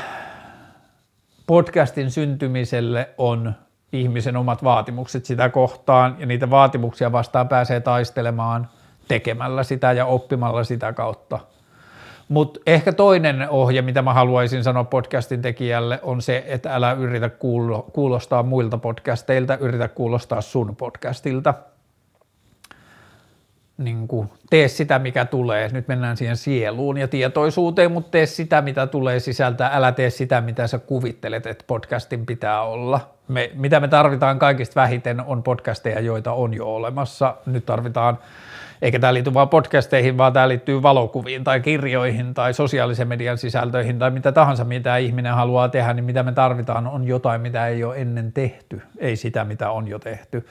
[1.50, 3.54] podcastin syntymiselle on
[3.94, 8.68] ihmisen omat vaatimukset sitä kohtaan, ja niitä vaatimuksia vastaan pääsee taistelemaan
[9.08, 11.40] tekemällä sitä ja oppimalla sitä kautta–
[12.28, 17.30] mutta ehkä toinen ohje, mitä mä haluaisin sanoa podcastin tekijälle, on se, että älä yritä
[17.94, 21.54] kuulostaa muilta podcasteilta, yritä kuulostaa sun podcastilta.
[23.80, 25.70] Niin kuin, tee sitä, mikä tulee.
[25.72, 29.70] Nyt mennään siihen sieluun ja tietoisuuteen, mutta tee sitä, mitä tulee sisältää.
[29.74, 33.10] Älä tee sitä, mitä sä kuvittelet, että podcastin pitää olla.
[33.28, 37.36] Me, mitä me tarvitaan kaikista vähiten on podcasteja, joita on jo olemassa.
[37.46, 38.18] Nyt tarvitaan
[38.82, 44.00] eikä tämä liity vain podcasteihin, vaan tämä liittyy valokuviin tai kirjoihin tai sosiaalisen median sisältöihin
[44.00, 47.84] tai mitä tahansa, mitä ihminen haluaa tehdä, niin mitä me tarvitaan on jotain, mitä ei
[47.84, 50.46] ole ennen tehty, ei sitä, mitä on jo tehty.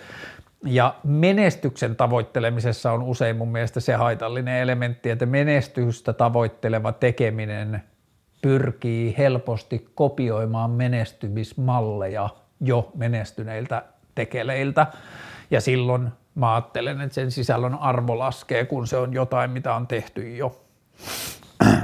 [0.65, 7.83] Ja menestyksen tavoittelemisessa on usein mun mielestä se haitallinen elementti, että menestystä tavoitteleva tekeminen
[8.43, 12.29] pyrkii helposti kopioimaan menestymismalleja
[12.61, 13.83] jo menestyneiltä
[14.15, 14.87] tekeleiltä.
[15.51, 19.87] Ja silloin mä ajattelen, että sen sisällön arvo laskee, kun se on jotain, mitä on
[19.87, 20.61] tehty jo.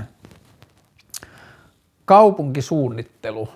[2.05, 3.49] Kaupunkisuunnittelu.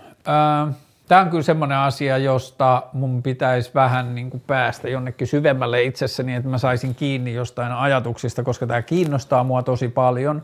[1.09, 6.35] Tämä on kyllä semmoinen asia, josta mun pitäisi vähän niin kuin päästä jonnekin syvemmälle itsessäni,
[6.35, 10.43] että mä saisin kiinni jostain ajatuksista, koska tämä kiinnostaa mua tosi paljon.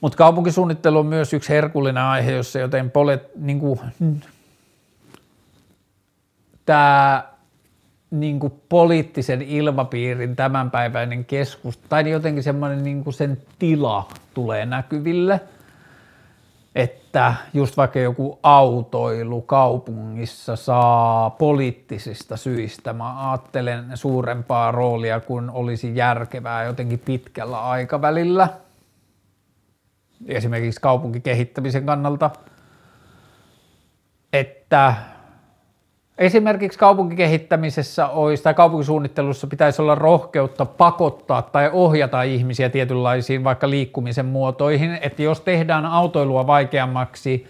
[0.00, 3.80] Mutta kaupunkisuunnittelu on myös yksi herkullinen aihe, jossa joten polet, niin kuin,
[6.66, 7.24] tämä
[8.10, 15.40] niin kuin poliittisen ilmapiirin tämänpäiväinen keskustelu, tai jotenkin semmoinen niin kuin sen tila tulee näkyville,
[16.74, 25.96] että just vaikka joku autoilu kaupungissa saa poliittisista syistä, mä ajattelen suurempaa roolia kuin olisi
[25.96, 28.48] järkevää jotenkin pitkällä aikavälillä,
[30.26, 32.30] esimerkiksi kaupunkikehittämisen kannalta,
[34.32, 34.94] että
[36.18, 44.26] Esimerkiksi kaupunkikehittämisessä olisi, tai kaupunkisuunnittelussa pitäisi olla rohkeutta pakottaa tai ohjata ihmisiä tietynlaisiin vaikka liikkumisen
[44.26, 47.46] muotoihin, että jos tehdään autoilua vaikeammaksi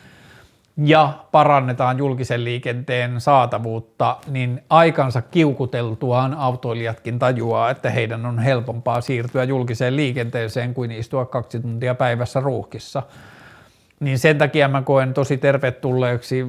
[0.77, 9.45] ja parannetaan julkisen liikenteen saatavuutta, niin aikansa kiukuteltuaan autoilijatkin tajuaa, että heidän on helpompaa siirtyä
[9.45, 13.03] julkiseen liikenteeseen kuin istua kaksi tuntia päivässä ruuhkissa.
[14.01, 16.47] Niin sen takia mä koen tosi tervetulleeksi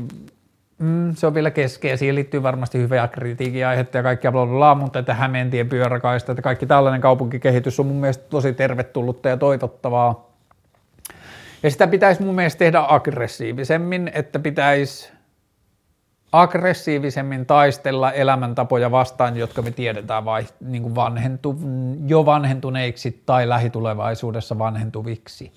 [0.77, 4.75] Mm, se on vielä keskeä siihen liittyy varmasti hyvää kritiikin aihetta ja kaikkia bla, bla
[4.75, 10.33] mutta että Hämeentien pyöräkaista, että kaikki tällainen kaupunkikehitys on mun mielestä tosi tervetullutta ja toivottavaa.
[11.63, 15.13] Ja sitä pitäisi mun mielestä tehdä aggressiivisemmin, että pitäisi
[16.31, 21.55] aggressiivisemmin taistella elämäntapoja vastaan, jotka me tiedetään vai, niin kuin vanhentu,
[22.07, 25.51] jo vanhentuneiksi tai lähitulevaisuudessa vanhentuviksi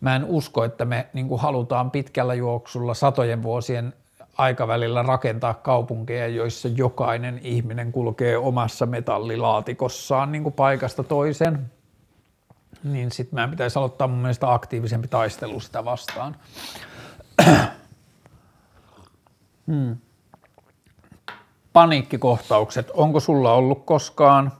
[0.00, 3.92] mä en usko, että me niin kuin halutaan pitkällä juoksulla satojen vuosien
[4.38, 11.70] aikavälillä rakentaa kaupunkeja, joissa jokainen ihminen kulkee omassa metallilaatikkossaan niin kuin paikasta toiseen.
[12.84, 16.36] niin sitten meidän pitäisi aloittaa mun mielestä aktiivisempi taistelu sitä vastaan.
[19.66, 19.96] hmm.
[21.72, 24.52] Paniikkikohtaukset, onko sulla ollut koskaan?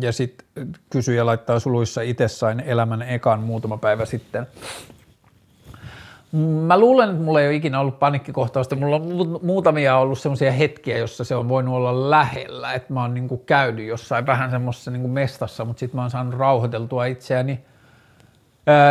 [0.00, 0.46] Ja sitten
[0.90, 4.46] kysyjä laittaa suluissa itse sain elämän ekan muutama päivä sitten.
[6.66, 8.76] Mä luulen, että mulla ei ole ikinä ollut panikkikohtausta.
[8.76, 12.74] Mulla on muutamia ollut semmoisia hetkiä, jossa se on voinut olla lähellä.
[12.74, 16.34] Että mä oon niinku käynyt jossain vähän semmoisessa niinku mestassa, mutta sitten mä oon saanut
[16.34, 17.60] rauhoiteltua itseäni.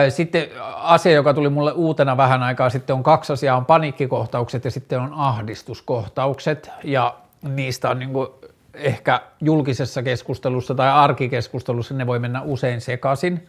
[0.09, 4.71] Sitten asia, joka tuli mulle uutena vähän aikaa sitten on kaksi asiaa, on panikkikohtaukset ja
[4.71, 6.71] sitten on ahdistuskohtaukset.
[6.83, 8.39] Ja niistä on niinku
[8.77, 13.47] ehkä julkisessa keskustelussa tai arkikeskustelussa ne voi mennä usein sekaisin.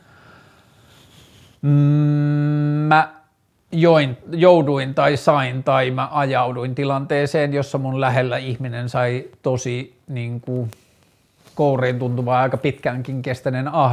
[1.62, 1.70] Mm,
[2.88, 3.14] mä
[3.72, 10.40] join, jouduin tai sain tai mä ajauduin tilanteeseen, jossa mun lähellä ihminen sai tosi niin
[10.40, 10.70] kuin,
[11.56, 13.92] kouriin tuntuvaa aika pitkäänkin kestäneen ah,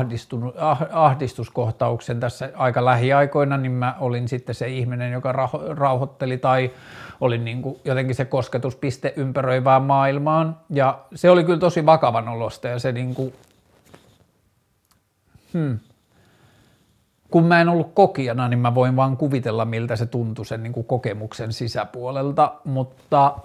[0.91, 6.71] ahdistuskohtauksen tässä aika lähiaikoina, niin mä olin sitten se ihminen, joka rauhoitteli tai
[7.21, 10.57] olin niin kuin jotenkin se kosketuspiste ympäröivään maailmaan.
[10.69, 13.33] Ja se oli kyllä tosi vakavan olosta ja se niin kuin,
[15.53, 15.79] hmm,
[17.31, 20.73] kun mä en ollut kokijana, niin mä voin vaan kuvitella, miltä se tuntui sen niin
[20.73, 23.35] kuin kokemuksen sisäpuolelta, mutta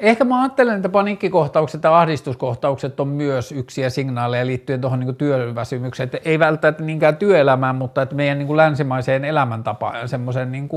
[0.00, 6.04] ehkä mä ajattelen, että paniikkikohtaukset ja ahdistuskohtaukset on myös yksiä signaaleja liittyen tuohon niin työväsymykseen,
[6.04, 10.68] että ei välttämättä niinkään työelämään, mutta että meidän niin kuin länsimaiseen elämäntapaan ja semmoisen niin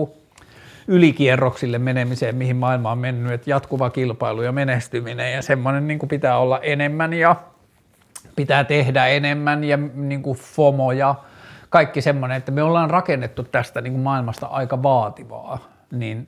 [0.87, 6.09] ylikierroksille menemiseen, mihin maailma on mennyt, että jatkuva kilpailu ja menestyminen ja semmoinen niin kuin
[6.09, 7.35] pitää olla enemmän ja
[8.35, 11.15] pitää tehdä enemmän ja niin kuin FOMO ja
[11.69, 15.59] kaikki semmoinen, että me ollaan rakennettu tästä niin kuin maailmasta aika vaativaa,
[15.91, 16.27] niin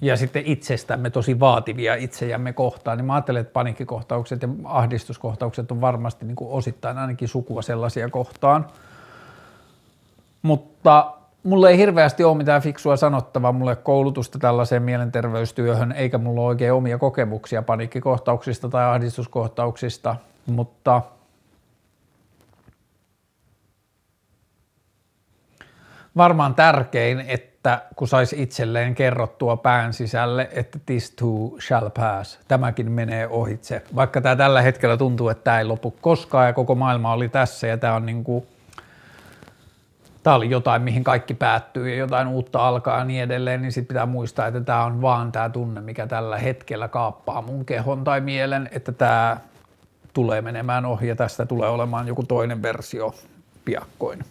[0.00, 5.80] ja sitten itsestämme tosi vaativia itsejämme kohtaan, niin mä ajattelen, että paniikkikohtaukset ja ahdistuskohtaukset on
[5.80, 8.66] varmasti niin kuin osittain ainakin sukua sellaisia kohtaan.
[10.42, 11.12] Mutta
[11.42, 16.72] mulla ei hirveästi ole mitään fiksua sanottavaa, ole koulutusta tällaiseen mielenterveystyöhön, eikä mulla ole oikein
[16.72, 20.16] omia kokemuksia paniikkikohtauksista tai ahdistuskohtauksista,
[20.46, 21.02] mutta–
[26.16, 32.92] varmaan tärkein, että kun saisi itselleen kerrottua pään sisälle, että this too shall pass, tämäkin
[32.92, 33.82] menee ohitse.
[33.94, 37.66] Vaikka tämä tällä hetkellä tuntuu, että tämä ei lopu koskaan ja koko maailma oli tässä
[37.66, 38.46] ja tämä on niin kuin,
[40.22, 43.94] tämä oli jotain, mihin kaikki päättyy ja jotain uutta alkaa ja niin edelleen, niin sitten
[43.94, 48.20] pitää muistaa, että tämä on vaan tämä tunne, mikä tällä hetkellä kaappaa mun kehon tai
[48.20, 49.36] mielen, että tämä
[50.12, 53.14] tulee menemään ohi ja tästä tulee olemaan joku toinen versio
[53.64, 54.24] piakkoin.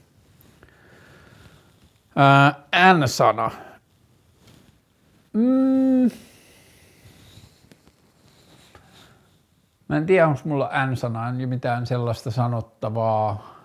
[2.94, 3.52] N-sana.
[5.34, 6.11] Mm.
[9.88, 13.56] Mä en tiedä, onko mulla N-sanaan mitään sellaista sanottavaa,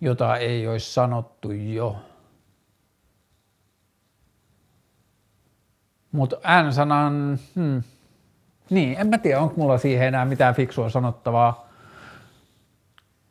[0.00, 1.96] jota ei olisi sanottu jo.
[6.12, 7.82] Mutta N-sanan, hmm.
[8.70, 11.65] niin, en mä tiedä, onko mulla siihen enää mitään fiksua sanottavaa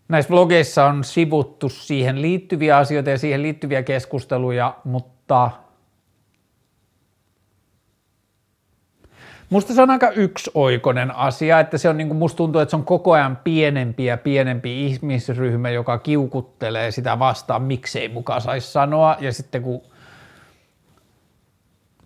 [0.07, 5.52] näissä blogeissa on sivuttu siihen liittyviä asioita ja siihen liittyviä keskusteluja, mutta
[9.49, 12.76] Musta se on aika yksioikoinen asia, että se on niin kuin, musta tuntuu, että se
[12.76, 19.18] on koko ajan pienempi ja pienempi ihmisryhmä, joka kiukuttelee sitä vastaan, miksei mukaan saisi sanoa,
[19.19, 19.82] ja sitten kun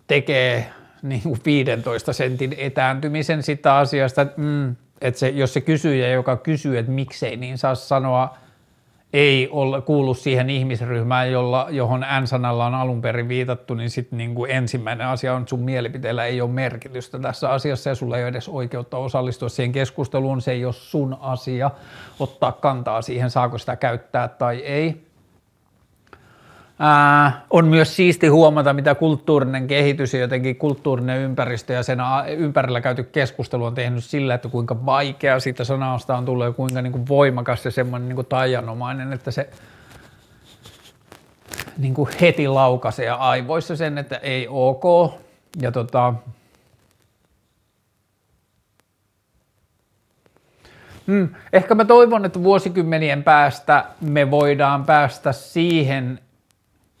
[0.06, 0.72] tekee
[1.02, 6.36] niin kuin 15 sentin etääntymisen sitä asiasta, että mm, että se, jos se kysyjä, joka
[6.36, 8.36] kysyy, että miksei, niin saa sanoa,
[9.12, 14.34] ei ole, kuulu siihen ihmisryhmään, jolla, johon N-sanalla on alun perin viitattu, niin sitten niin
[14.34, 18.22] kuin ensimmäinen asia on, että sun mielipiteellä ei ole merkitystä tässä asiassa ja sulla ei
[18.22, 20.42] ole edes oikeutta osallistua siihen keskusteluun.
[20.42, 21.70] Se ei ole sun asia
[22.20, 25.09] ottaa kantaa siihen, saako sitä käyttää tai ei.
[26.82, 31.98] Ää, on myös siisti huomata, mitä kulttuurinen kehitys ja jotenkin kulttuurinen ympäristö ja sen
[32.36, 36.82] ympärillä käyty keskustelu on tehnyt sillä, että kuinka vaikea siitä sanasta on tullut ja kuinka
[36.82, 39.50] niin kuin voimakas ja semmoinen niin kuin taianomainen, että se
[41.78, 45.12] niin kuin heti laukaisee aivoissa sen, että ei ok.
[45.60, 46.14] Ja tota,
[51.06, 51.28] Hmm.
[51.52, 56.20] Ehkä mä toivon, että vuosikymmenien päästä me voidaan päästä siihen,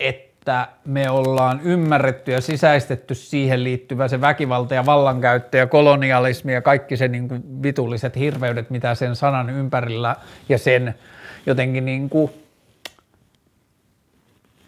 [0.00, 6.62] että me ollaan ymmärretty ja sisäistetty siihen liittyvä se väkivalta ja vallankäyttö ja kolonialismi ja
[6.62, 10.16] kaikki se niin kuin vitulliset hirveydet, mitä sen sanan ympärillä
[10.48, 10.94] ja sen
[11.46, 12.32] jotenkin niin kuin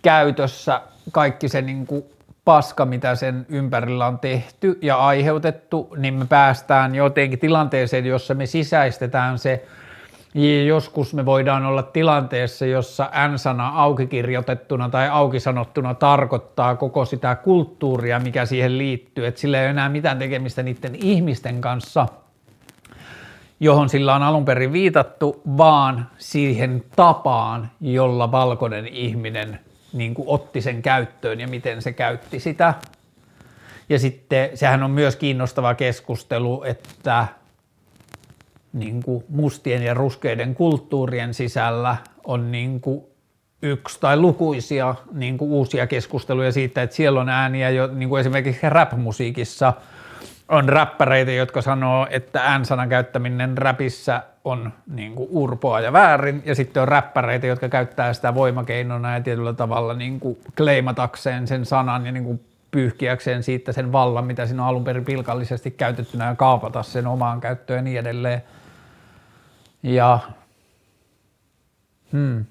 [0.02, 0.80] käytössä,
[1.12, 2.04] kaikki se niin kuin
[2.44, 8.46] paska, mitä sen ympärillä on tehty ja aiheutettu, niin me päästään jotenkin tilanteeseen, jossa me
[8.46, 9.64] sisäistetään se
[10.66, 17.34] joskus me voidaan olla tilanteessa, jossa N-sana auki kirjoitettuna tai auki sanottuna tarkoittaa koko sitä
[17.34, 19.26] kulttuuria, mikä siihen liittyy.
[19.26, 22.06] Että sillä ei enää mitään tekemistä niiden ihmisten kanssa,
[23.60, 29.60] johon sillä on alun perin viitattu, vaan siihen tapaan, jolla valkoinen ihminen
[29.92, 32.74] niin kuin otti sen käyttöön ja miten se käytti sitä.
[33.88, 37.26] Ja sitten sehän on myös kiinnostava keskustelu, että
[38.72, 43.04] niin kuin mustien ja ruskeiden kulttuurien sisällä on niin kuin
[43.62, 48.20] yksi tai lukuisia niin kuin uusia keskusteluja siitä, että siellä on ääniä jo niin kuin
[48.20, 49.72] esimerkiksi rap-musiikissa
[50.48, 56.54] on räppäreitä, jotka sanoo, että N-sanan käyttäminen räpissä on niin kuin urpoa ja väärin, ja
[56.54, 62.06] sitten on räppäreitä, jotka käyttää sitä voimakeinona ja tietyllä tavalla niin kuin kleimatakseen sen sanan
[62.06, 62.40] ja niin kuin
[62.70, 67.40] pyyhkiäkseen siitä sen vallan, mitä siinä on alun perin pilkallisesti käytettynä ja kaapata sen omaan
[67.40, 68.42] käyttöön ja niin edelleen.
[69.82, 70.18] Ja
[72.12, 72.44] hmm.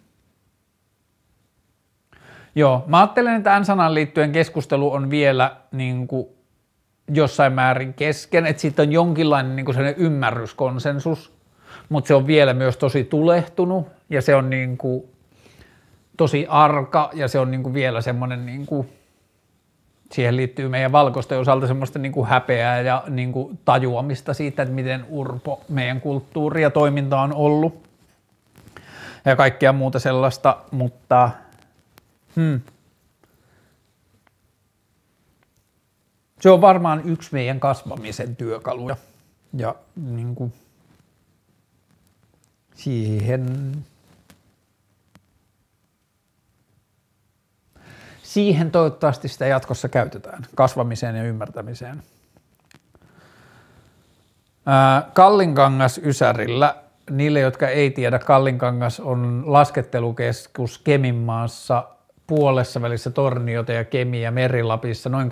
[2.56, 6.28] Joo, mä ajattelen, että tämän sanan liittyen keskustelu on vielä niin kuin
[7.12, 11.34] jossain määrin kesken, että siitä on jonkinlainen niin kuin ymmärryskonsensus,
[11.90, 15.04] mutta se on vielä myös tosi tulehtunut ja se on niin kuin
[16.18, 18.90] tosi arka ja se on niin kuin vielä semmoinen niin kuin
[20.12, 24.76] siihen liittyy meidän valkoisten osalta semmoista niin kuin häpeää ja niin kuin tajuamista siitä, että
[24.76, 27.84] miten urpo meidän kulttuuri ja toiminta on ollut
[29.26, 31.32] ja kaikkea muuta sellaista, mutta
[32.36, 32.62] hmm.
[36.42, 38.96] se on varmaan yksi meidän kasvamisen työkaluja
[39.54, 40.54] ja niin kuin
[42.76, 43.74] siihen
[48.34, 52.04] siihen toivottavasti sitä jatkossa käytetään, kasvamiseen ja ymmärtämiseen.
[55.14, 56.76] Kallinkangas Ysärillä,
[57.10, 61.88] niille jotka ei tiedä, Kallinkangas on laskettelukeskus Keminmaassa
[62.28, 65.30] puolessa välissä Torniota ja Kemi ja Merilapissa noin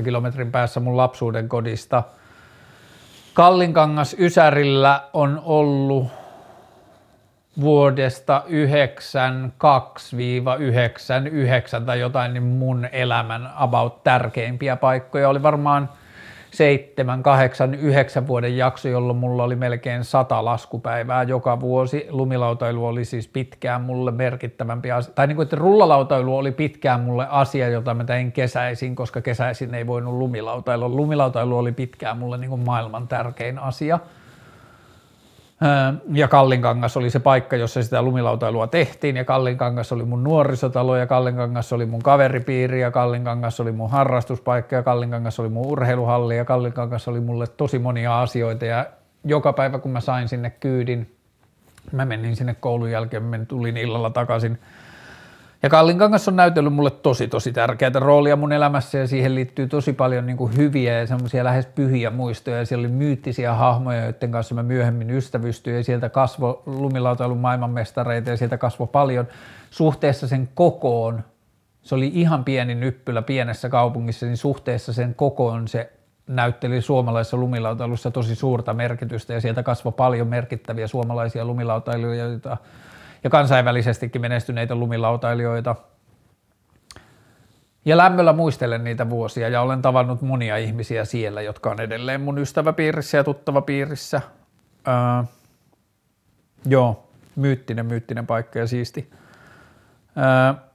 [0.00, 2.02] 20-15 kilometrin päässä mun lapsuuden kodista.
[3.34, 6.06] Kallinkangas Ysärillä on ollut
[7.60, 8.42] vuodesta
[11.80, 15.28] 92-99 tai jotain niin mun elämän about tärkeimpiä paikkoja.
[15.28, 15.88] Oli varmaan
[16.50, 22.06] 7, 8, 9 vuoden jakso, jolloin mulla oli melkein sata laskupäivää joka vuosi.
[22.10, 27.26] Lumilautailu oli siis pitkään mulle merkittävämpi asia, tai niin kuin, että rullalautailu oli pitkään mulle
[27.30, 30.96] asia, jota mä tein kesäisin, koska kesäisin ei voinut lumilautailu.
[30.96, 33.98] Lumilautailu oli pitkään mulle niin kuin maailman tärkein asia–
[36.12, 41.06] ja Kallinkangas oli se paikka, jossa sitä lumilautailua tehtiin ja Kallinkangas oli mun nuorisotalo ja
[41.06, 46.44] Kallinkangas oli mun kaveripiiri ja Kallinkangas oli mun harrastuspaikka ja Kallinkangas oli mun urheiluhalli ja
[46.44, 48.86] Kallinkangas oli mulle tosi monia asioita ja
[49.24, 51.16] joka päivä kun mä sain sinne kyydin,
[51.92, 54.58] mä menin sinne koulun jälkeen, mä tulin illalla takaisin–
[55.62, 59.92] ja Kallinkangas on näytellyt mulle tosi tosi tärkeää roolia mun elämässä ja siihen liittyy tosi
[59.92, 64.32] paljon niin kuin hyviä ja semmoisia lähes pyhiä muistoja ja siellä oli myyttisiä hahmoja, joiden
[64.32, 69.26] kanssa mä myöhemmin ystävystyin ja sieltä kasvo lumilautailun maailmanmestareita ja sieltä kasvoi paljon
[69.70, 71.24] suhteessa sen kokoon.
[71.82, 75.92] Se oli ihan pieni nyppylä pienessä kaupungissa, niin suhteessa sen kokoon se
[76.26, 82.56] näytteli suomalaisessa lumilautailussa tosi suurta merkitystä ja sieltä kasvoi paljon merkittäviä suomalaisia lumilautailijoita,
[83.24, 85.76] ja kansainvälisestikin menestyneitä lumilautailijoita.
[87.84, 92.38] Ja lämmöllä muistelen niitä vuosia ja olen tavannut monia ihmisiä siellä, jotka on edelleen mun
[92.38, 94.20] ystäväpiirissä ja tuttavapiirissä.
[94.88, 95.24] Öö,
[96.66, 99.10] joo, myyttinen, myyttinen paikka ja siisti.
[100.16, 100.69] Öö,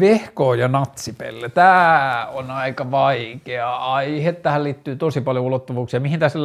[0.00, 1.48] Vehko ja natsipelle.
[1.48, 4.32] Tämä on aika vaikea aihe.
[4.32, 6.00] Tähän liittyy tosi paljon ulottuvuuksia.
[6.00, 6.38] Mihin tässä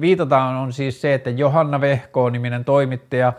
[0.00, 3.32] viitataan on siis se, että Johanna Vehko-niminen toimittaja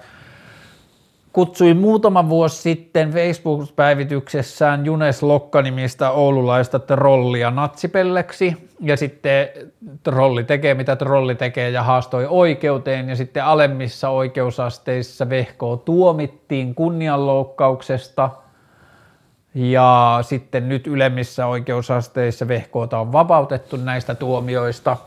[1.33, 8.69] kutsui muutama vuosi sitten Facebook-päivityksessään Junes Lokka-nimistä oululaista trollia natsipelleksi.
[8.79, 9.47] Ja sitten
[10.03, 13.09] trolli tekee mitä trolli tekee ja haastoi oikeuteen.
[13.09, 18.29] Ja sitten alemmissa oikeusasteissa Vehko tuomittiin kunnianloukkauksesta–
[19.55, 24.97] ja sitten nyt ylemmissä oikeusasteissa vehkoota on vapautettu näistä tuomioista.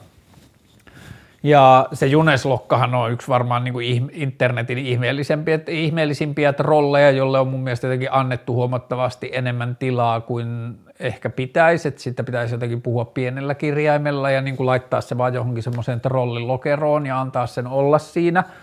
[1.42, 7.60] Ja se Juneslokkahan on yksi varmaan niin kuin internetin ihmeellisempiä, ihmeellisimpiä trolleja, jolle on mun
[7.60, 13.54] mielestä jotenkin annettu huomattavasti enemmän tilaa kuin ehkä pitäisi, että sitä pitäisi jotenkin puhua pienellä
[13.54, 18.44] kirjaimella ja niin kuin laittaa se vaan johonkin semmoiseen trollilokeroon ja antaa sen olla siinä–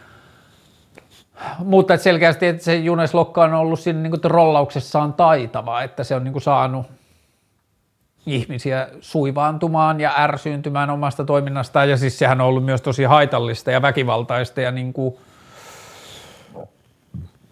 [1.60, 6.16] mutta että selkeästi että se Junes Lokka on ollut siinä niin trollauksessaan taitava, että se
[6.16, 6.86] on niin kuin saanut
[8.26, 13.82] ihmisiä suivaantumaan ja ärsyyntymään omasta toiminnastaan, ja siis sehän on ollut myös tosi haitallista ja
[13.82, 15.18] väkivaltaista ja niin kuin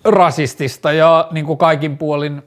[0.04, 2.44] rasistista ja niin kuin kaikin puolin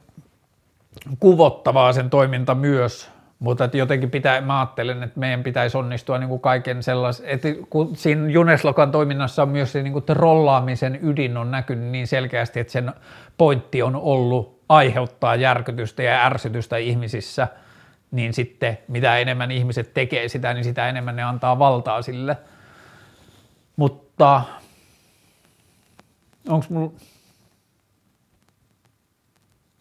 [1.20, 3.10] kuvottavaa sen toiminta myös,
[3.42, 7.48] mutta että jotenkin pitää, mä ajattelen, että meidän pitäisi onnistua niin kuin kaiken sellaisen, että
[7.70, 12.60] kun siinä Juneslokan toiminnassa on myös se niin kuin trollaamisen ydin on näkynyt niin selkeästi,
[12.60, 12.92] että sen
[13.38, 17.48] pointti on ollut aiheuttaa järkytystä ja ärsytystä ihmisissä,
[18.10, 22.36] niin sitten mitä enemmän ihmiset tekee sitä, niin sitä enemmän ne antaa valtaa sille.
[23.76, 24.42] Mutta
[26.48, 26.92] onko mulla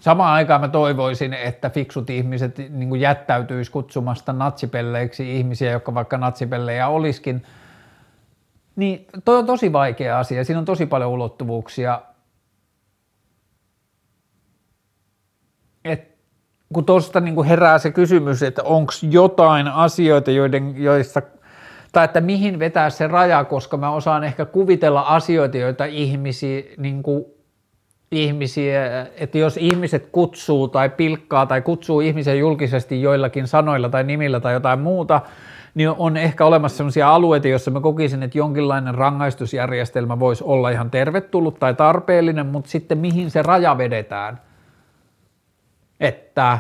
[0.02, 6.88] Samaan aikaan mä toivoisin, että fiksut ihmiset niin jättäytyis kutsumasta natsipelleiksi ihmisiä, jotka vaikka natsipellejä
[6.88, 7.44] olisikin.
[8.76, 12.02] Niin toi on tosi vaikea asia, siinä on tosi paljon ulottuvuuksia.
[15.86, 16.12] Et
[16.74, 21.22] kun tuosta niin herää se kysymys, että onko jotain asioita, joiden, joista
[21.92, 27.04] tai että mihin vetää se raja, koska mä osaan ehkä kuvitella asioita, joita ihmisiä niin
[28.12, 34.40] ihmisiä, että jos ihmiset kutsuu tai pilkkaa tai kutsuu ihmisiä julkisesti joillakin sanoilla tai nimillä
[34.40, 35.22] tai jotain muuta,
[35.76, 40.92] niin on ehkä olemassa sellaisia alueita, joissa mä kokisin, että jonkinlainen rangaistusjärjestelmä voisi olla ihan
[40.92, 44.42] tervetullut tai tarpeellinen, mutta sitten mihin se raja vedetään.
[46.00, 46.60] Että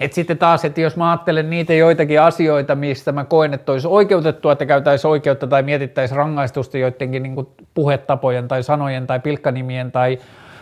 [0.00, 3.88] et sitten taas, että jos mä ajattelen niitä joitakin asioita, mistä mä koen, että olisi
[3.88, 10.18] oikeutettua, että käytäisiin oikeutta tai mietittäisiin rangaistusta joidenkin niin puhetapojen tai sanojen tai pilkkanimien tai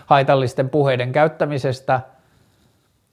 [0.07, 2.01] haitallisten puheiden käyttämisestä,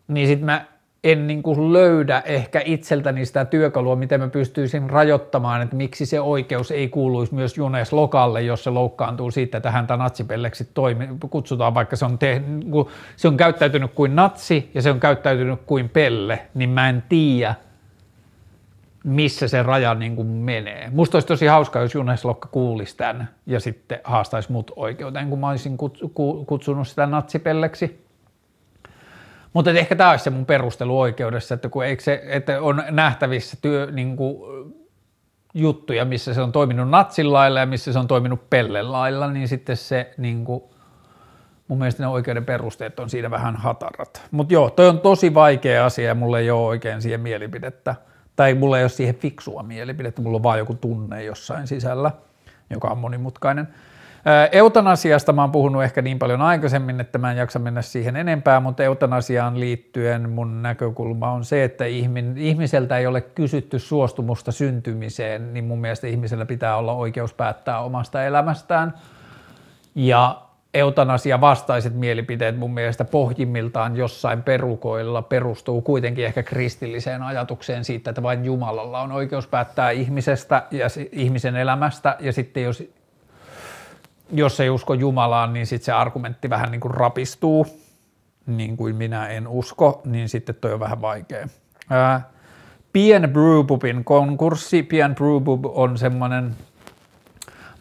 [0.07, 0.65] niin sitten mä
[1.05, 6.19] en niin kuin löydä ehkä itseltäni sitä työkalua, miten mä pystyisin rajoittamaan, että miksi se
[6.19, 11.73] oikeus ei kuuluisi myös Junes Lokalle, jos se loukkaantuu siitä, että häntä natsipelleksi toimi, kutsutaan,
[11.73, 12.41] vaikka se on, te,
[13.15, 17.55] se on käyttäytynyt kuin natsi ja se on käyttäytynyt kuin pelle, niin mä en tiedä,
[19.03, 20.89] missä se raja niin kuin menee.
[20.93, 25.39] Musta olisi tosi hauskaa, jos Junes Lokka kuulisi tämän ja sitten haastaisi mut oikeuteen, kun
[25.39, 25.77] mä olisin
[26.47, 28.04] kutsunut sitä natsipelleksi
[29.55, 33.57] mutta ehkä tämä olisi se mun perustelu oikeudessa, että kun eikö se, että on nähtävissä
[33.61, 34.37] työ, niin kuin,
[35.53, 39.47] juttuja, missä se on toiminut natsin lailla ja missä se on toiminut pellen lailla, niin
[39.47, 40.63] sitten se niin kuin,
[41.67, 44.23] mun mielestä ne oikeuden perusteet on siinä vähän hatarat.
[44.31, 47.95] Mutta joo, toi on tosi vaikea asia ja mulla ei ole oikein siihen mielipidettä.
[48.35, 52.11] Tai mulla ei ole siihen fiksua mielipidettä, mulla on vaan joku tunne jossain sisällä,
[52.69, 53.67] joka on monimutkainen.
[54.51, 58.59] Eutanasiasta mä oon puhunut ehkä niin paljon aikaisemmin, että mä en jaksa mennä siihen enempää,
[58.59, 61.85] mutta eutanasiaan liittyen mun näkökulma on se, että
[62.35, 68.23] ihmiseltä ei ole kysytty suostumusta syntymiseen, niin mun mielestä ihmisellä pitää olla oikeus päättää omasta
[68.23, 68.93] elämästään.
[69.95, 70.41] Ja
[70.73, 78.23] eutanasia vastaiset mielipiteet mun mielestä pohjimmiltaan jossain perukoilla perustuu kuitenkin ehkä kristilliseen ajatukseen siitä, että
[78.23, 82.83] vain Jumalalla on oikeus päättää ihmisestä ja ihmisen elämästä ja sitten jos
[84.31, 87.67] jos ei usko Jumalaan, niin sitten se argumentti vähän niin kuin rapistuu,
[88.45, 91.47] niin kuin minä en usko, niin sitten toi on vähän vaikea.
[91.89, 92.29] Ää,
[92.93, 94.83] Pien Brewpubin konkurssi.
[94.83, 96.55] Pien Brewpub on semmoinen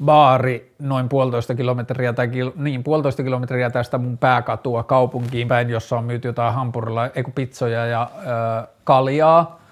[0.04, 5.98] baari noin puolitoista kilometriä tai kil, niin, puolitoista kilometriä tästä mun pääkatua kaupunkiin päin, jossa
[5.98, 9.63] on myyty jotain hampurilla, ei pizzoja ja ää, kaljaa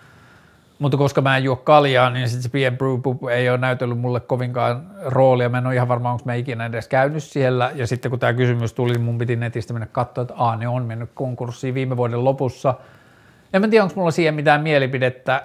[0.83, 3.99] mutta koska mä en juo kaljaa, niin sitten se Bien Brew Pub ei ole näytellyt
[3.99, 5.49] mulle kovinkaan roolia.
[5.49, 7.71] Mä en ole ihan varma, onko mä ikinä edes käynyt siellä.
[7.75, 10.69] Ja sitten kun tämä kysymys tuli, niin mun piti netistä mennä katsoa, että aa, ne
[10.69, 12.75] on mennyt konkurssiin viime vuoden lopussa.
[13.53, 15.43] En mä tiedä, onko mulla siihen mitään mielipidettä.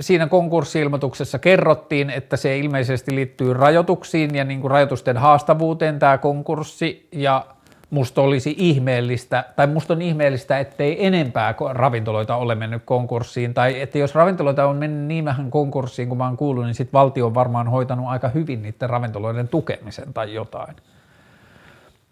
[0.00, 7.08] Siinä konkurssi-ilmoituksessa kerrottiin, että se ilmeisesti liittyy rajoituksiin ja niin kuin rajoitusten haastavuuteen tämä konkurssi.
[7.12, 7.46] Ja
[7.90, 13.98] musta olisi ihmeellistä, tai musta on ihmeellistä, ettei enempää ravintoloita ole mennyt konkurssiin, tai että
[13.98, 17.34] jos ravintoloita on mennyt niin vähän konkurssiin kuin mä oon kuullut, niin sitten valtio on
[17.34, 20.76] varmaan hoitanut aika hyvin niiden ravintoloiden tukemisen tai jotain.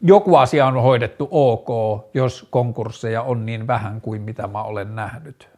[0.03, 1.69] Joku asia on hoidettu ok,
[2.15, 5.49] jos konkursseja on niin vähän kuin mitä mä olen nähnyt.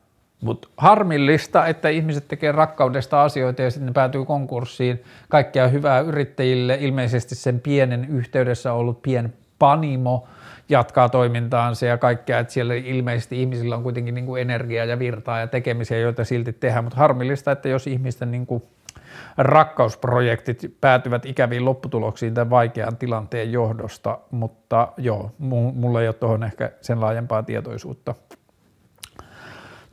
[0.40, 5.04] Mutta harmillista, että ihmiset tekee rakkaudesta asioita ja sitten ne päätyy konkurssiin.
[5.28, 10.28] Kaikkea hyvää yrittäjille, ilmeisesti sen pienen yhteydessä ollut pien Panimo
[10.68, 15.40] jatkaa toimintaansa ja kaikkea, että siellä ilmeisesti ihmisillä on kuitenkin niin kuin energiaa ja virtaa
[15.40, 18.62] ja tekemisiä, joita silti tehdään, mutta harmillista, että jos ihmisten niin kuin
[19.38, 26.70] rakkausprojektit päätyvät ikäviin lopputuloksiin tämän vaikean tilanteen johdosta, mutta joo, mulla ei ole tuohon ehkä
[26.80, 28.14] sen laajempaa tietoisuutta.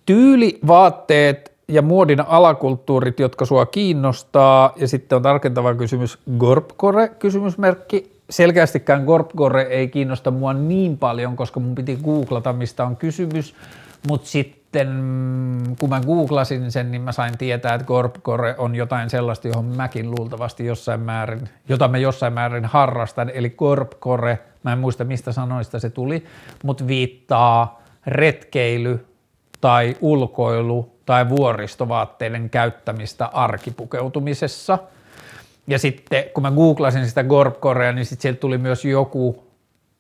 [0.06, 8.17] Tyyli, vaatteet ja muodin alakulttuurit, jotka sua kiinnostaa, ja sitten on tarkentava kysymys, Gorpcore, kysymysmerkki,
[8.30, 13.56] selkeästikään Gorpgore ei kiinnosta mua niin paljon, koska mun piti googlata, mistä on kysymys,
[14.08, 14.88] mutta sitten
[15.80, 20.12] kun mä googlasin sen, niin mä sain tietää, että Gorpcore on jotain sellaista, johon mäkin
[20.12, 25.80] luultavasti jossain määrin, jota mä jossain määrin harrastan, eli Gorpcore, mä en muista mistä sanoista
[25.80, 26.26] se tuli,
[26.64, 29.06] mutta viittaa retkeily
[29.62, 34.80] tai ulkoilu tai vuoristovaatteiden käyttämistä arkipukeutumisessa.
[35.68, 39.44] Ja sitten kun mä googlasin sitä Gorpcorea, niin sitten sieltä tuli myös joku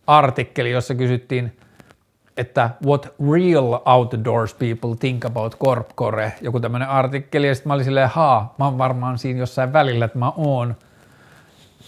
[0.07, 1.57] artikkeli, jossa kysyttiin,
[2.37, 7.85] että what real outdoors people think about Gorpcore, joku tämmöinen artikkeli, ja sitten mä olin
[7.85, 10.75] silleen, haa, mä oon varmaan siinä jossain välillä, että mä oon.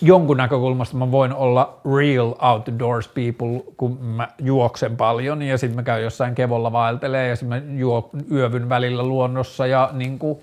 [0.01, 5.83] Jonkun näkökulmasta mä voin olla real outdoors people, kun mä juoksen paljon ja sitten mä
[5.83, 10.39] käyn jossain kevolla vaeltelee ja sitten mä juo, yövyn välillä luonnossa ja niin kuin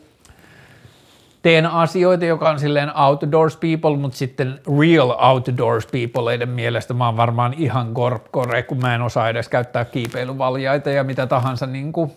[1.47, 7.17] teen asioita, joka on silleen outdoors people, mutta sitten real outdoors peopleiden mielestä mä oon
[7.17, 12.13] varmaan ihan korpkore, kun mä en osaa edes käyttää kiipeilyvaljaita ja mitä tahansa niin kuin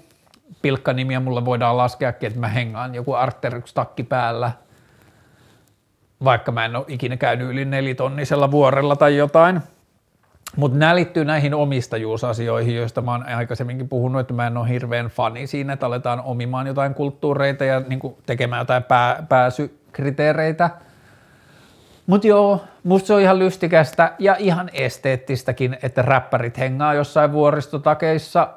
[0.62, 4.52] pilkkanimiä mulle voidaan laskeakin, että mä hengaan joku Arcteryx-takki päällä–
[6.24, 9.62] vaikka mä en ole ikinä käynyt yli nelitonnisella vuorella tai jotain.
[10.56, 15.06] Mutta nämä liittyy näihin omistajuusasioihin, joista mä oon aikaisemminkin puhunut, että mä en ole hirveän
[15.06, 20.70] fani siinä, että aletaan omimaan jotain kulttuureita ja niin tekemään jotain pää, pääsykriteereitä.
[22.08, 28.50] Mutta joo, musta se on ihan lystikästä ja ihan esteettistäkin, että räppärit hengaa jossain vuoristotakeissa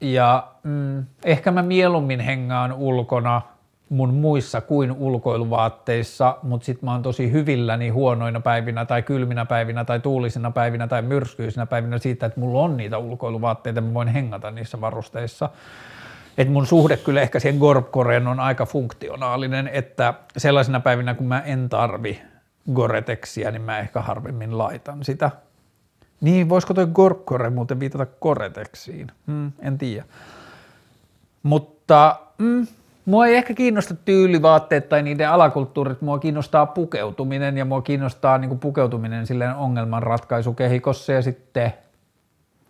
[0.00, 3.42] ja mm, ehkä mä mieluummin hengaan ulkona–
[3.92, 9.84] mun muissa kuin ulkoiluvaatteissa, mutta sitten mä oon tosi hyvilläni huonoina päivinä tai kylminä päivinä
[9.84, 14.50] tai tuulisina päivinä tai myrskyisinä päivinä siitä, että mulla on niitä ulkoiluvaatteita, mä voin hengata
[14.50, 15.48] niissä varusteissa.
[16.38, 21.40] Et mun suhde kyllä ehkä siihen Gorpcoreen on aika funktionaalinen, että sellaisina päivinä kun mä
[21.40, 22.22] en tarvi
[22.72, 25.30] Goretexiä, niin mä ehkä harvemmin laitan sitä.
[26.20, 29.06] Niin, voisiko toi Gorpcore muuten viitata Goretexiin?
[29.26, 30.04] Hmm, en tiedä.
[31.42, 32.66] Mutta mm,
[33.04, 38.58] Mua ei ehkä kiinnosta tyylivaatteet tai niiden alakulttuurit, mua kiinnostaa pukeutuminen ja mua kiinnostaa niin
[38.58, 41.72] pukeutuminen silleen ongelmanratkaisukehikossa ja sitten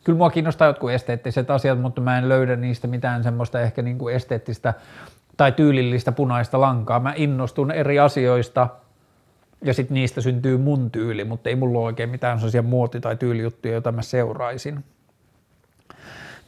[0.05, 3.99] kyllä mua kiinnostaa jotkut esteettiset asiat, mutta mä en löydä niistä mitään semmoista ehkä niin
[3.99, 4.75] kuin esteettistä
[5.37, 7.01] tai tyylillistä punaista lankaa.
[7.01, 8.69] Mä innostun eri asioista
[9.65, 13.17] ja sitten niistä syntyy mun tyyli, mutta ei mulla ole oikein mitään sellaisia muoti- tai
[13.17, 14.85] tyylijuttuja, joita mä seuraisin.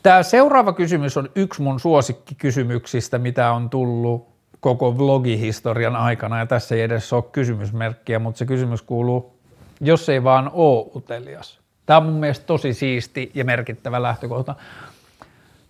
[0.05, 4.29] Tämä seuraava kysymys on yksi mun suosikkikysymyksistä, mitä on tullut
[4.61, 9.39] koko vlogihistorian aikana, ja tässä ei edes ole kysymysmerkkiä, mutta se kysymys kuuluu,
[9.81, 11.61] jos ei vaan ole utelias.
[11.87, 14.55] Tämä on mun mielestä tosi siisti ja merkittävä lähtökohta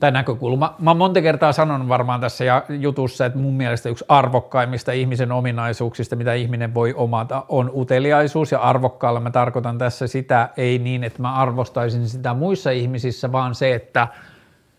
[0.05, 0.75] tai näkökulma.
[0.79, 6.17] Mä oon monta kertaa sanonut varmaan tässä jutussa, että mun mielestä yksi arvokkaimmista ihmisen ominaisuuksista,
[6.17, 8.53] mitä ihminen voi omata, on uteliaisuus.
[8.53, 13.55] Ja arvokkaalla mä tarkoitan tässä sitä, ei niin, että mä arvostaisin sitä muissa ihmisissä, vaan
[13.55, 14.09] se, että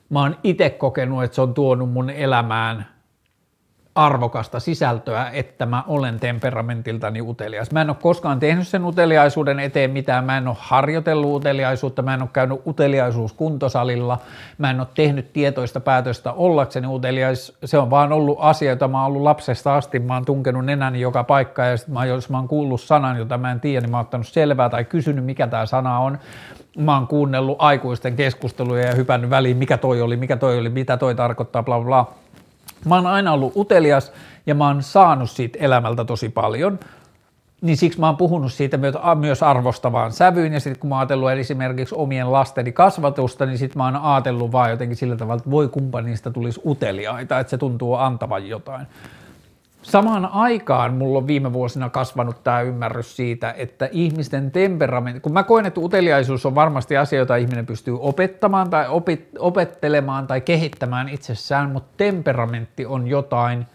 [0.10, 2.86] mä oon itse kokenut, että se on tuonut mun elämään
[3.96, 7.72] arvokasta sisältöä, että mä olen temperamentiltani utelias.
[7.72, 12.14] Mä en ole koskaan tehnyt sen uteliaisuuden eteen mitään, mä en ole harjoitellut uteliaisuutta, mä
[12.14, 14.18] en ole käynyt uteliaisuuskuntosalilla,
[14.58, 18.98] mä en ole tehnyt tietoista päätöstä ollakseni uteliais, se on vaan ollut asia, jota mä
[18.98, 22.38] oon ollut lapsesta asti, mä oon tunkenut nenäni joka paikka ja sit mä, jos mä
[22.38, 25.48] oon kuullut sanan, jota mä en tiedä, niin mä oon ottanut selvää tai kysynyt, mikä
[25.48, 26.18] tämä sana on,
[26.78, 30.98] mä oon kuunnellut aikuisten keskusteluja ja hypännyt väliin, mikä toi oli, mikä toi oli, mitä
[30.98, 32.25] toi tarkoittaa, bla bla bla
[32.86, 34.12] Mä oon aina ollut utelias
[34.46, 36.80] ja mä oon saanut siitä elämältä tosi paljon,
[37.62, 38.80] niin siksi mä oon puhunut siitä
[39.16, 43.78] myös arvostavaan sävyyn, ja sitten kun mä oon ajatellut esimerkiksi omien lasteni kasvatusta, niin sitten
[43.78, 47.58] mä oon ajatellut vaan jotenkin sillä tavalla, että voi kumpa niistä tulisi uteliaita, että se
[47.58, 48.88] tuntuu antavan jotain.
[49.86, 55.44] Samaan aikaan mulla on viime vuosina kasvanut tämä ymmärrys siitä, että ihmisten temperamentti, kun mä
[55.44, 61.10] koen, että uteliaisuus on varmasti asia, jota ihminen pystyy opettamaan tai opit, opettelemaan tai kehittämään
[61.10, 63.66] itsessään, mutta temperamentti on jotain,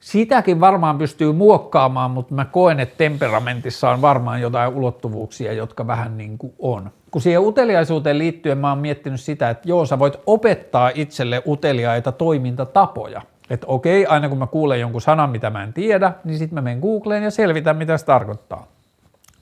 [0.00, 6.18] sitäkin varmaan pystyy muokkaamaan, mutta mä koen, että temperamentissa on varmaan jotain ulottuvuuksia, jotka vähän
[6.18, 6.90] niin kuin on.
[7.10, 12.12] Kun siihen uteliaisuuteen liittyen mä oon miettinyt sitä, että joo, sä voit opettaa itselle uteliaita
[12.12, 13.22] toimintatapoja–
[13.52, 16.60] että okei, aina kun mä kuulen jonkun sanan, mitä mä en tiedä, niin sitten mä
[16.60, 18.66] menen Googleen ja selvitän, mitä se tarkoittaa.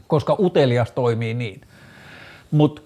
[0.07, 1.61] Koska utelias toimii niin.
[2.51, 2.82] Mutta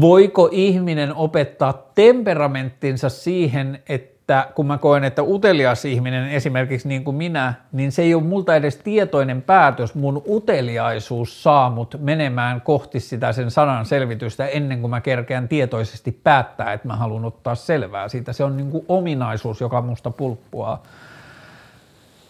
[0.00, 7.04] voiko ihminen opettaa temperamenttinsa siihen, että että kun mä koen, että utelias ihminen esimerkiksi niin
[7.04, 9.94] kuin minä, niin se ei ole multa edes tietoinen päätös.
[9.94, 16.12] Mun uteliaisuus saa mut menemään kohti sitä sen sanan selvitystä ennen kuin mä kerkeän tietoisesti
[16.12, 18.32] päättää, että mä haluan ottaa selvää siitä.
[18.32, 20.82] Se on niin kuin ominaisuus, joka musta pulppuaa.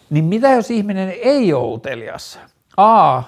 [0.09, 2.39] Niin mitä jos ihminen ei ole utelias?
[2.77, 3.23] A,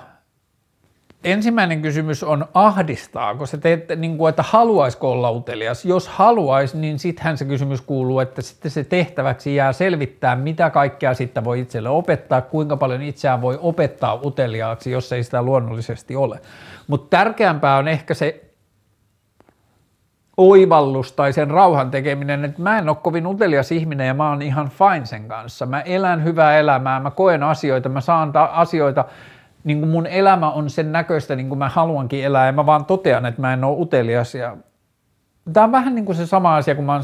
[1.31, 5.85] ensimmäinen kysymys on, ahdistaako se, te, niin kuin, että haluaisiko olla utelias?
[5.85, 11.13] Jos haluaisi, niin sittenhän se kysymys kuuluu, että sitten se tehtäväksi jää selvittää, mitä kaikkea
[11.13, 16.39] sitten voi itselle opettaa, kuinka paljon itseään voi opettaa uteliaaksi, jos ei sitä luonnollisesti ole.
[16.87, 18.43] Mutta tärkeämpää on ehkä se
[20.37, 24.41] oivallus tai sen rauhan tekeminen, että mä en ole kovin utelias ihminen ja mä oon
[24.41, 25.65] ihan fine sen kanssa.
[25.65, 29.05] Mä elän hyvää elämää, mä koen asioita, mä saan ta- asioita,
[29.68, 32.85] niin kuin mun elämä on sen näköistä, niin kuin mä haluankin elää ja mä vaan
[32.85, 34.35] totean, että mä en ole utelias.
[34.35, 34.57] Ja
[35.53, 37.03] tämä on vähän niin kuin se sama asia, kun mä oon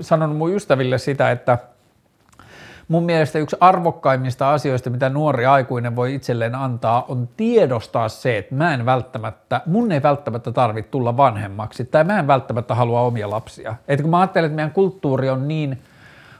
[0.00, 1.58] sanonut mun ystäville sitä, että–
[2.88, 8.54] mun mielestä yksi arvokkaimmista asioista, mitä nuori aikuinen voi itselleen antaa, on tiedostaa se, että
[8.54, 13.30] mä en välttämättä, mun ei välttämättä tarvitse tulla vanhemmaksi, tai mä en välttämättä halua omia
[13.30, 13.74] lapsia.
[13.88, 15.78] Et kun mä ajattelen, että meidän kulttuuri on niin,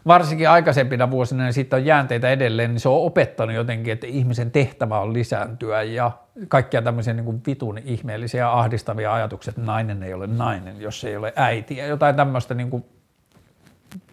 [0.09, 4.51] varsinkin aikaisempina vuosina, niin siitä on jäänteitä edelleen, niin se on opettanut jotenkin, että ihmisen
[4.51, 6.11] tehtävä on lisääntyä ja
[6.49, 11.17] kaikkia tämmöisiä niin kuin vitun ihmeellisiä ahdistavia ajatuksia, että nainen ei ole nainen, jos ei
[11.17, 12.85] ole äiti ja jotain tämmöistä niin kuin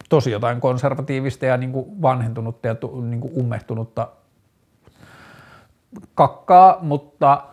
[0.10, 4.08] tosi jotain konservatiivista ja niin kuin vanhentunutta ja niin kuin ummehtunutta
[6.16, 7.44] kakkaa, mutta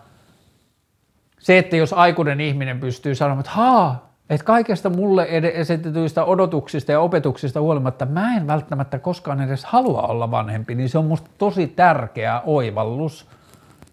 [1.38, 7.00] se, että jos aikuinen ihminen pystyy sanomaan, että haa, että kaikesta mulle esitetyistä odotuksista ja
[7.00, 11.66] opetuksista huolimatta mä en välttämättä koskaan edes halua olla vanhempi, niin se on musta tosi
[11.66, 13.26] tärkeä oivallus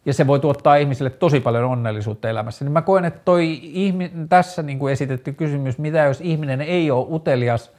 [0.06, 2.66] ja se voi tuottaa ihmisille tosi paljon onnellisuutta elämässä.
[2.66, 6.92] Niin mä koen, että toi ihmi, tässä niin kuin esitetty kysymys, mitä jos ihminen ei
[6.92, 7.72] ole utelias–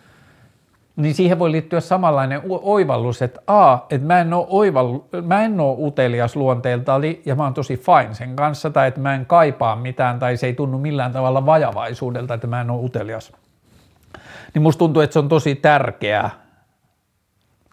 [1.02, 5.60] niin siihen voi liittyä samanlainen oivallus, että a, että mä en ole, oivallu, mä en
[5.60, 9.76] ole utelias luonteelta ja mä oon tosi fine sen kanssa, tai että mä en kaipaa
[9.76, 13.32] mitään, tai se ei tunnu millään tavalla vajavaisuudelta, että mä en ole utelias.
[14.54, 16.30] Niin musta tuntuu, että se on tosi tärkeää,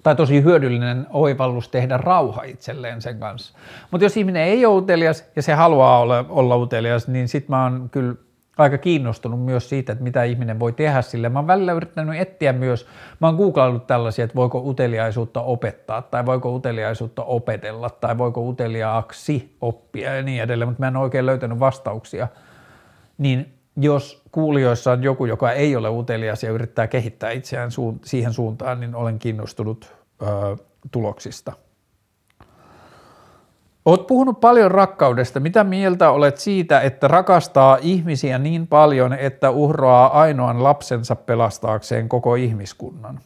[0.04, 3.58] tai tosi hyödyllinen oivallus tehdä rauha itselleen sen kanssa.
[3.92, 7.64] Mutta jos ihminen ei ole utelias ja se haluaa olla, olla utelias, niin sit mä
[7.64, 8.16] oon kyllä
[8.58, 11.30] aika kiinnostunut myös siitä, että mitä ihminen voi tehdä sille.
[11.30, 12.88] Mä oon välillä yrittänyt etsiä myös,
[13.20, 19.58] mä oon googlaillut tällaisia, että voiko uteliaisuutta opettaa tai voiko uteliaisuutta opetella tai voiko uteliaaksi
[19.62, 22.28] oppia ja niin edelleen, mutta mä en oikein löytänyt vastauksia.
[23.18, 27.70] Niin jos kuulijoissa on joku, joka ei ole utelias ja yrittää kehittää itseään
[28.04, 30.56] siihen suuntaan, niin olen kiinnostunut öö,
[30.92, 31.54] tuloksista.
[33.88, 35.40] Olet puhunut paljon rakkaudesta.
[35.40, 42.36] Mitä mieltä olet siitä, että rakastaa ihmisiä niin paljon, että uhroaa ainoan lapsensa pelastaakseen koko
[42.36, 43.20] ihmiskunnan?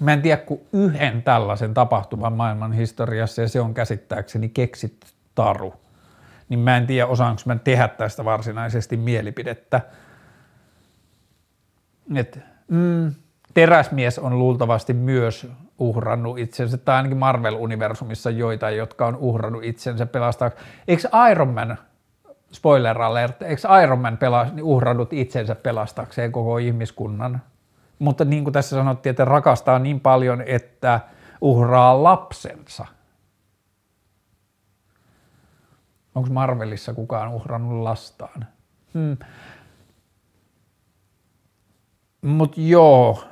[0.00, 4.96] Mä en tiedä kuin yhden tällaisen tapahtuman maailman historiassa ja se on käsittääkseni keksit
[5.34, 5.74] taru.
[6.48, 9.80] Niin mä en tiedä osaanko mä tehdä tästä varsinaisesti mielipidettä.
[12.14, 12.38] Et,
[12.68, 13.14] mm,
[13.54, 15.46] teräsmies on luultavasti myös
[15.80, 20.50] uhrannut itsensä, tai ainakin Marvel-universumissa joita, jotka on uhrannut itsensä pelastaa.
[20.88, 21.78] Eikö Iron Man,
[22.52, 27.42] spoiler alert, eikö Iron Man pelas, niin uhrannut itsensä pelastakseen koko ihmiskunnan?
[27.98, 31.00] Mutta niin kuin tässä sanottiin, että rakastaa niin paljon, että
[31.40, 32.86] uhraa lapsensa.
[36.14, 38.46] Onko Marvelissa kukaan uhrannut lastaan?
[38.94, 39.16] Hmm.
[42.22, 43.24] Mutta joo,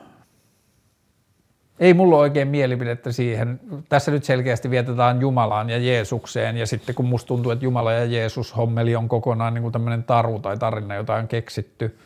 [1.81, 3.61] ei mulla ole oikein mielipidettä siihen.
[3.89, 8.05] Tässä nyt selkeästi vietetään Jumalaan ja Jeesukseen, ja sitten kun musta tuntuu, että Jumala ja
[8.05, 11.99] Jeesus hommeli on kokonaan niin kuin tämmöinen taru tai tarina, jota on keksitty,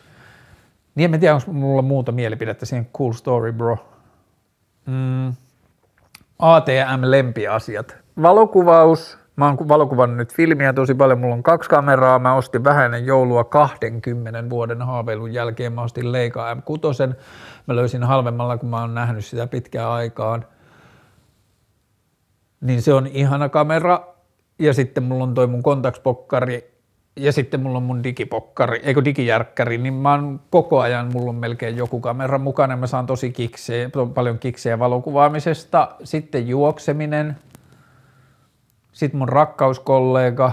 [0.95, 2.87] niin en tiedä, onko mulla muuta mielipidettä siihen.
[2.97, 3.77] Cool story, bro.
[4.85, 5.33] Mm.
[6.39, 7.95] ATM-lempiasiat.
[8.21, 9.22] Valokuvaus.
[9.35, 11.19] Mä oon valokuvannut nyt filmiä tosi paljon.
[11.19, 12.19] Mulla on kaksi kameraa.
[12.19, 15.73] Mä ostin vähäinen joulua 20 vuoden haaveilun jälkeen.
[15.73, 17.15] Mä ostin Leica M6
[17.67, 20.45] mä löysin halvemmalla, kun mä oon nähnyt sitä pitkään aikaan.
[22.61, 24.07] Niin se on ihana kamera.
[24.59, 26.73] Ja sitten mulla on toi mun kontakspokkari
[27.15, 31.35] ja sitten mulla on mun digipokkari, eikö digijärkkäri, niin mä oon koko ajan, mulla on
[31.35, 37.37] melkein joku kamera mukana, mä saan tosi kiksejä, paljon kiksejä valokuvaamisesta, sitten juokseminen,
[38.93, 40.51] sitten mun rakkauskollega,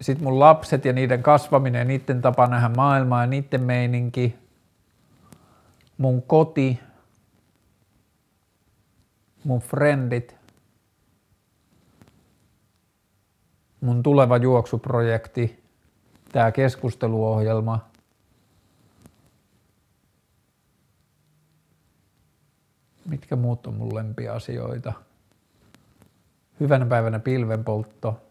[0.00, 4.36] sitten mun lapset ja niiden kasvaminen, niiden tapa nähdä maailmaa ja niiden meininki,
[5.98, 6.80] mun koti,
[9.44, 10.36] mun frendit,
[13.80, 15.64] mun tuleva juoksuprojekti,
[16.32, 17.90] tämä keskusteluohjelma,
[23.06, 25.05] mitkä muut on mun lempiasioita.
[26.60, 28.22] Hyvänä päivänä pilvenpoltto,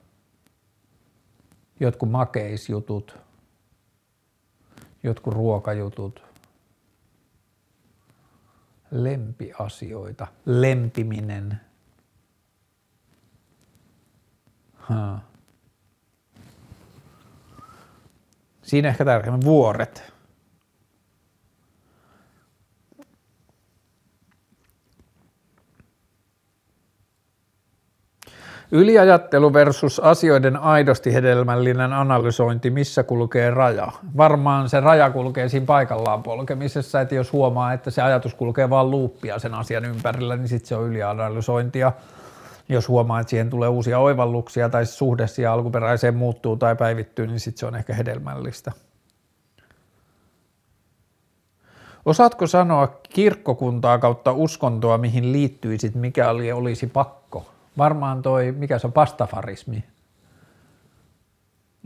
[1.80, 3.18] jotkut makeisjutut,
[5.04, 6.24] jotkut ruokajutut,
[8.92, 11.62] lempiasioita, lempiminen.
[14.76, 15.20] Ha.
[18.62, 20.15] Siinä ehkä tärkeimmät vuoret.
[28.72, 33.92] Yliajattelu versus asioiden aidosti hedelmällinen analysointi, missä kulkee raja.
[34.18, 38.92] Varmaan se raja kulkee siinä paikallaan polkemisessa, että jos huomaa, että se ajatus kulkee vaan
[38.92, 41.92] luuppia sen asian ympärillä, niin sitten se on ylianalysointia.
[42.70, 47.40] Jos huomaa, että siihen tulee uusia oivalluksia tai suhde siihen alkuperäiseen muuttuu tai päivittyy, niin
[47.40, 48.72] sitten se on ehkä hedelmällistä.
[52.06, 57.46] Osaatko sanoa kirkkokuntaa kautta uskontoa, mihin liittyisit, mikä oli, olisi pakko?
[57.78, 59.84] Varmaan toi, mikä se on, pastafarismi.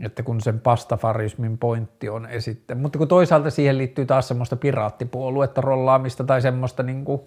[0.00, 2.74] Että kun sen pastafarismin pointti on esitte.
[2.74, 7.20] Mutta kun toisaalta siihen liittyy taas semmoista piraattipuoluetta rollaamista tai semmoista niin kuin,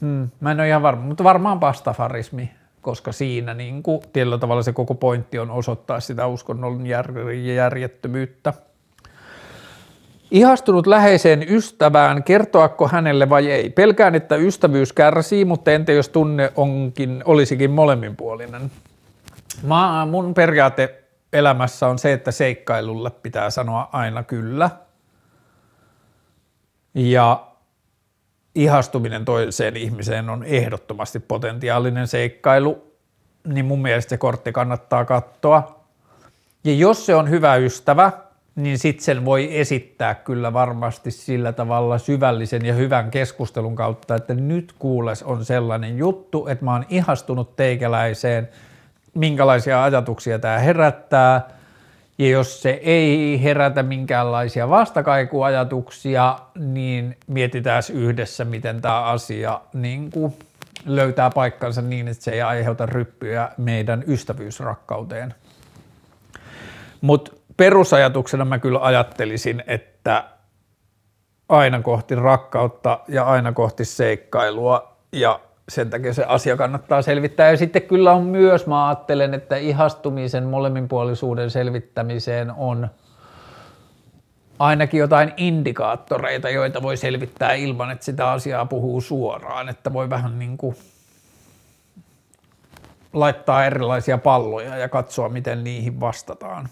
[0.00, 2.50] hmm, mä en ole ihan varma, mutta varmaan pastafarismi,
[2.82, 6.86] koska siinä niin kuin, tietyllä tavalla se koko pointti on osoittaa sitä uskonnon
[7.54, 8.54] järjettömyyttä.
[10.30, 13.70] Ihastunut läheiseen ystävään, kertoako hänelle vai ei?
[13.70, 18.70] Pelkään, että ystävyys kärsii, mutta entä jos tunne onkin, olisikin molemminpuolinen?
[19.62, 24.70] Mä, mun periaate elämässä on se, että seikkailulle pitää sanoa aina kyllä.
[26.94, 27.46] Ja
[28.54, 32.92] ihastuminen toiseen ihmiseen on ehdottomasti potentiaalinen seikkailu,
[33.46, 35.84] niin mun mielestä se kortti kannattaa katsoa.
[36.64, 38.12] Ja jos se on hyvä ystävä,
[38.58, 44.34] niin sitten sen voi esittää kyllä varmasti sillä tavalla syvällisen ja hyvän keskustelun kautta, että
[44.34, 48.48] nyt kuules on sellainen juttu, että mä oon ihastunut teikäläiseen,
[49.14, 51.48] minkälaisia ajatuksia tämä herättää,
[52.18, 60.34] ja jos se ei herätä minkäänlaisia vastakaikuajatuksia, niin mietitään yhdessä, miten tämä asia niin kuin
[60.86, 65.34] löytää paikkansa niin, että se ei aiheuta ryppyjä meidän ystävyysrakkauteen.
[67.00, 70.24] Mutta perusajatuksena mä kyllä ajattelisin, että
[71.48, 77.50] aina kohti rakkautta ja aina kohti seikkailua ja sen takia se asia kannattaa selvittää.
[77.50, 82.88] Ja sitten kyllä on myös, mä ajattelen, että ihastumisen molemminpuolisuuden selvittämiseen on
[84.58, 90.38] ainakin jotain indikaattoreita, joita voi selvittää ilman, että sitä asiaa puhuu suoraan, että voi vähän
[90.38, 90.76] niin kuin
[93.12, 96.68] laittaa erilaisia palloja ja katsoa, miten niihin vastataan.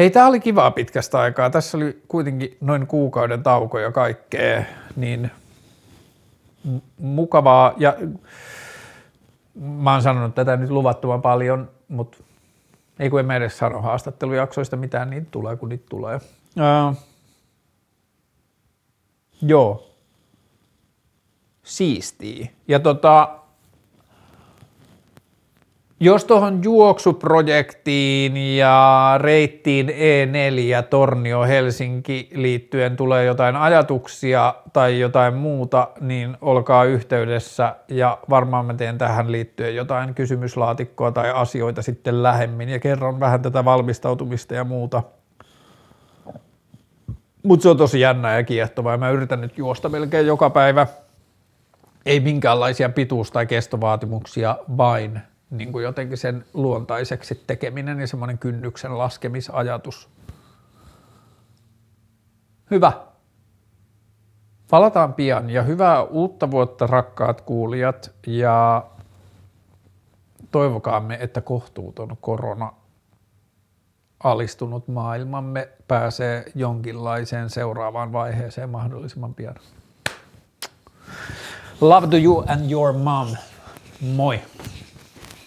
[0.00, 1.50] Hei, tämä oli kivaa pitkästä aikaa.
[1.50, 4.64] Tässä oli kuitenkin noin kuukauden tauko ja kaikkea,
[4.96, 5.30] niin
[6.98, 7.74] mukavaa.
[7.76, 7.96] Ja
[9.60, 12.18] mä oon sanonut tätä nyt luvattoman paljon, mutta
[12.98, 16.16] ei kun en mä edes sano haastattelujaksoista mitään, niin tulee kun niitä tulee.
[16.16, 16.96] Uh,
[19.42, 19.90] joo.
[21.62, 22.50] Siistii.
[22.68, 23.39] Ja tota,
[26.02, 35.88] jos tuohon juoksuprojektiin ja reittiin E4 Tornio Helsinki liittyen tulee jotain ajatuksia tai jotain muuta,
[36.00, 42.68] niin olkaa yhteydessä ja varmaan mä teen tähän liittyen jotain kysymyslaatikkoa tai asioita sitten lähemmin
[42.68, 45.02] ja kerron vähän tätä valmistautumista ja muuta.
[47.42, 50.86] Mutta se on tosi jännä ja kiehtovaa ja mä yritän nyt juosta melkein joka päivä.
[52.06, 55.20] Ei minkäänlaisia pituus- tai kestovaatimuksia, vain
[55.50, 60.08] niin kuin jotenkin sen luontaiseksi tekeminen ja semmoinen kynnyksen laskemisajatus.
[62.70, 62.92] Hyvä.
[64.70, 68.84] Palataan pian ja hyvää uutta vuotta rakkaat kuulijat ja
[70.50, 72.72] toivokaamme, että kohtuuton korona
[74.24, 79.54] alistunut maailmamme pääsee jonkinlaiseen seuraavaan vaiheeseen mahdollisimman pian.
[81.80, 83.28] Love to you and your mom.
[84.00, 84.40] Moi.